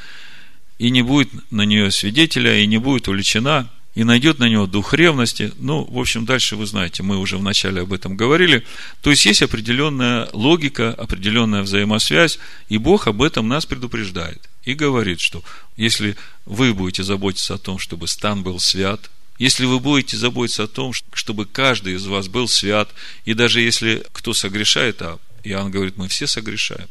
и 0.78 0.90
не 0.90 1.02
будет 1.02 1.30
на 1.52 1.62
нее 1.62 1.90
свидетеля, 1.92 2.60
и 2.60 2.68
не 2.68 2.80
будет 2.80 3.08
увлечена, 3.08 3.70
и 3.96 4.04
найдет 4.04 4.40
на 4.40 4.50
него 4.50 4.68
дух 4.68 4.94
ревности. 4.94 5.54
Ну, 5.58 5.86
в 5.86 5.98
общем, 5.98 6.26
дальше 6.26 6.58
вы 6.58 6.68
знаете, 6.68 7.02
мы 7.02 7.18
уже 7.18 7.38
вначале 7.38 7.82
об 7.82 7.94
этом 7.94 8.18
говорили. 8.18 8.64
То 9.02 9.10
есть, 9.10 9.26
есть 9.26 9.42
определенная 9.42 10.28
логика, 10.34 10.94
определенная 10.94 11.64
взаимосвязь, 11.64 12.40
и 12.68 12.78
Бог 12.78 13.08
об 13.08 13.24
этом 13.24 13.48
нас 13.48 13.66
предупреждает. 13.66 14.50
И 14.68 14.74
говорит, 14.74 15.22
что 15.22 15.46
если 15.78 16.18
вы 16.46 16.74
будете 16.74 17.02
заботиться 17.02 17.54
о 17.54 17.58
том, 17.58 17.80
чтобы 17.80 18.10
стан 18.10 18.44
был 18.44 18.60
свят, 18.60 19.10
Если 19.40 19.66
вы 19.66 19.80
будете 19.80 20.18
заботиться 20.18 20.64
о 20.64 20.68
том, 20.68 20.92
чтобы 21.14 21.46
каждый 21.46 21.94
из 21.94 22.06
вас 22.06 22.28
был 22.28 22.50
свят, 22.50 22.90
и 23.24 23.34
даже 23.34 23.62
если 23.62 24.04
кто 24.12 24.34
согрешает, 24.34 25.02
а 25.02 25.20
Иоанн 25.44 25.72
говорит, 25.72 25.96
мы 25.96 26.08
все 26.08 26.28
согрешаем. 26.28 26.90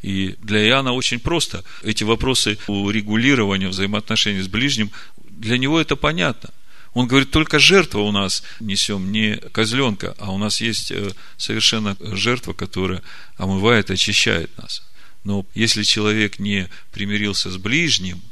И 0.00 0.36
для 0.40 0.64
Иоанна 0.68 0.92
очень 0.92 1.18
просто. 1.18 1.64
Эти 1.82 2.04
вопросы 2.04 2.56
урегулирования 2.66 3.68
взаимоотношений 3.68 4.40
с 4.40 4.48
ближним, 4.48 4.90
для 5.28 5.58
него 5.58 5.78
это 5.80 5.96
понятно. 5.96 6.48
Он 6.94 7.06
говорит, 7.06 7.30
только 7.30 7.58
жертва 7.58 8.00
у 8.00 8.12
нас 8.12 8.42
несем, 8.60 9.12
не 9.12 9.36
козленка, 9.52 10.14
а 10.18 10.30
у 10.30 10.38
нас 10.38 10.60
есть 10.60 10.92
э, 10.92 11.12
совершенно 11.36 11.96
жертва, 12.00 12.52
которая 12.52 13.02
омывает, 13.36 13.90
очищает 13.90 14.56
нас. 14.56 14.82
Но 15.24 15.46
если 15.54 15.82
человек 15.82 16.38
не 16.38 16.68
примирился 16.92 17.50
с 17.50 17.56
ближним 17.56 18.22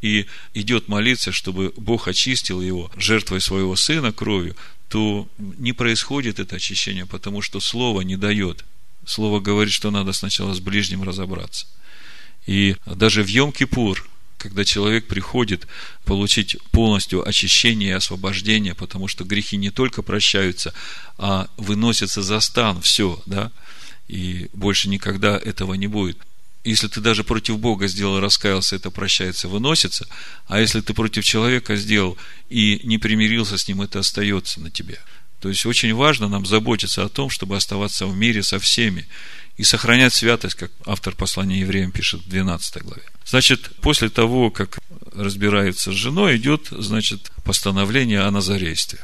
и 0.00 0.26
идет 0.54 0.88
молиться, 0.88 1.32
чтобы 1.32 1.72
Бог 1.76 2.08
очистил 2.08 2.60
его 2.60 2.90
жертвой 2.96 3.40
своего 3.40 3.76
сына 3.76 4.12
кровью, 4.12 4.56
то 4.88 5.28
не 5.38 5.72
происходит 5.72 6.38
это 6.38 6.56
очищение, 6.56 7.06
потому 7.06 7.42
что 7.42 7.60
Слово 7.60 8.02
не 8.02 8.16
дает. 8.16 8.64
Слово 9.04 9.40
говорит, 9.40 9.72
что 9.72 9.90
надо 9.90 10.12
сначала 10.12 10.54
с 10.54 10.60
ближним 10.60 11.02
разобраться. 11.02 11.66
И 12.46 12.76
даже 12.86 13.22
в 13.22 13.28
Йом-Кипур, 13.28 13.98
когда 14.38 14.64
человек 14.64 15.06
приходит 15.06 15.66
получить 16.04 16.56
полностью 16.70 17.26
очищение 17.26 17.90
и 17.90 17.92
освобождение, 17.92 18.74
потому 18.74 19.08
что 19.08 19.24
грехи 19.24 19.56
не 19.56 19.70
только 19.70 20.02
прощаются, 20.02 20.72
а 21.18 21.48
выносятся 21.56 22.22
за 22.22 22.40
стан, 22.40 22.80
все, 22.80 23.20
да, 23.26 23.50
и 24.08 24.48
больше 24.52 24.88
никогда 24.88 25.36
этого 25.36 25.74
не 25.74 25.86
будет. 25.86 26.18
Если 26.64 26.88
ты 26.88 27.00
даже 27.00 27.22
против 27.22 27.58
Бога 27.58 27.86
сделал, 27.86 28.18
раскаялся, 28.18 28.74
это 28.74 28.90
прощается, 28.90 29.48
выносится, 29.48 30.06
а 30.46 30.60
если 30.60 30.80
ты 30.80 30.94
против 30.94 31.24
человека 31.24 31.76
сделал 31.76 32.18
и 32.48 32.80
не 32.82 32.98
примирился 32.98 33.56
с 33.56 33.68
ним, 33.68 33.82
это 33.82 34.00
остается 34.00 34.60
на 34.60 34.70
тебе. 34.70 34.98
То 35.40 35.48
есть 35.48 35.64
очень 35.64 35.94
важно 35.94 36.28
нам 36.28 36.44
заботиться 36.44 37.04
о 37.04 37.08
том, 37.08 37.30
чтобы 37.30 37.56
оставаться 37.56 38.06
в 38.06 38.16
мире 38.16 38.42
со 38.42 38.58
всеми 38.58 39.06
и 39.56 39.64
сохранять 39.64 40.12
святость, 40.12 40.56
как 40.56 40.72
автор 40.84 41.14
послания 41.14 41.60
евреям 41.60 41.92
пишет 41.92 42.22
в 42.22 42.28
12 42.28 42.82
главе. 42.82 43.02
Значит, 43.24 43.70
после 43.80 44.08
того, 44.08 44.50
как 44.50 44.78
разбирается 45.14 45.92
с 45.92 45.94
женой, 45.94 46.36
идет, 46.36 46.68
значит, 46.70 47.30
постановление 47.44 48.22
о 48.22 48.30
назарействе. 48.30 49.00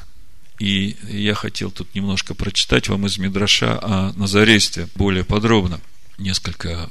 И 0.63 0.97
я 1.09 1.35
хотел 1.35 1.73
тут 1.73 1.93
немножко 1.93 2.35
прочитать 2.35 2.89
вам 2.89 3.05
из 3.07 3.19
Мидраша 3.19 3.81
о 3.83 4.13
назарействе 4.13 4.87
более 4.95 5.25
подробно. 5.25 5.81
Несколько 6.19 6.89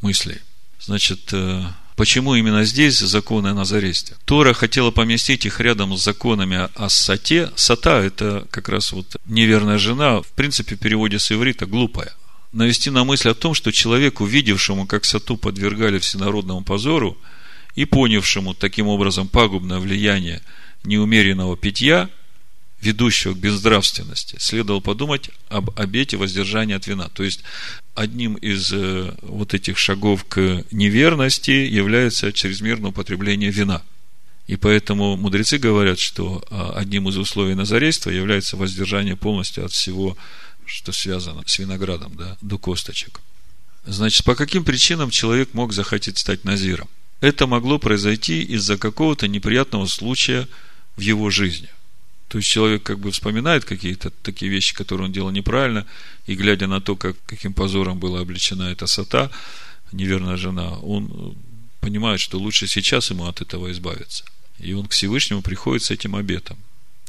мыслей. 0.00 0.38
Значит, 0.80 1.28
э, 1.34 1.62
почему 1.94 2.34
именно 2.36 2.64
здесь 2.64 2.98
законы 3.00 3.48
о 3.48 3.54
назарействе? 3.54 4.16
Тора 4.24 4.54
хотела 4.54 4.90
поместить 4.92 5.44
их 5.44 5.60
рядом 5.60 5.94
с 5.94 6.02
законами 6.02 6.70
о 6.74 6.88
сате. 6.88 7.50
Сата– 7.54 7.90
это 8.02 8.46
как 8.50 8.70
раз 8.70 8.92
вот 8.92 9.14
неверная 9.26 9.76
жена, 9.76 10.22
в 10.22 10.28
принципе, 10.28 10.76
в 10.76 10.78
переводе 10.78 11.18
с 11.18 11.30
иврита 11.30 11.66
глупая 11.66 12.14
навести 12.52 12.88
на 12.88 13.04
мысль 13.04 13.28
о 13.30 13.34
том, 13.34 13.52
что 13.52 13.72
человеку, 13.72 14.24
видевшему, 14.24 14.86
как 14.86 15.04
Сату 15.04 15.36
подвергали 15.36 15.98
всенародному 15.98 16.62
позору, 16.62 17.18
и 17.74 17.86
понявшему 17.86 18.52
таким 18.52 18.88
образом 18.88 19.28
пагубное 19.28 19.78
влияние 19.78 20.42
неумеренного 20.84 21.56
питья, 21.56 22.10
ведущего 22.82 23.32
к 23.32 23.38
безнравственности, 23.38 24.36
следовало 24.38 24.80
подумать 24.80 25.30
об 25.48 25.70
обете 25.78 26.16
воздержания 26.16 26.76
от 26.76 26.86
вина. 26.86 27.08
То 27.08 27.22
есть, 27.22 27.42
одним 27.94 28.34
из 28.34 28.72
э, 28.72 29.14
вот 29.22 29.54
этих 29.54 29.78
шагов 29.78 30.24
к 30.24 30.64
неверности 30.70 31.50
является 31.50 32.32
чрезмерное 32.32 32.90
употребление 32.90 33.50
вина. 33.50 33.82
И 34.48 34.56
поэтому 34.56 35.16
мудрецы 35.16 35.58
говорят, 35.58 36.00
что 36.00 36.44
а, 36.50 36.72
одним 36.74 37.08
из 37.08 37.16
условий 37.16 37.54
назарейства 37.54 38.10
является 38.10 38.56
воздержание 38.56 39.16
полностью 39.16 39.64
от 39.64 39.72
всего 39.72 40.16
что 40.72 40.92
связано 40.92 41.42
с 41.46 41.58
виноградом, 41.58 42.14
да, 42.16 42.36
до 42.40 42.58
косточек. 42.58 43.20
Значит, 43.84 44.24
по 44.24 44.34
каким 44.34 44.64
причинам 44.64 45.10
человек 45.10 45.54
мог 45.54 45.72
захотеть 45.72 46.18
стать 46.18 46.44
назиром? 46.44 46.88
Это 47.20 47.46
могло 47.46 47.78
произойти 47.78 48.42
из-за 48.42 48.78
какого-то 48.78 49.28
неприятного 49.28 49.86
случая 49.86 50.48
в 50.96 51.00
его 51.00 51.30
жизни. 51.30 51.68
То 52.32 52.38
есть 52.38 52.48
человек 52.48 52.82
как 52.82 52.98
бы 52.98 53.10
вспоминает 53.10 53.66
какие-то 53.66 54.08
такие 54.08 54.50
вещи, 54.50 54.74
которые 54.74 55.04
он 55.04 55.12
делал 55.12 55.30
неправильно, 55.30 55.86
и 56.26 56.34
глядя 56.34 56.66
на 56.66 56.80
то, 56.80 56.96
как, 56.96 57.14
каким 57.26 57.52
позором 57.52 57.98
была 57.98 58.20
облечена 58.20 58.72
эта 58.72 58.86
сата, 58.86 59.30
неверная 59.92 60.38
жена, 60.38 60.78
он 60.78 61.36
понимает, 61.80 62.20
что 62.20 62.38
лучше 62.38 62.68
сейчас 62.68 63.10
ему 63.10 63.26
от 63.26 63.42
этого 63.42 63.70
избавиться. 63.70 64.24
И 64.58 64.72
он 64.72 64.86
к 64.86 64.92
Всевышнему 64.92 65.42
приходит 65.42 65.82
с 65.82 65.90
этим 65.90 66.16
обетом. 66.16 66.56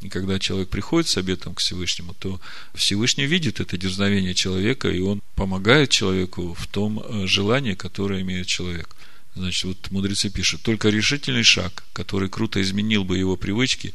И 0.02 0.10
когда 0.10 0.40
человек 0.40 0.68
приходит 0.68 1.08
с 1.08 1.16
обетом 1.16 1.56
к 1.56 1.60
Всевышнему, 1.60 2.14
то 2.20 2.42
Всевышний 2.76 3.26
видит 3.26 3.62
это 3.62 3.78
дерзновение 3.78 4.34
человека, 4.34 4.90
и 4.90 5.00
он 5.00 5.22
помогает 5.36 5.90
человеку 5.90 6.54
в 6.54 6.68
том 6.68 7.00
э, 7.00 7.28
желании, 7.28 7.76
которое 7.76 8.24
имеет 8.24 8.48
человек. 8.48 8.94
Значит, 9.36 9.64
вот 9.64 9.90
мудрецы 9.90 10.30
пишут, 10.30 10.64
только 10.64 10.90
решительный 10.90 11.44
шаг, 11.44 11.86
который 11.94 12.28
круто 12.28 12.62
изменил 12.62 13.06
бы 13.06 13.18
его 13.18 13.38
привычки 13.38 13.94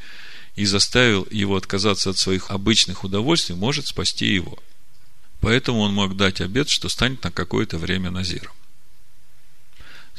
и 0.58 0.64
заставил 0.64 1.24
его 1.30 1.56
отказаться 1.56 2.10
от 2.10 2.18
своих 2.18 2.50
обычных 2.50 3.04
удовольствий, 3.04 3.54
может 3.54 3.86
спасти 3.86 4.26
его. 4.26 4.58
Поэтому 5.40 5.78
он 5.78 5.94
мог 5.94 6.16
дать 6.16 6.40
обет, 6.40 6.68
что 6.68 6.88
станет 6.88 7.22
на 7.22 7.30
какое-то 7.30 7.78
время 7.78 8.10
назиром. 8.10 8.50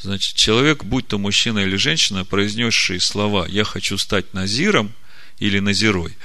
Значит, 0.01 0.37
человек, 0.37 0.85
будь 0.85 1.07
то 1.07 1.17
мужчина 1.17 1.59
или 1.59 1.75
женщина, 1.75 2.23
произнесший 2.23 3.01
слова 3.01 3.47
«я 3.49 3.65
хочу 3.65 3.97
стать 3.97 4.33
назиром», 4.33 4.93
или 5.39 5.59
назирой, 5.59 6.17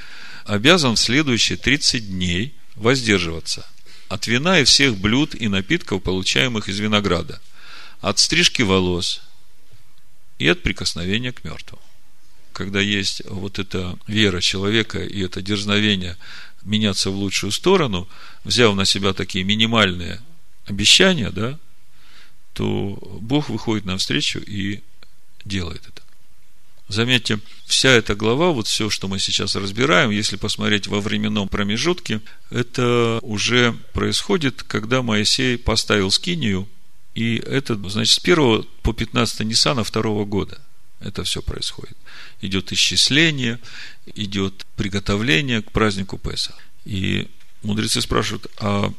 обязан 0.45 0.95
в 0.95 1.01
следующие 1.01 1.59
30 1.59 2.09
дней 2.09 2.55
воздерживаться 2.77 3.67
от 4.09 4.29
вина 4.29 4.61
и 4.61 4.65
всех 4.65 4.97
блюд 4.97 5.35
и 5.35 5.49
напитков, 5.49 6.05
получаемых 6.05 6.69
из 6.69 6.79
винограда, 6.79 7.41
от 8.01 8.21
стрижки 8.21 8.63
волос 8.63 9.23
и 10.39 10.47
от 10.47 10.63
прикосновения 10.63 11.33
к 11.33 11.43
мертвому. 11.43 11.83
Когда 12.55 12.81
есть 12.81 13.21
вот 13.27 13.59
эта 13.59 13.99
вера 14.07 14.41
человека 14.41 15.03
и 15.03 15.21
это 15.23 15.43
дерзновение 15.43 16.17
меняться 16.63 17.11
в 17.11 17.17
лучшую 17.17 17.51
сторону, 17.51 18.09
взяв 18.45 18.77
на 18.77 18.85
себя 18.85 19.13
такие 19.13 19.45
минимальные 19.45 20.21
обещания, 20.65 21.31
да, 21.31 21.59
то 22.53 22.97
Бог 23.21 23.49
выходит 23.49 23.85
навстречу 23.85 24.39
и 24.39 24.83
делает 25.45 25.83
это. 25.89 26.03
Заметьте, 26.87 27.41
вся 27.67 27.91
эта 27.91 28.15
глава, 28.15 28.53
вот 28.53 28.69
все, 28.69 28.89
что 28.89 29.09
мы 29.09 29.19
сейчас 29.19 29.57
разбираем, 29.57 30.11
если 30.11 30.37
посмотреть 30.37 30.87
во 30.87 31.01
временном 31.01 31.49
промежутке, 31.49 32.21
это 32.51 33.19
уже 33.23 33.73
происходит, 33.93 34.63
когда 34.63 35.03
Моисей 35.03 35.59
поставил 35.59 36.13
скинию, 36.13 36.69
и 37.17 37.35
это, 37.37 37.75
значит, 37.91 38.15
с 38.15 38.19
1 38.23 38.65
по 38.83 38.93
15 38.93 39.41
Ниссана 39.41 39.83
второго 39.83 40.25
года 40.25 40.61
это 41.01 41.25
все 41.25 41.43
происходит. 41.43 41.97
Идет 42.41 42.73
исчисление, 42.73 43.59
идет 44.15 44.67
приготовление 44.77 45.63
к 45.63 45.73
празднику 45.73 46.19
Песа. 46.19 46.55
И 46.85 47.29
мудрецы 47.63 48.01
спрашивают, 48.01 48.47
а 48.59 48.93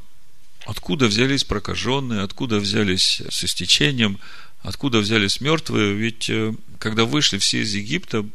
откуда 0.65 1.07
взялись 1.07 1.43
прокаженные, 1.43 2.21
откуда 2.21 2.59
взялись 2.59 3.21
с 3.29 3.43
истечением, 3.43 4.19
Откуда 4.65 4.97
взялись 4.97 5.41
мертвые? 5.41 5.93
Ведь 5.93 6.27
э, 6.27 6.53
когда 6.79 7.05
вышли 7.05 7.37
все 7.37 7.61
из 7.61 7.75
Египта, 7.75 8.25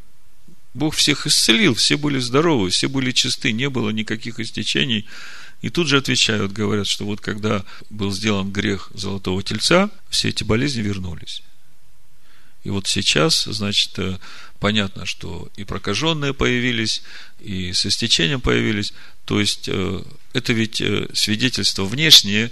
Бог 0.75 0.95
всех 0.95 1.27
исцелил, 1.27 1.75
все 1.75 1.97
были 1.97 2.21
здоровы, 2.21 2.71
все 2.71 2.89
были 2.89 3.11
чисты, 3.11 3.51
не 3.51 3.69
было 3.69 3.91
никаких 3.91 4.39
истечений. 4.39 5.07
И 5.61 5.71
тут 5.71 5.89
же 5.89 5.97
отвечают, 5.97 6.53
говорят, 6.53 6.87
что 6.87 7.05
вот 7.05 7.21
когда 7.21 7.65
был 7.91 8.13
сделан 8.13 8.53
грех 8.53 8.93
золотого 8.95 9.43
тельца, 9.43 9.91
все 10.09 10.29
эти 10.29 10.45
болезни 10.45 10.83
вернулись. 10.83 11.43
И 12.65 12.71
вот 12.71 12.87
сейчас, 12.87 13.45
значит, 13.45 13.99
э, 13.99 14.19
понятно, 14.59 15.07
что 15.07 15.49
и 15.57 15.65
прокаженные 15.65 16.35
появились, 16.35 17.03
и 17.41 17.73
с 17.73 17.87
истечением 17.87 18.41
появились. 18.41 18.93
То 19.25 19.41
есть, 19.41 19.69
э, 19.69 20.03
это 20.33 20.53
ведь 20.53 20.83
свидетельство 21.15 21.85
внешнее 21.85 22.51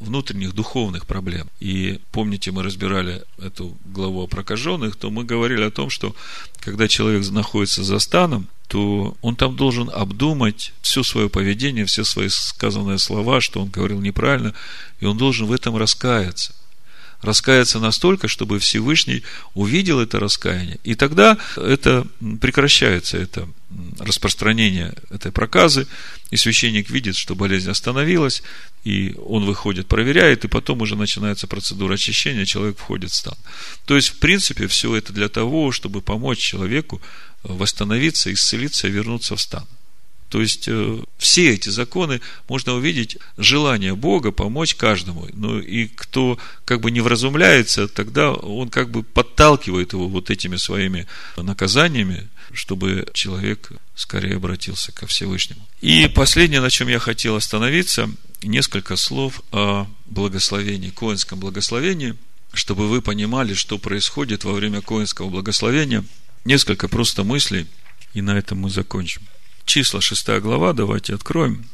внутренних 0.00 0.54
духовных 0.54 1.06
проблем. 1.06 1.48
И 1.60 2.00
помните, 2.12 2.50
мы 2.52 2.62
разбирали 2.62 3.22
эту 3.38 3.76
главу 3.84 4.22
о 4.22 4.26
прокаженных, 4.26 4.96
то 4.96 5.10
мы 5.10 5.24
говорили 5.24 5.62
о 5.62 5.70
том, 5.70 5.90
что 5.90 6.14
когда 6.60 6.88
человек 6.88 7.28
находится 7.30 7.84
за 7.84 7.98
станом, 7.98 8.48
то 8.68 9.16
он 9.20 9.36
там 9.36 9.56
должен 9.56 9.90
обдумать 9.90 10.72
все 10.82 11.02
свое 11.02 11.28
поведение, 11.28 11.84
все 11.84 12.04
свои 12.04 12.28
сказанные 12.28 12.98
слова, 12.98 13.40
что 13.40 13.60
он 13.60 13.68
говорил 13.68 14.00
неправильно, 14.00 14.54
и 15.00 15.06
он 15.06 15.16
должен 15.16 15.46
в 15.46 15.52
этом 15.52 15.76
раскаяться. 15.76 16.54
Раскаяться 17.22 17.78
настолько, 17.78 18.28
чтобы 18.28 18.58
Всевышний 18.58 19.22
увидел 19.54 20.00
это 20.00 20.20
раскаяние. 20.20 20.78
И 20.84 20.94
тогда 20.94 21.38
это 21.56 22.06
прекращается, 22.40 23.18
это 23.18 23.48
распространение 23.98 24.94
этой 25.10 25.32
проказы, 25.32 25.86
и 26.30 26.36
священник 26.36 26.90
видит, 26.90 27.16
что 27.16 27.34
болезнь 27.34 27.70
остановилась, 27.70 28.42
и 28.84 29.14
он 29.24 29.44
выходит, 29.44 29.88
проверяет, 29.88 30.44
и 30.44 30.48
потом 30.48 30.82
уже 30.82 30.96
начинается 30.96 31.46
процедура 31.46 31.94
очищения, 31.94 32.44
человек 32.44 32.78
входит 32.78 33.10
в 33.10 33.14
стан. 33.14 33.36
То 33.84 33.96
есть, 33.96 34.08
в 34.08 34.18
принципе, 34.18 34.66
все 34.66 34.94
это 34.94 35.12
для 35.12 35.28
того, 35.28 35.72
чтобы 35.72 36.02
помочь 36.02 36.38
человеку 36.38 37.00
восстановиться, 37.42 38.32
исцелиться 38.32 38.88
и 38.88 38.90
вернуться 38.90 39.36
в 39.36 39.40
стан. 39.40 39.66
То 40.28 40.40
есть, 40.40 40.64
э, 40.66 41.02
все 41.18 41.54
эти 41.54 41.68
законы 41.68 42.20
можно 42.48 42.74
увидеть 42.74 43.18
желание 43.36 43.94
Бога 43.94 44.32
помочь 44.32 44.74
каждому. 44.74 45.28
Ну, 45.32 45.60
и 45.60 45.86
кто 45.86 46.38
как 46.64 46.80
бы 46.80 46.90
не 46.90 47.00
вразумляется, 47.00 47.86
тогда 47.88 48.32
он 48.32 48.68
как 48.68 48.90
бы 48.90 49.02
подталкивает 49.02 49.92
его 49.92 50.08
вот 50.08 50.30
этими 50.30 50.56
своими 50.56 51.06
наказаниями, 51.36 52.28
чтобы 52.52 53.06
человек 53.14 53.70
скорее 53.94 54.36
обратился 54.36 54.92
ко 54.92 55.06
Всевышнему. 55.06 55.66
И 55.80 56.08
последнее, 56.08 56.60
на 56.60 56.70
чем 56.70 56.88
я 56.88 56.98
хотел 56.98 57.36
остановиться, 57.36 58.10
несколько 58.42 58.96
слов 58.96 59.40
о 59.52 59.86
благословении, 60.06 60.90
коинском 60.90 61.38
благословении, 61.38 62.16
чтобы 62.52 62.88
вы 62.88 63.02
понимали, 63.02 63.54
что 63.54 63.78
происходит 63.78 64.44
во 64.44 64.52
время 64.52 64.80
коинского 64.80 65.28
благословения. 65.28 66.04
Несколько 66.44 66.88
просто 66.88 67.24
мыслей, 67.24 67.66
и 68.12 68.20
на 68.20 68.36
этом 68.36 68.58
мы 68.58 68.70
закончим. 68.70 69.22
Числа 69.64 70.00
6 70.00 70.40
глава, 70.40 70.72
давайте 70.72 71.14
откроем. 71.14 71.66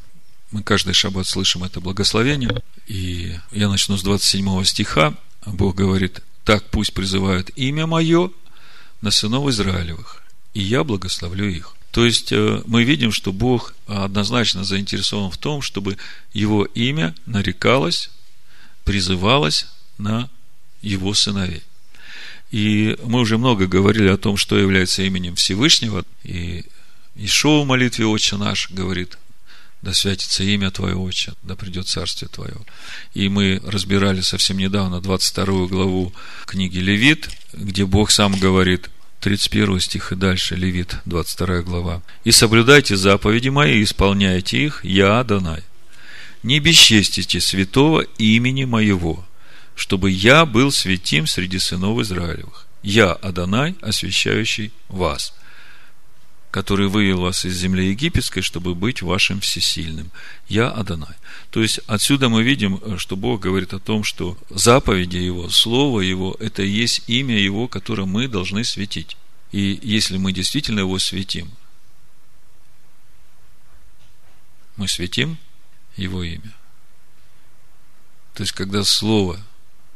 Мы 0.51 0.63
каждый 0.63 0.95
шаббат 0.95 1.27
слышим 1.27 1.65
это 1.65 1.81
благословение. 1.81 2.63
И 2.87 3.37
я 3.53 3.69
начну 3.69 3.97
с 3.97 4.03
27 4.03 4.65
стиха. 4.65 5.15
Бог 5.47 5.77
говорит, 5.77 6.21
так 6.45 6.65
пусть 6.71 6.93
призывают 6.95 7.51
имя 7.57 7.87
мое 7.87 8.31
на 9.01 9.11
сынов 9.11 9.49
Израилевых, 9.49 10.23
и 10.55 10.61
я 10.61 10.85
благословлю 10.85 11.49
их. 11.49 11.75
То 11.91 12.05
есть 12.05 12.33
э, 12.33 12.63
мы 12.67 12.85
видим, 12.85 13.13
что 13.13 13.33
Бог 13.33 13.75
однозначно 13.87 14.65
заинтересован 14.65 15.31
в 15.31 15.39
том, 15.39 15.61
чтобы 15.63 15.97
его 16.33 16.65
имя 16.65 17.15
нарекалось, 17.27 18.11
призывалось 18.85 19.67
на 19.99 20.31
его 20.83 21.15
сыновей. 21.15 21.63
И 22.51 22.97
мы 23.05 23.21
уже 23.21 23.39
много 23.39 23.67
говорили 23.67 24.09
о 24.09 24.17
том, 24.17 24.37
что 24.37 24.59
является 24.59 25.03
именем 25.03 25.37
Всевышнего. 25.37 26.05
И 26.25 26.65
Ишоу 27.15 27.65
в 27.65 27.67
молитве 27.67 28.07
Отче 28.07 28.37
наш 28.37 28.71
говорит, 28.71 29.19
да 29.83 29.95
святится 29.95 30.45
имя 30.45 30.71
Твое, 30.71 30.97
Отче, 30.97 31.33
да 31.43 31.57
придет 31.57 31.89
Царствие 31.89 32.29
Твое. 32.29 32.57
И 33.15 33.29
мы 33.29 33.61
разбирали 33.65 34.21
совсем 34.21 34.59
недавно 34.59 35.01
22 35.01 35.67
главу 35.67 36.13
книги 36.47 36.79
Левит, 36.79 37.31
где 37.53 37.87
Бог 37.87 38.11
сам 38.11 38.39
говорит, 38.39 38.91
31 39.21 39.81
стих 39.81 40.13
и 40.13 40.17
дальше, 40.17 40.57
Левит, 40.57 40.97
22 41.05 41.63
глава. 41.63 42.03
«И 42.25 42.33
соблюдайте 42.33 42.97
заповеди 42.97 43.51
мои, 43.51 43.83
исполняйте 43.83 44.65
их, 44.65 44.85
я 44.85 45.21
Адонай. 45.21 45.63
Не 46.43 46.59
бесчестите 46.59 47.41
святого 47.41 48.01
имени 48.01 48.65
моего, 48.65 49.27
чтобы 49.75 50.11
я 50.11 50.47
был 50.47 50.73
святим 50.73 51.27
среди 51.27 51.59
сынов 51.59 52.01
Израилевых. 52.01 52.67
Я 52.83 53.13
Адонай, 53.13 53.77
освящающий 53.83 54.73
вас» 54.89 55.35
который 56.51 56.89
вывел 56.89 57.21
вас 57.21 57.45
из 57.45 57.57
земли 57.57 57.91
египетской, 57.91 58.41
чтобы 58.41 58.75
быть 58.75 59.03
вашим 59.03 59.41
всесильным. 59.41 60.11
Я 60.49 60.69
Адонай. 60.69 61.15
То 61.51 61.63
есть, 61.63 61.79
отсюда 61.87 62.29
мы 62.29 62.43
видим, 62.43 62.99
что 62.99 63.17
Бог 63.17 63.41
говорит 63.41 63.73
о 63.73 63.79
том, 63.79 64.03
что 64.03 64.37
заповеди 64.51 65.19
Его, 65.19 65.49
Слово 65.49 66.01
Его, 66.01 66.37
это 66.41 66.63
и 66.63 66.69
есть 66.69 67.03
имя 67.07 67.39
Его, 67.39 67.69
которое 67.69 68.05
мы 68.05 68.27
должны 68.27 68.65
светить. 68.65 69.17
И 69.53 69.79
если 69.83 70.17
мы 70.17 70.33
действительно 70.33 70.81
Его 70.81 70.99
светим, 70.99 71.51
мы 74.77 74.89
светим 74.89 75.39
Его 75.97 76.25
имя. 76.25 76.53
То 78.35 78.43
есть, 78.43 78.53
когда 78.53 78.83
Слово 78.83 79.41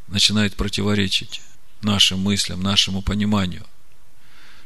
начинает 0.06 0.54
противоречить 0.54 1.40
нашим 1.82 2.20
мыслям, 2.20 2.62
нашему 2.62 3.02
пониманию, 3.02 3.64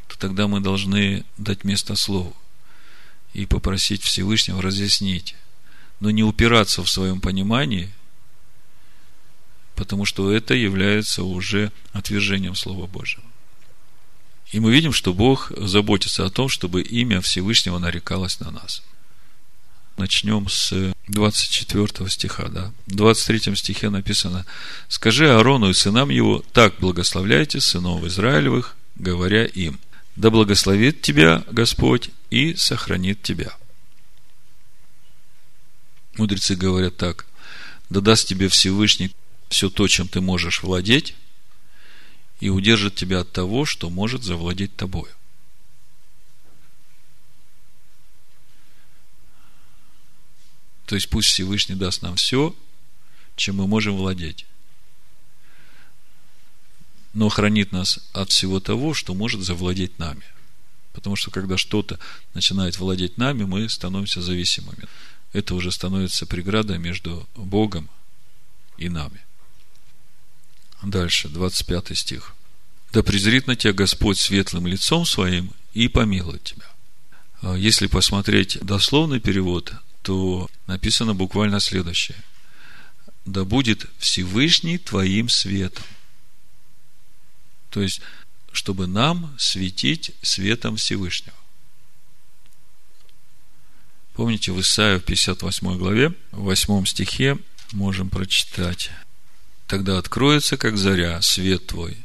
то 0.09 0.18
тогда 0.18 0.48
мы 0.48 0.61
должны 0.61 1.24
дать 1.36 1.64
место 1.64 1.94
Слову 1.94 2.36
и 3.34 3.46
попросить 3.46 4.02
Всевышнего 4.02 4.61
разъяснить, 4.61 5.36
но 6.00 6.11
не 6.11 6.24
упираться 6.24 6.82
в 6.82 6.90
своем 6.90 7.20
понимании, 7.20 7.90
потому 9.74 10.04
что 10.04 10.32
это 10.32 10.54
является 10.54 11.22
уже 11.22 11.70
отвержением 11.92 12.54
Слова 12.54 12.86
Божьего. 12.86 13.22
И 14.50 14.61
мы 14.61 14.72
видим, 14.72 14.92
что 14.92 15.12
Бог 15.12 15.52
заботится 15.56 16.24
о 16.24 16.30
том, 16.30 16.48
чтобы 16.48 16.80
имя 16.80 17.20
Всевышнего 17.20 17.78
нарекалось 17.78 18.40
на 18.40 18.50
нас. 18.50 18.82
Начнем 19.98 20.48
с 20.48 20.94
24 21.09 22.09
стиха, 22.09 22.48
да. 22.48 22.72
В 22.86 22.94
23 22.94 23.54
стихе 23.56 23.90
написано, 23.90 24.46
«Скажи 24.88 25.28
Аарону 25.28 25.68
и 25.68 25.74
сынам 25.74 26.09
его, 26.09 26.42
так 26.52 26.76
благословляйте 26.78 27.61
сынов 27.61 28.04
Израилевых, 28.04 28.76
говоря 28.94 29.44
им, 29.44 29.78
да 30.18 30.30
благословит 30.30 31.00
тебя 31.00 31.44
Господь 31.48 32.10
и 32.28 32.56
сохранит 32.56 33.22
тебя. 33.22 33.56
Мудрецы 36.16 36.56
говорят 36.56 36.96
так, 36.96 37.24
да 37.88 38.00
даст 38.00 38.26
тебе 38.26 38.48
Всевышний 38.48 39.14
все 39.48 39.70
то, 39.70 39.86
чем 39.86 40.08
ты 40.08 40.20
можешь 40.20 40.64
владеть, 40.64 41.14
и 42.40 42.48
удержит 42.48 42.96
тебя 42.96 43.20
от 43.20 43.30
того, 43.30 43.64
что 43.64 43.90
может 43.90 44.24
завладеть 44.24 44.74
тобою. 44.74 45.14
То 50.86 50.96
есть 50.96 51.08
пусть 51.10 51.28
Всевышний 51.28 51.76
даст 51.76 52.02
нам 52.02 52.16
все, 52.16 52.56
чем 53.36 53.58
мы 53.58 53.68
можем 53.68 53.96
владеть 53.96 54.46
но 57.12 57.28
хранит 57.28 57.72
нас 57.72 58.00
от 58.12 58.30
всего 58.30 58.61
того, 58.61 58.94
что 58.94 59.14
может 59.14 59.42
завладеть 59.42 59.98
нами. 59.98 60.24
Потому 60.92 61.16
что 61.16 61.30
когда 61.30 61.56
что-то 61.56 61.98
начинает 62.34 62.78
владеть 62.78 63.18
нами, 63.18 63.44
мы 63.44 63.68
становимся 63.68 64.20
зависимыми. 64.20 64.84
Это 65.32 65.54
уже 65.54 65.70
становится 65.70 66.26
преградой 66.26 66.78
между 66.78 67.28
Богом 67.34 67.88
и 68.76 68.88
нами. 68.88 69.20
Дальше, 70.82 71.28
25 71.28 71.96
стих. 71.96 72.34
«Да 72.92 73.02
презрит 73.02 73.46
на 73.46 73.56
тебя 73.56 73.72
Господь 73.74 74.18
светлым 74.18 74.66
лицом 74.66 75.04
своим 75.04 75.52
и 75.74 75.88
помилует 75.88 76.42
тебя». 76.44 76.64
А 77.42 77.54
если 77.54 77.86
посмотреть 77.86 78.59
дословный 78.62 79.20
перевод, 79.20 79.72
то 80.02 80.48
написано 80.66 81.14
буквально 81.14 81.61
следующее. 81.61 82.16
«Да 83.26 83.44
будет 83.44 83.86
Всевышний 83.98 84.78
твоим 84.78 85.28
светом». 85.28 85.84
То 87.70 87.82
есть, 87.82 88.00
чтобы 88.52 88.86
нам 88.86 89.34
светить 89.38 90.12
светом 90.22 90.76
Всевышнего. 90.76 91.36
Помните, 94.14 94.50
в 94.50 94.60
Исаию 94.60 95.00
58 95.00 95.78
главе, 95.78 96.12
в 96.32 96.42
8 96.42 96.84
стихе 96.86 97.38
можем 97.72 98.10
прочитать. 98.10 98.90
Тогда 99.68 99.98
откроется, 99.98 100.56
как 100.56 100.76
заря, 100.76 101.22
свет 101.22 101.66
твой, 101.68 101.96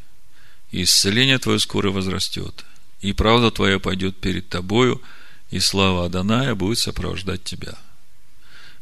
и 0.71 0.83
исцеление 0.83 1.39
твое 1.39 1.59
скоро 1.59 1.91
возрастет, 1.91 2.65
и 3.01 3.13
правда 3.13 3.51
твоя 3.51 3.79
пойдет 3.79 4.17
перед 4.17 4.47
тобою, 4.49 5.01
и 5.49 5.59
слава 5.59 6.05
Аданая 6.05 6.55
будет 6.55 6.79
сопровождать 6.79 7.43
тебя. 7.43 7.77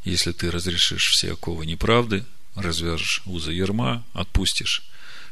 Если 0.03 0.31
ты 0.31 0.49
разрешишь 0.49 1.11
все 1.11 1.33
оковы 1.33 1.65
неправды, 1.65 2.25
развяжешь 2.55 3.21
узы 3.25 3.51
ерма, 3.51 4.03
отпустишь 4.13 4.83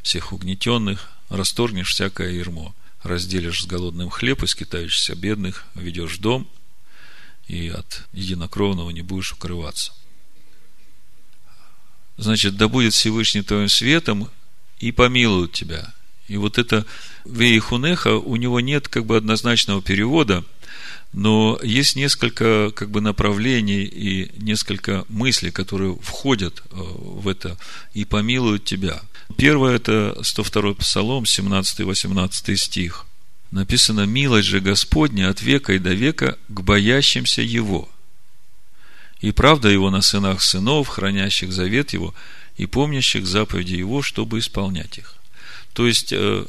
всех 0.04 0.32
угнетенных, 0.32 1.10
расторгнешь 1.30 1.92
всякое 1.92 2.32
ермо, 2.32 2.76
разделишь 3.04 3.64
с 3.64 3.66
голодным 3.66 4.10
хлеб 4.10 4.44
и 4.44 4.48
скитающихся 4.48 5.16
бедных, 5.16 5.66
ведешь 5.76 6.18
дом, 6.18 6.48
и 7.48 7.70
от 7.70 8.04
единокровного 8.14 8.90
не 8.92 9.02
будешь 9.02 9.34
укрываться. 9.34 9.94
Значит, 12.18 12.58
да 12.58 12.68
будет 12.68 12.94
Всевышний 12.94 13.42
твоим 13.42 13.70
светом 13.70 14.30
и 14.80 14.92
помилует 14.92 15.54
тебя. 15.54 15.94
И 16.28 16.38
вот 16.38 16.58
это 16.58 16.86
Вейхунеха, 17.26 18.18
у 18.18 18.36
него 18.36 18.60
нет 18.60 18.88
как 18.88 19.06
бы 19.06 19.18
однозначного 19.18 19.82
перевода– 19.82 20.44
но 21.12 21.60
есть 21.64 21.96
несколько 21.96 22.72
как 22.76 22.92
бы 22.92 23.02
направлений 23.02 23.84
и 23.84 24.32
несколько 24.38 25.06
мыслей, 25.10 25.52
которые 25.52 25.98
входят 26.02 26.60
э, 26.60 26.76
в 26.76 27.28
это 27.28 27.58
и 27.94 28.06
помилуют 28.06 28.64
тебя. 28.64 29.02
Первое 29.38 29.76
это 29.76 30.18
102 30.22 30.74
Псалом, 30.76 31.24
17-18 31.24 32.56
стих. 32.56 33.06
Написано, 33.52 34.02
милость 34.06 34.48
же 34.48 34.60
Господня 34.60 35.30
от 35.30 35.42
века 35.42 35.74
и 35.74 35.80
до 35.80 35.94
века 35.94 36.38
к 36.50 36.62
боящимся 36.62 37.42
Его. 37.42 37.90
И 39.22 39.32
правда 39.32 39.70
Его 39.70 39.90
на 39.90 40.02
сынах 40.02 40.42
сынов, 40.42 40.88
хранящих 40.88 41.52
завет 41.52 41.94
Его, 41.94 42.14
и 42.58 42.66
помнящих 42.66 43.26
заповеди 43.26 43.76
Его, 43.76 44.02
чтобы 44.02 44.40
исполнять 44.40 44.98
их. 44.98 45.16
То 45.74 45.88
есть, 45.88 46.12
э, 46.12 46.46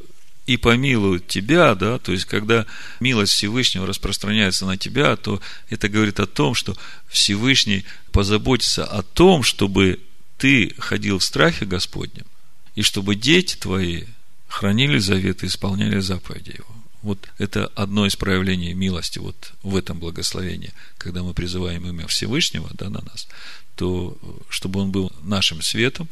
и 0.47 0.57
помилуют 0.57 1.29
тебя, 1.29 1.75
да, 1.77 1.99
то 1.99 2.11
есть, 2.11 2.25
когда 2.25 2.67
милость 2.99 3.33
Всевышнего 3.33 3.87
распространяется 3.87 4.67
на 4.67 4.77
тебя, 4.77 5.15
то 5.17 5.41
это 5.69 5.89
говорит 5.89 6.19
о 6.19 6.27
том, 6.27 6.55
что 6.55 6.77
Всевышний 7.09 7.85
позаботится 8.11 8.85
о 8.85 9.03
том, 9.03 9.45
чтобы 9.45 10.01
ты 10.39 10.75
ходил 10.79 11.19
в 11.19 11.25
страхе 11.25 11.67
Господнем, 11.67 12.27
и 12.75 12.83
чтобы 12.83 13.15
дети 13.15 13.57
твои 13.57 14.05
хранили 14.49 14.99
завет 14.99 15.43
и 15.43 15.47
исполняли 15.47 16.01
заповеди 16.01 16.57
Его. 16.59 16.75
Вот 17.03 17.29
это 17.39 17.67
одно 17.75 18.07
из 18.07 18.17
проявлений 18.17 18.75
милости 18.75 19.19
вот 19.19 19.53
в 19.63 19.75
этом 19.75 19.99
благословении, 19.99 20.73
когда 20.99 21.23
мы 21.23 21.33
призываем 21.33 21.87
имя 21.87 22.07
Всевышнего 22.07 22.69
да, 22.75 22.91
на 22.91 23.01
нас, 23.01 23.27
то 23.75 24.19
чтобы 24.51 24.81
он 24.81 24.91
был 24.91 25.11
нашим 25.23 25.63
светом, 25.63 26.09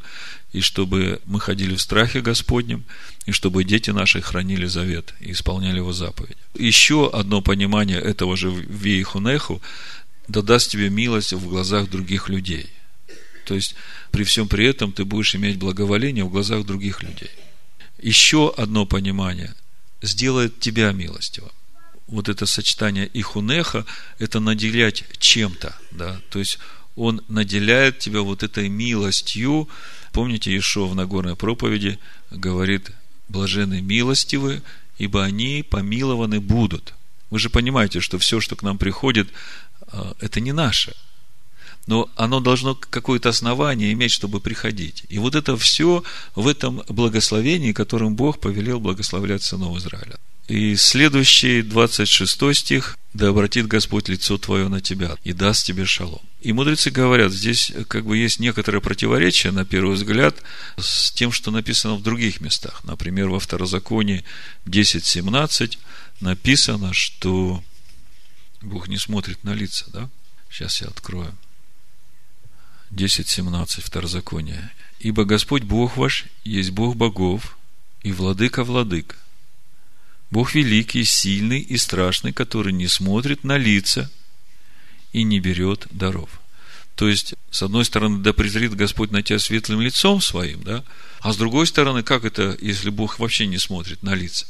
и 0.52 0.62
чтобы 0.62 1.20
мы 1.26 1.40
ходили 1.40 1.74
в 1.74 1.82
страхе 1.82 2.22
Господнем, 2.22 2.84
и 3.26 3.32
чтобы 3.32 3.64
дети 3.64 3.90
наши 3.90 4.22
хранили 4.22 4.64
завет 4.64 5.12
и 5.20 5.32
исполняли 5.32 5.76
его 5.76 5.92
заповеди. 5.92 6.36
Еще 6.54 7.10
одно 7.12 7.42
понимание 7.42 8.00
этого 8.00 8.36
же 8.38 8.50
Вейхунеху 8.50 9.60
да 10.26 10.40
даст 10.40 10.70
тебе 10.70 10.88
милость 10.88 11.34
в 11.34 11.46
глазах 11.48 11.90
других 11.90 12.30
людей. 12.30 12.70
То 13.48 13.54
есть, 13.54 13.74
при 14.10 14.24
всем 14.24 14.46
при 14.46 14.66
этом 14.66 14.92
ты 14.92 15.06
будешь 15.06 15.34
иметь 15.34 15.56
благоволение 15.56 16.22
в 16.22 16.30
глазах 16.30 16.66
других 16.66 17.02
людей. 17.02 17.30
Еще 17.98 18.52
одно 18.54 18.84
понимание– 18.84 19.54
сделает 20.02 20.60
тебя 20.60 20.92
милостивым. 20.92 21.50
Вот 22.08 22.28
это 22.28 22.44
сочетание 22.44 23.08
ихунеха– 23.14 23.86
это 24.18 24.38
наделять 24.38 25.04
чем-то, 25.18 25.74
да, 25.92 26.20
то 26.28 26.38
есть 26.38 26.58
он 26.94 27.22
наделяет 27.28 27.98
тебя 28.00 28.20
вот 28.20 28.42
этой 28.42 28.68
милостью. 28.68 29.66
Помните, 30.12 30.54
Ишо 30.54 30.86
в 30.86 30.94
Нагорной 30.94 31.34
проповеди 31.34 31.98
говорит, 32.30 32.90
блажены 33.28 33.80
милостивы, 33.80 34.62
ибо 34.98 35.24
они 35.24 35.64
помилованы 35.68 36.40
будут. 36.40 36.92
Вы 37.30 37.38
же 37.38 37.48
понимаете, 37.48 38.00
что 38.00 38.18
все, 38.18 38.40
что 38.40 38.56
к 38.56 38.62
нам 38.62 38.76
приходит, 38.76 39.30
а, 39.86 40.14
это 40.20 40.40
не 40.40 40.52
наше. 40.52 40.94
Но 41.88 42.10
оно 42.16 42.40
должно 42.40 42.74
какое-то 42.74 43.30
основание 43.30 43.94
иметь, 43.94 44.12
чтобы 44.12 44.40
приходить. 44.40 45.04
И 45.08 45.18
вот 45.18 45.34
это 45.34 45.56
все 45.56 46.04
в 46.34 46.46
этом 46.46 46.82
благословении, 46.86 47.72
которым 47.72 48.14
Бог 48.14 48.40
повелел 48.40 48.78
благословлять 48.78 49.42
сынов 49.42 49.78
Израиля. 49.78 50.18
И 50.48 50.76
следующий, 50.76 51.62
26 51.62 52.54
стих, 52.54 52.98
«Да 53.14 53.28
обратит 53.28 53.66
Господь 53.66 54.10
лицо 54.10 54.36
твое 54.36 54.68
на 54.68 54.82
тебя 54.82 55.16
и 55.24 55.32
даст 55.32 55.64
тебе 55.64 55.86
шалом». 55.86 56.20
И 56.42 56.52
мудрецы 56.52 56.90
говорят, 56.90 57.32
здесь 57.32 57.72
как 57.88 58.04
бы 58.04 58.18
есть 58.18 58.38
некоторое 58.38 58.80
противоречие, 58.80 59.50
на 59.50 59.64
первый 59.64 59.94
взгляд, 59.94 60.36
с 60.76 61.10
тем, 61.12 61.32
что 61.32 61.50
написано 61.50 61.94
в 61.94 62.02
других 62.02 62.42
местах. 62.42 62.84
Например, 62.84 63.30
во 63.30 63.40
Второзаконии 63.40 64.24
10.17 64.66 65.78
написано, 66.20 66.92
что 66.92 67.64
Бог 68.60 68.88
не 68.88 68.98
смотрит 68.98 69.42
на 69.42 69.54
лица, 69.54 69.86
да? 69.90 70.10
Сейчас 70.50 70.82
я 70.82 70.88
открою. 70.88 71.34
10.17 72.90 73.82
Второзаконие. 73.82 74.70
«Ибо 74.98 75.24
Господь 75.24 75.62
Бог 75.62 75.96
ваш 75.96 76.26
есть 76.44 76.70
Бог 76.70 76.96
богов 76.96 77.56
и 78.02 78.12
владыка 78.12 78.64
владык, 78.64 79.16
Бог 80.30 80.54
великий, 80.54 81.04
сильный 81.04 81.60
и 81.60 81.76
страшный, 81.76 82.32
который 82.32 82.72
не 82.72 82.86
смотрит 82.86 83.44
на 83.44 83.56
лица 83.56 84.10
и 85.12 85.22
не 85.22 85.40
берет 85.40 85.86
даров. 85.90 86.40
То 86.96 87.08
есть, 87.08 87.34
с 87.50 87.62
одной 87.62 87.84
стороны, 87.84 88.18
да 88.18 88.32
презрит 88.32 88.74
Господь 88.74 89.10
на 89.10 89.22
тебя 89.22 89.38
светлым 89.38 89.80
лицом 89.80 90.20
своим, 90.20 90.62
да, 90.64 90.84
а 91.20 91.32
с 91.32 91.36
другой 91.36 91.66
стороны, 91.66 92.02
как 92.02 92.24
это, 92.24 92.56
если 92.60 92.90
Бог 92.90 93.18
вообще 93.18 93.46
не 93.46 93.58
смотрит 93.58 94.02
на 94.02 94.14
лица? 94.14 94.46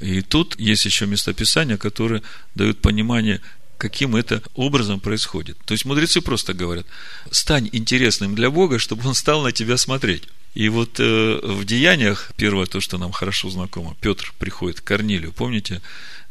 И 0.00 0.20
тут 0.20 0.58
есть 0.60 0.84
еще 0.84 1.06
местописания, 1.06 1.76
которые 1.76 2.22
дают 2.54 2.80
понимание, 2.80 3.40
каким 3.80 4.14
это 4.14 4.42
образом 4.54 5.00
происходит. 5.00 5.56
То 5.64 5.72
есть 5.72 5.86
мудрецы 5.86 6.20
просто 6.20 6.52
говорят, 6.52 6.86
стань 7.30 7.68
интересным 7.72 8.34
для 8.34 8.50
Бога, 8.50 8.78
чтобы 8.78 9.08
Он 9.08 9.14
стал 9.14 9.42
на 9.42 9.52
тебя 9.52 9.78
смотреть. 9.78 10.24
И 10.54 10.68
вот 10.68 11.00
э, 11.00 11.40
в 11.42 11.64
Деяниях, 11.64 12.32
первое 12.36 12.66
то, 12.66 12.80
что 12.80 12.98
нам 12.98 13.10
хорошо 13.10 13.48
знакомо, 13.50 13.96
Петр 14.00 14.34
приходит 14.38 14.80
к 14.80 14.84
Корнилию, 14.84 15.32
помните, 15.32 15.80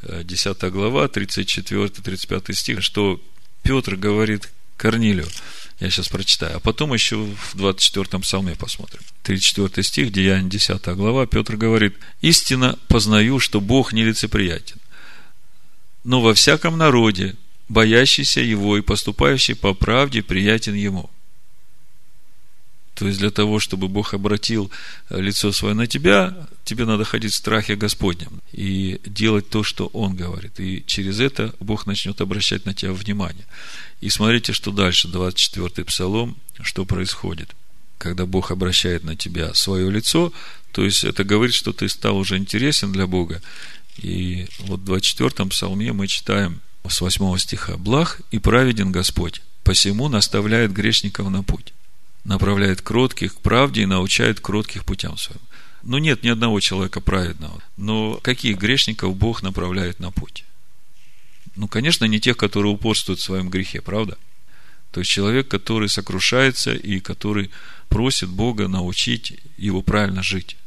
10 0.04 0.64
э, 0.64 0.70
глава, 0.70 1.06
34-35 1.06 2.54
стих, 2.54 2.84
что 2.84 3.20
Петр 3.64 3.95
говорит 3.95 4.50
Корнилию, 4.78 5.28
я 5.80 5.89
сейчас 5.89 6.10
прочитаю, 6.10 6.58
а 6.58 6.60
потом 6.60 6.93
еще 6.93 7.16
в 7.16 7.56
24-м 7.56 8.22
псалме 8.22 8.56
посмотрим. 8.56 9.02
34 9.24 9.84
стих, 9.84 10.12
Деяние 10.12 10.50
10 10.50 10.86
глава, 10.89 11.26
Петр 11.26 11.56
говорит, 11.56 11.95
«Истинно 12.22 12.78
познаю, 12.89 13.39
что 13.39 13.62
Бог 13.62 13.93
нелицеприятен, 13.93 14.78
но 16.04 16.22
во 16.22 16.34
всяком 16.34 16.78
народе, 16.78 17.36
боящийся 17.68 18.41
Его 18.41 18.78
и 18.78 18.82
поступающий 18.82 19.56
по 19.56 19.74
правде, 19.74 20.22
приятен 20.22 20.74
Ему». 20.74 21.10
То 23.00 23.08
есть 23.08 23.20
для 23.20 23.32
того, 23.32 23.62
чтобы 23.62 23.88
Бог 23.88 24.14
обратил 24.14 24.70
э, 25.10 25.22
лицо 25.22 25.54
свое 25.54 25.74
на 25.74 25.88
тебя, 25.88 26.36
тебе 26.66 26.84
надо 26.84 27.06
ходить 27.06 27.32
в 27.32 27.38
страхе 27.38 27.78
Господнем 27.78 28.41
и 28.52 29.00
делать 29.06 29.50
то, 29.50 29.64
что 29.64 29.88
Он 29.93 30.18
говорит. 30.18 30.60
И 30.60 30.84
через 30.86 31.22
это 31.22 31.56
Бог 31.62 31.86
начнет 31.86 32.20
обращать 32.20 32.66
на 32.66 32.74
тебя 32.74 32.91
внимание. 32.91 33.45
И 34.02 34.10
смотрите, 34.10 34.52
что 34.52 34.72
дальше, 34.72 35.08
24-й 35.08 35.86
псалом, 35.86 36.36
что 36.62 36.84
происходит. 36.84 37.56
Когда 38.00 38.26
Бог 38.26 38.52
обращает 38.52 39.06
на 39.06 39.16
тебя 39.16 39.54
свое 39.54 39.89
лицо, 39.89 40.34
то 40.74 40.84
есть 40.84 41.06
это 41.06 41.24
говорит, 41.24 41.56
что 41.56 41.72
ты 41.72 41.88
стал 41.88 42.18
уже 42.18 42.36
интересен 42.36 42.91
для 42.91 43.08
Бога. 43.08 43.41
И 44.02 44.47
вот 44.60 44.80
в 44.82 44.91
24-м 44.91 45.50
псалме 45.50 45.93
мы 45.93 46.08
читаем 46.08 46.62
с 46.88 47.02
8 47.02 47.38
стиха 47.38 47.78
«Благ 47.78 48.22
и 48.32 48.39
праведен 48.39 48.91
Господь, 48.91 49.41
посему 49.64 50.08
наставляет 50.10 50.74
грешников 50.74 51.30
на 51.30 51.43
путь» 51.43 51.74
направляет 52.24 52.82
кротких 52.82 53.36
к 53.36 53.41
правде 53.41 53.82
и 53.82 53.86
научает 53.86 54.39
кротких 54.39 54.86
путям 54.86 55.18
своим. 55.18 55.41
Ну, 55.84 55.97
нет 55.97 56.24
ни 56.24 56.30
одного 56.30 56.60
человека 56.60 57.02
праведного. 57.02 57.62
Но 57.78 58.16
каких 58.16 58.58
грешников 58.58 59.16
Бог 59.16 59.41
направляет 59.41 60.00
на 60.00 60.12
путь? 60.12 60.43
Ну, 61.56 61.68
конечно, 61.68 62.06
не 62.06 62.20
тех, 62.20 62.38
которые 62.38 62.74
упорствуют 62.74 63.20
в 63.20 63.24
своем 63.24 63.50
грехе, 63.50 63.82
правда? 63.82 64.18
То 64.91 65.02
есть 65.02 65.12
человек, 65.12 65.47
который 65.47 65.89
сокрушается 65.89 66.74
и 66.74 67.00
который 67.00 67.52
просит 67.88 68.30
Бога 68.30 68.68
научить 68.68 69.39
его 69.58 69.82
правильно 69.82 70.22
жить. 70.22 70.58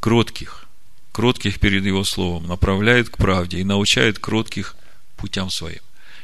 Кротких, 0.00 0.67
кротких 1.12 1.60
перед 1.60 1.84
его 1.84 2.04
словом, 2.04 2.46
направляет 2.46 3.08
к 3.08 3.16
правде 3.16 3.58
и 3.58 3.64
научает 3.64 4.18
кротких 4.18 4.76
путям 5.16 5.50
своим. 5.50 5.80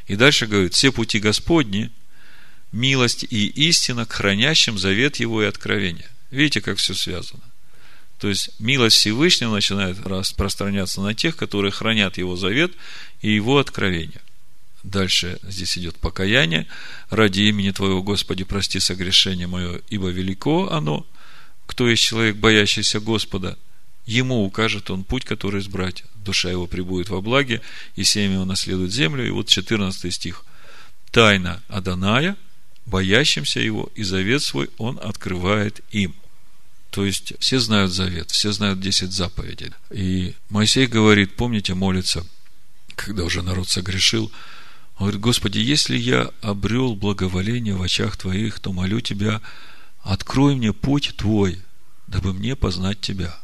И 0.07 0.15
дальше 0.15 0.47
говорит, 0.47 0.73
все 0.73 0.91
пути 0.91 1.19
Господни– 1.19 1.91
милость 2.75 3.23
и 3.23 3.47
истина 3.47 4.05
к 4.05 4.11
хранящим 4.11 4.77
завет 4.77 5.15
его 5.15 5.41
и 5.41 5.47
откровения. 5.47 6.09
Видите, 6.29 6.61
как 6.61 6.77
все 6.77 6.93
связано. 6.93 7.41
То 8.19 8.29
есть, 8.29 8.51
милость 8.59 8.97
Всевышнего 8.97 9.53
начинает 9.53 9.99
распространяться 10.05 11.01
на 11.01 11.13
тех, 11.13 11.35
которые 11.35 11.71
хранят 11.71 12.17
его 12.17 12.35
завет 12.35 12.73
и 13.21 13.33
его 13.33 13.57
откровения. 13.57 14.21
Дальше 14.83 15.39
здесь 15.43 15.77
идет 15.77 15.95
покаяние. 15.97 16.67
Ради 17.09 17.41
имени 17.41 17.71
Твоего, 17.71 18.03
Господи, 18.03 18.43
прости 18.43 18.79
согрешение 18.79 19.47
мое, 19.47 19.81
ибо 19.89 20.09
велико 20.09 20.69
оно. 20.69 21.05
Кто 21.65 21.89
есть 21.89 22.03
человек, 22.03 22.35
боящийся 22.35 22.99
Господа, 22.99 23.57
ему 24.05 24.43
укажет 24.45 24.89
он 24.89 25.03
путь, 25.03 25.25
который 25.25 25.61
избрать. 25.61 26.03
Душа 26.15 26.49
его 26.49 26.67
прибудет 26.67 27.09
во 27.09 27.21
благе, 27.21 27.61
и 27.95 28.03
семя 28.03 28.45
наследует 28.45 28.91
землю. 28.91 29.25
И 29.25 29.31
вот 29.31 29.47
14 29.47 30.13
стих. 30.13 30.43
Тайна 31.11 31.61
Аданая, 31.67 32.35
боящимся 32.85 33.59
его, 33.59 33.89
и 33.95 34.03
завет 34.03 34.41
свой 34.43 34.69
он 34.77 34.99
открывает 35.01 35.81
им. 35.91 36.13
То 36.91 37.05
есть, 37.05 37.33
все 37.39 37.59
знают 37.59 37.91
завет, 37.91 38.31
все 38.31 38.51
знают 38.51 38.79
10 38.79 39.11
заповедей. 39.11 39.71
И 39.91 40.33
Моисей 40.49 40.87
говорит, 40.87 41.35
помните, 41.35 41.73
молится, 41.73 42.25
когда 42.95 43.23
уже 43.23 43.41
народ 43.41 43.69
согрешил, 43.69 44.31
он 44.97 45.07
говорит, 45.07 45.21
Господи, 45.21 45.59
если 45.59 45.97
я 45.97 46.31
обрел 46.41 46.95
благоволение 46.95 47.75
в 47.75 47.81
очах 47.81 48.15
Твоих, 48.15 48.59
то 48.61 48.71
молю 48.71 49.01
Тебя, 49.01 49.41
открой 50.03 50.55
мне 50.55 50.71
путь 50.71 51.15
Твой, 51.17 51.61
дабы 52.07 52.33
мне 52.33 52.55
познать 52.55 53.01
Тебя. 53.01 53.37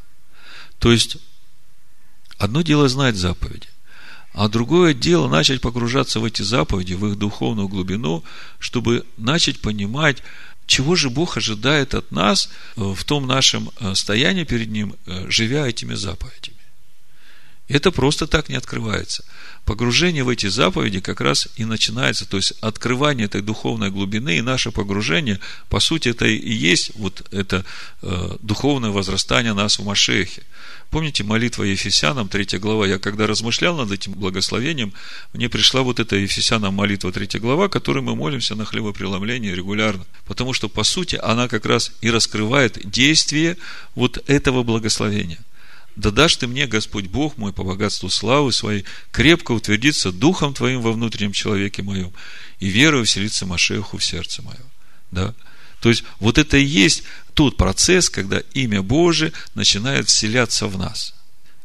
То 0.81 0.91
есть, 0.91 1.17
одно 2.39 2.63
дело 2.63 2.89
знать 2.89 3.15
заповеди, 3.15 3.67
а 4.33 4.49
другое 4.49 4.95
дело 4.95 5.29
начать 5.29 5.61
погружаться 5.61 6.19
в 6.19 6.25
эти 6.25 6.41
заповеди, 6.41 6.93
в 6.95 7.05
их 7.07 7.19
духовную 7.19 7.67
глубину, 7.67 8.23
чтобы 8.57 9.05
начать 9.15 9.61
понимать, 9.61 10.23
чего 10.65 10.95
же 10.95 11.11
Бог 11.11 11.37
ожидает 11.37 11.93
от 11.93 12.11
нас 12.11 12.49
в 12.75 13.03
том 13.03 13.27
нашем 13.27 13.69
э, 13.79 13.93
стоянии 13.93 14.43
перед 14.43 14.71
Ним, 14.71 14.95
э, 15.05 15.25
живя 15.29 15.67
этими 15.67 15.93
заповедями. 15.93 16.57
Это 17.67 17.91
просто 17.91 18.25
так 18.25 18.49
не 18.49 18.55
открывается. 18.55 19.23
Погружение 19.65 20.23
в 20.23 20.29
эти 20.29 20.47
заповеди 20.47 20.99
как 20.99 21.21
раз 21.21 21.47
и 21.55 21.65
начинается, 21.65 22.27
то 22.27 22.37
есть 22.37 22.53
открывание 22.61 23.25
этой 23.25 23.41
духовной 23.41 23.91
глубины 23.91 24.37
и 24.37 24.41
наше 24.41 24.71
погружение, 24.71 25.39
по 25.69 25.79
сути, 25.79 26.09
это 26.09 26.25
и 26.25 26.51
есть 26.51 26.91
вот 26.95 27.27
это 27.31 27.63
э, 28.01 28.37
духовное 28.41 28.89
возрастание 28.89 29.53
нас 29.53 29.77
в 29.77 29.85
Машехе. 29.85 30.43
Помните 30.91 31.23
молитва 31.23 31.63
Ефесянам, 31.63 32.27
3 32.27 32.57
глава? 32.59 32.85
Я 32.85 32.99
когда 32.99 33.25
размышлял 33.25 33.77
над 33.77 33.91
этим 33.91 34.11
благословением, 34.11 34.93
мне 35.31 35.47
пришла 35.47 35.83
вот 35.83 36.01
эта 36.01 36.17
Ефесянам 36.17 36.73
молитва 36.73 37.13
3 37.13 37.39
глава, 37.39 37.69
которой 37.69 38.03
мы 38.03 38.13
молимся 38.13 38.55
на 38.55 38.65
хлебопреломлении 38.65 39.51
регулярно. 39.51 40.05
Потому 40.25 40.51
что, 40.51 40.67
по 40.67 40.83
сути, 40.83 41.17
она 41.21 41.47
как 41.47 41.65
раз 41.65 41.93
и 42.01 42.11
раскрывает 42.11 42.77
действие 42.83 43.55
вот 43.95 44.21
этого 44.27 44.63
благословения. 44.63 45.39
Да 45.95 46.11
дашь 46.11 46.37
ты 46.37 46.47
мне, 46.47 46.67
Господь 46.67 47.07
Бог 47.07 47.37
мой, 47.37 47.51
по 47.51 47.63
богатству 47.63 48.09
славы 48.09 48.53
своей, 48.53 48.85
крепко 49.11 49.51
утвердиться 49.51 50.11
Духом 50.11 50.53
Твоим 50.53 50.81
во 50.81 50.91
внутреннем 50.93 51.33
человеке 51.33 51.83
моем, 51.83 52.11
и 52.59 52.67
верою 52.67 53.05
вселиться 53.05 53.45
Машеху 53.45 53.97
в 53.97 54.03
сердце 54.03 54.41
мое. 54.41 54.61
Да? 55.11 55.33
То 55.81 55.89
есть, 55.89 56.03
вот 56.19 56.37
это 56.37 56.57
и 56.57 56.63
есть 56.63 57.03
тот 57.33 57.57
процесс, 57.57 58.09
когда 58.09 58.39
имя 58.53 58.81
Божие 58.81 59.33
начинает 59.55 60.07
вселяться 60.07 60.67
в 60.67 60.77
нас. 60.77 61.13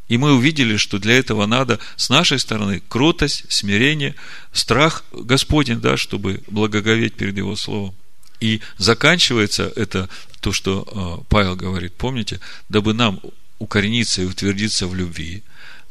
И 0.09 0.19
мы 0.19 0.35
увидели, 0.35 0.77
что 0.77 0.99
для 0.99 1.19
этого 1.19 1.47
надо 1.47 1.79
с 1.97 2.09
нашей 2.09 2.39
стороны 2.39 2.81
кротость, 2.89 3.45
смирение, 3.49 4.15
страх 4.53 5.05
Господень, 5.13 5.81
да, 5.81 5.97
чтобы 5.97 6.43
благоговеть 6.47 7.15
перед 7.15 7.37
Его 7.37 7.57
Словом. 7.57 7.95
И 8.41 8.61
заканчивается 8.79 9.73
это 9.77 10.09
то, 10.41 10.53
что 10.53 10.87
э, 10.87 11.25
Павел 11.29 11.57
говорит, 11.57 11.95
помните, 11.95 12.41
дабы 12.69 12.95
нам 12.95 13.21
укорениться 13.59 14.23
и 14.23 14.27
утвердиться 14.27 14.87
в 14.87 14.95
любви, 14.95 15.43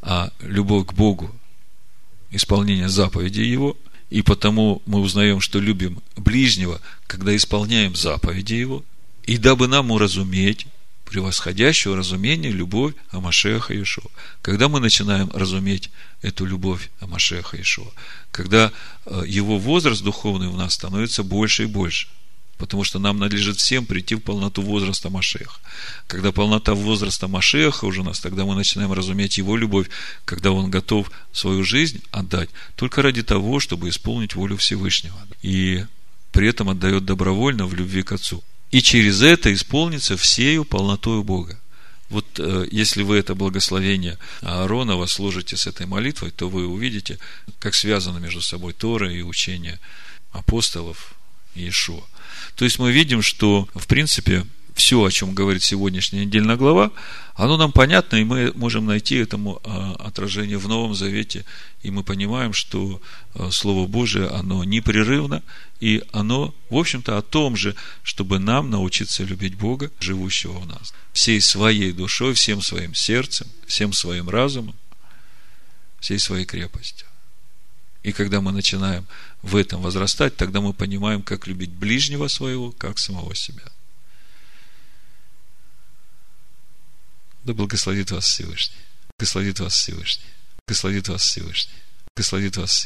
а 0.01 0.31
любовь 0.41 0.87
к 0.87 0.93
Богу, 0.93 1.33
исполнение 2.31 2.89
заповедей 2.89 3.49
Его, 3.49 3.77
и 4.09 4.21
потому 4.21 4.81
мы 4.85 4.99
узнаем, 4.99 5.41
что 5.41 5.59
любим 5.59 6.01
ближнего, 6.15 6.79
когда 7.07 7.35
исполняем 7.35 7.95
заповеди 7.95 8.53
Его, 8.53 8.83
и 9.23 9.37
дабы 9.37 9.67
нам 9.67 9.91
уразуметь 9.91 10.67
превосходящего 11.05 11.95
разумения 11.95 12.49
любовь 12.49 12.93
о 13.11 13.19
Машеха 13.19 13.73
Иешуа. 13.73 14.09
Когда 14.41 14.69
мы 14.69 14.79
начинаем 14.79 15.29
разуметь 15.31 15.91
эту 16.21 16.45
любовь 16.45 16.89
о 16.99 17.07
Машеха 17.07 17.57
Иешуа, 17.57 17.91
когда 18.31 18.71
э, 19.05 19.23
его 19.27 19.57
возраст 19.57 20.03
духовный 20.03 20.47
у 20.47 20.55
нас 20.55 20.73
становится 20.73 21.23
больше 21.23 21.63
и 21.63 21.67
больше– 21.67 22.07
Потому 22.57 22.83
что 22.85 22.99
нам 22.99 23.19
надлежит 23.19 23.57
всем 23.57 23.85
прийти 23.85 24.15
в 24.15 24.19
полноту 24.19 24.61
возраста 24.61 25.09
Машеха. 25.09 25.59
Когда 26.07 26.31
полнота 26.31 26.73
возраста 26.73 27.27
Машеха 27.27 27.85
уже 27.85 28.01
у 28.01 28.03
нас, 28.03 28.19
тогда 28.19 28.45
мы 28.45 28.55
начинаем 28.55 28.93
разуметь 28.93 29.37
его 29.37 29.57
любовь, 29.57 29.87
когда 30.23 30.51
он 30.51 30.71
готов 30.71 31.11
свою 31.33 31.63
жизнь 31.63 32.01
отдать 32.11 32.49
только 32.75 33.01
ради 33.01 33.23
того, 33.23 33.59
чтобы 33.59 33.89
исполнить 33.89 34.35
волю 34.35 34.55
Всевышнего. 34.55 35.17
И 35.41 35.85
при 36.31 36.47
этом 36.47 36.69
отдает 36.69 37.05
добровольно 37.05 37.65
в 37.65 37.73
любви 37.73 38.03
к 38.03 38.13
Отцу. 38.13 38.43
И 38.71 38.81
через 38.81 39.21
это 39.21 39.53
исполнится 39.53 40.17
всею 40.17 40.65
полнотою 40.65 41.23
Бога. 41.23 41.59
Вот 42.09 42.25
э, 42.39 42.67
если 42.71 43.03
вы 43.03 43.17
это 43.17 43.35
благословение 43.35 44.17
Ааронова 44.41 45.05
сложите 45.07 45.57
с 45.57 45.65
этой 45.65 45.85
молитвой, 45.85 46.31
то 46.31 46.49
вы 46.49 46.67
увидите, 46.67 47.19
как 47.59 47.73
связано 47.73 48.19
между 48.19 48.41
собой 48.41 48.73
Тора 48.73 49.11
и 49.11 49.21
учение 49.21 49.79
апостолов 50.31 51.15
Иешуа. 51.55 52.03
То 52.55 52.65
есть 52.65 52.79
мы 52.79 52.91
видим, 52.91 53.21
что, 53.21 53.67
в 53.73 53.87
принципе, 53.87 54.45
все, 54.75 55.03
о 55.03 55.09
чем 55.09 55.33
говорит 55.33 55.63
сегодняшняя 55.63 56.25
недельная 56.25 56.57
глава, 56.57 56.91
оно 57.33 57.57
нам 57.57 57.71
понятно, 57.71 58.17
и 58.17 58.25
мы 58.25 58.51
можем 58.55 58.85
найти 58.85 59.15
этому 59.15 59.61
а, 59.63 59.95
отражение 59.99 60.57
в 60.57 60.67
Новом 60.67 60.93
Завете, 60.93 61.45
и 61.81 61.91
мы 61.91 62.03
понимаем, 62.03 62.51
что 62.51 63.01
а, 63.33 63.51
Слово 63.51 63.87
Божие, 63.87 64.27
оно 64.27 64.63
непрерывно, 64.65 65.43
и 65.79 66.03
оно, 66.11 66.53
в 66.69 66.75
общем-то, 66.75 67.17
о 67.17 67.21
том 67.21 67.55
же, 67.55 67.75
чтобы 68.03 68.37
нам 68.37 68.69
научиться 68.69 69.23
любить 69.23 69.55
Бога, 69.55 69.91
живущего 69.99 70.59
в 70.59 70.67
нас, 70.67 70.93
всей 71.13 71.39
своей 71.39 71.93
душой, 71.93 72.33
всем 72.33 72.61
своим 72.61 72.93
сердцем, 72.93 73.47
всем 73.65 73.93
своим 73.93 74.29
разумом, 74.29 74.75
всей 76.01 76.19
своей 76.19 76.45
крепостью. 76.45 77.07
И 78.03 78.11
когда 78.11 78.39
мы 78.39 78.51
начинаем 78.51 79.07
в 79.45 79.55
этом 79.55 79.79
возрастать, 79.79 80.35
тогда 80.35 80.59
мы 80.59 80.73
понимаем, 80.73 81.21
как 81.21 81.45
любить 81.45 81.69
ближнего 81.69 82.27
своего, 82.27 82.71
как 82.71 82.97
самого 82.97 83.35
себя. 83.35 83.63
Да 87.43 87.53
благословит 87.53 88.09
вас 88.09 88.25
Всевышний. 88.25 88.81
Благословит 89.19 89.59
вас 89.59 89.75
Всевышний. 89.75 90.25
Благословит 90.65 91.07
вас 91.09 91.21
Всевышний. 91.21 91.75
Благословит 92.15 92.57
вас 92.57 92.71
Всевышний. 92.71 92.83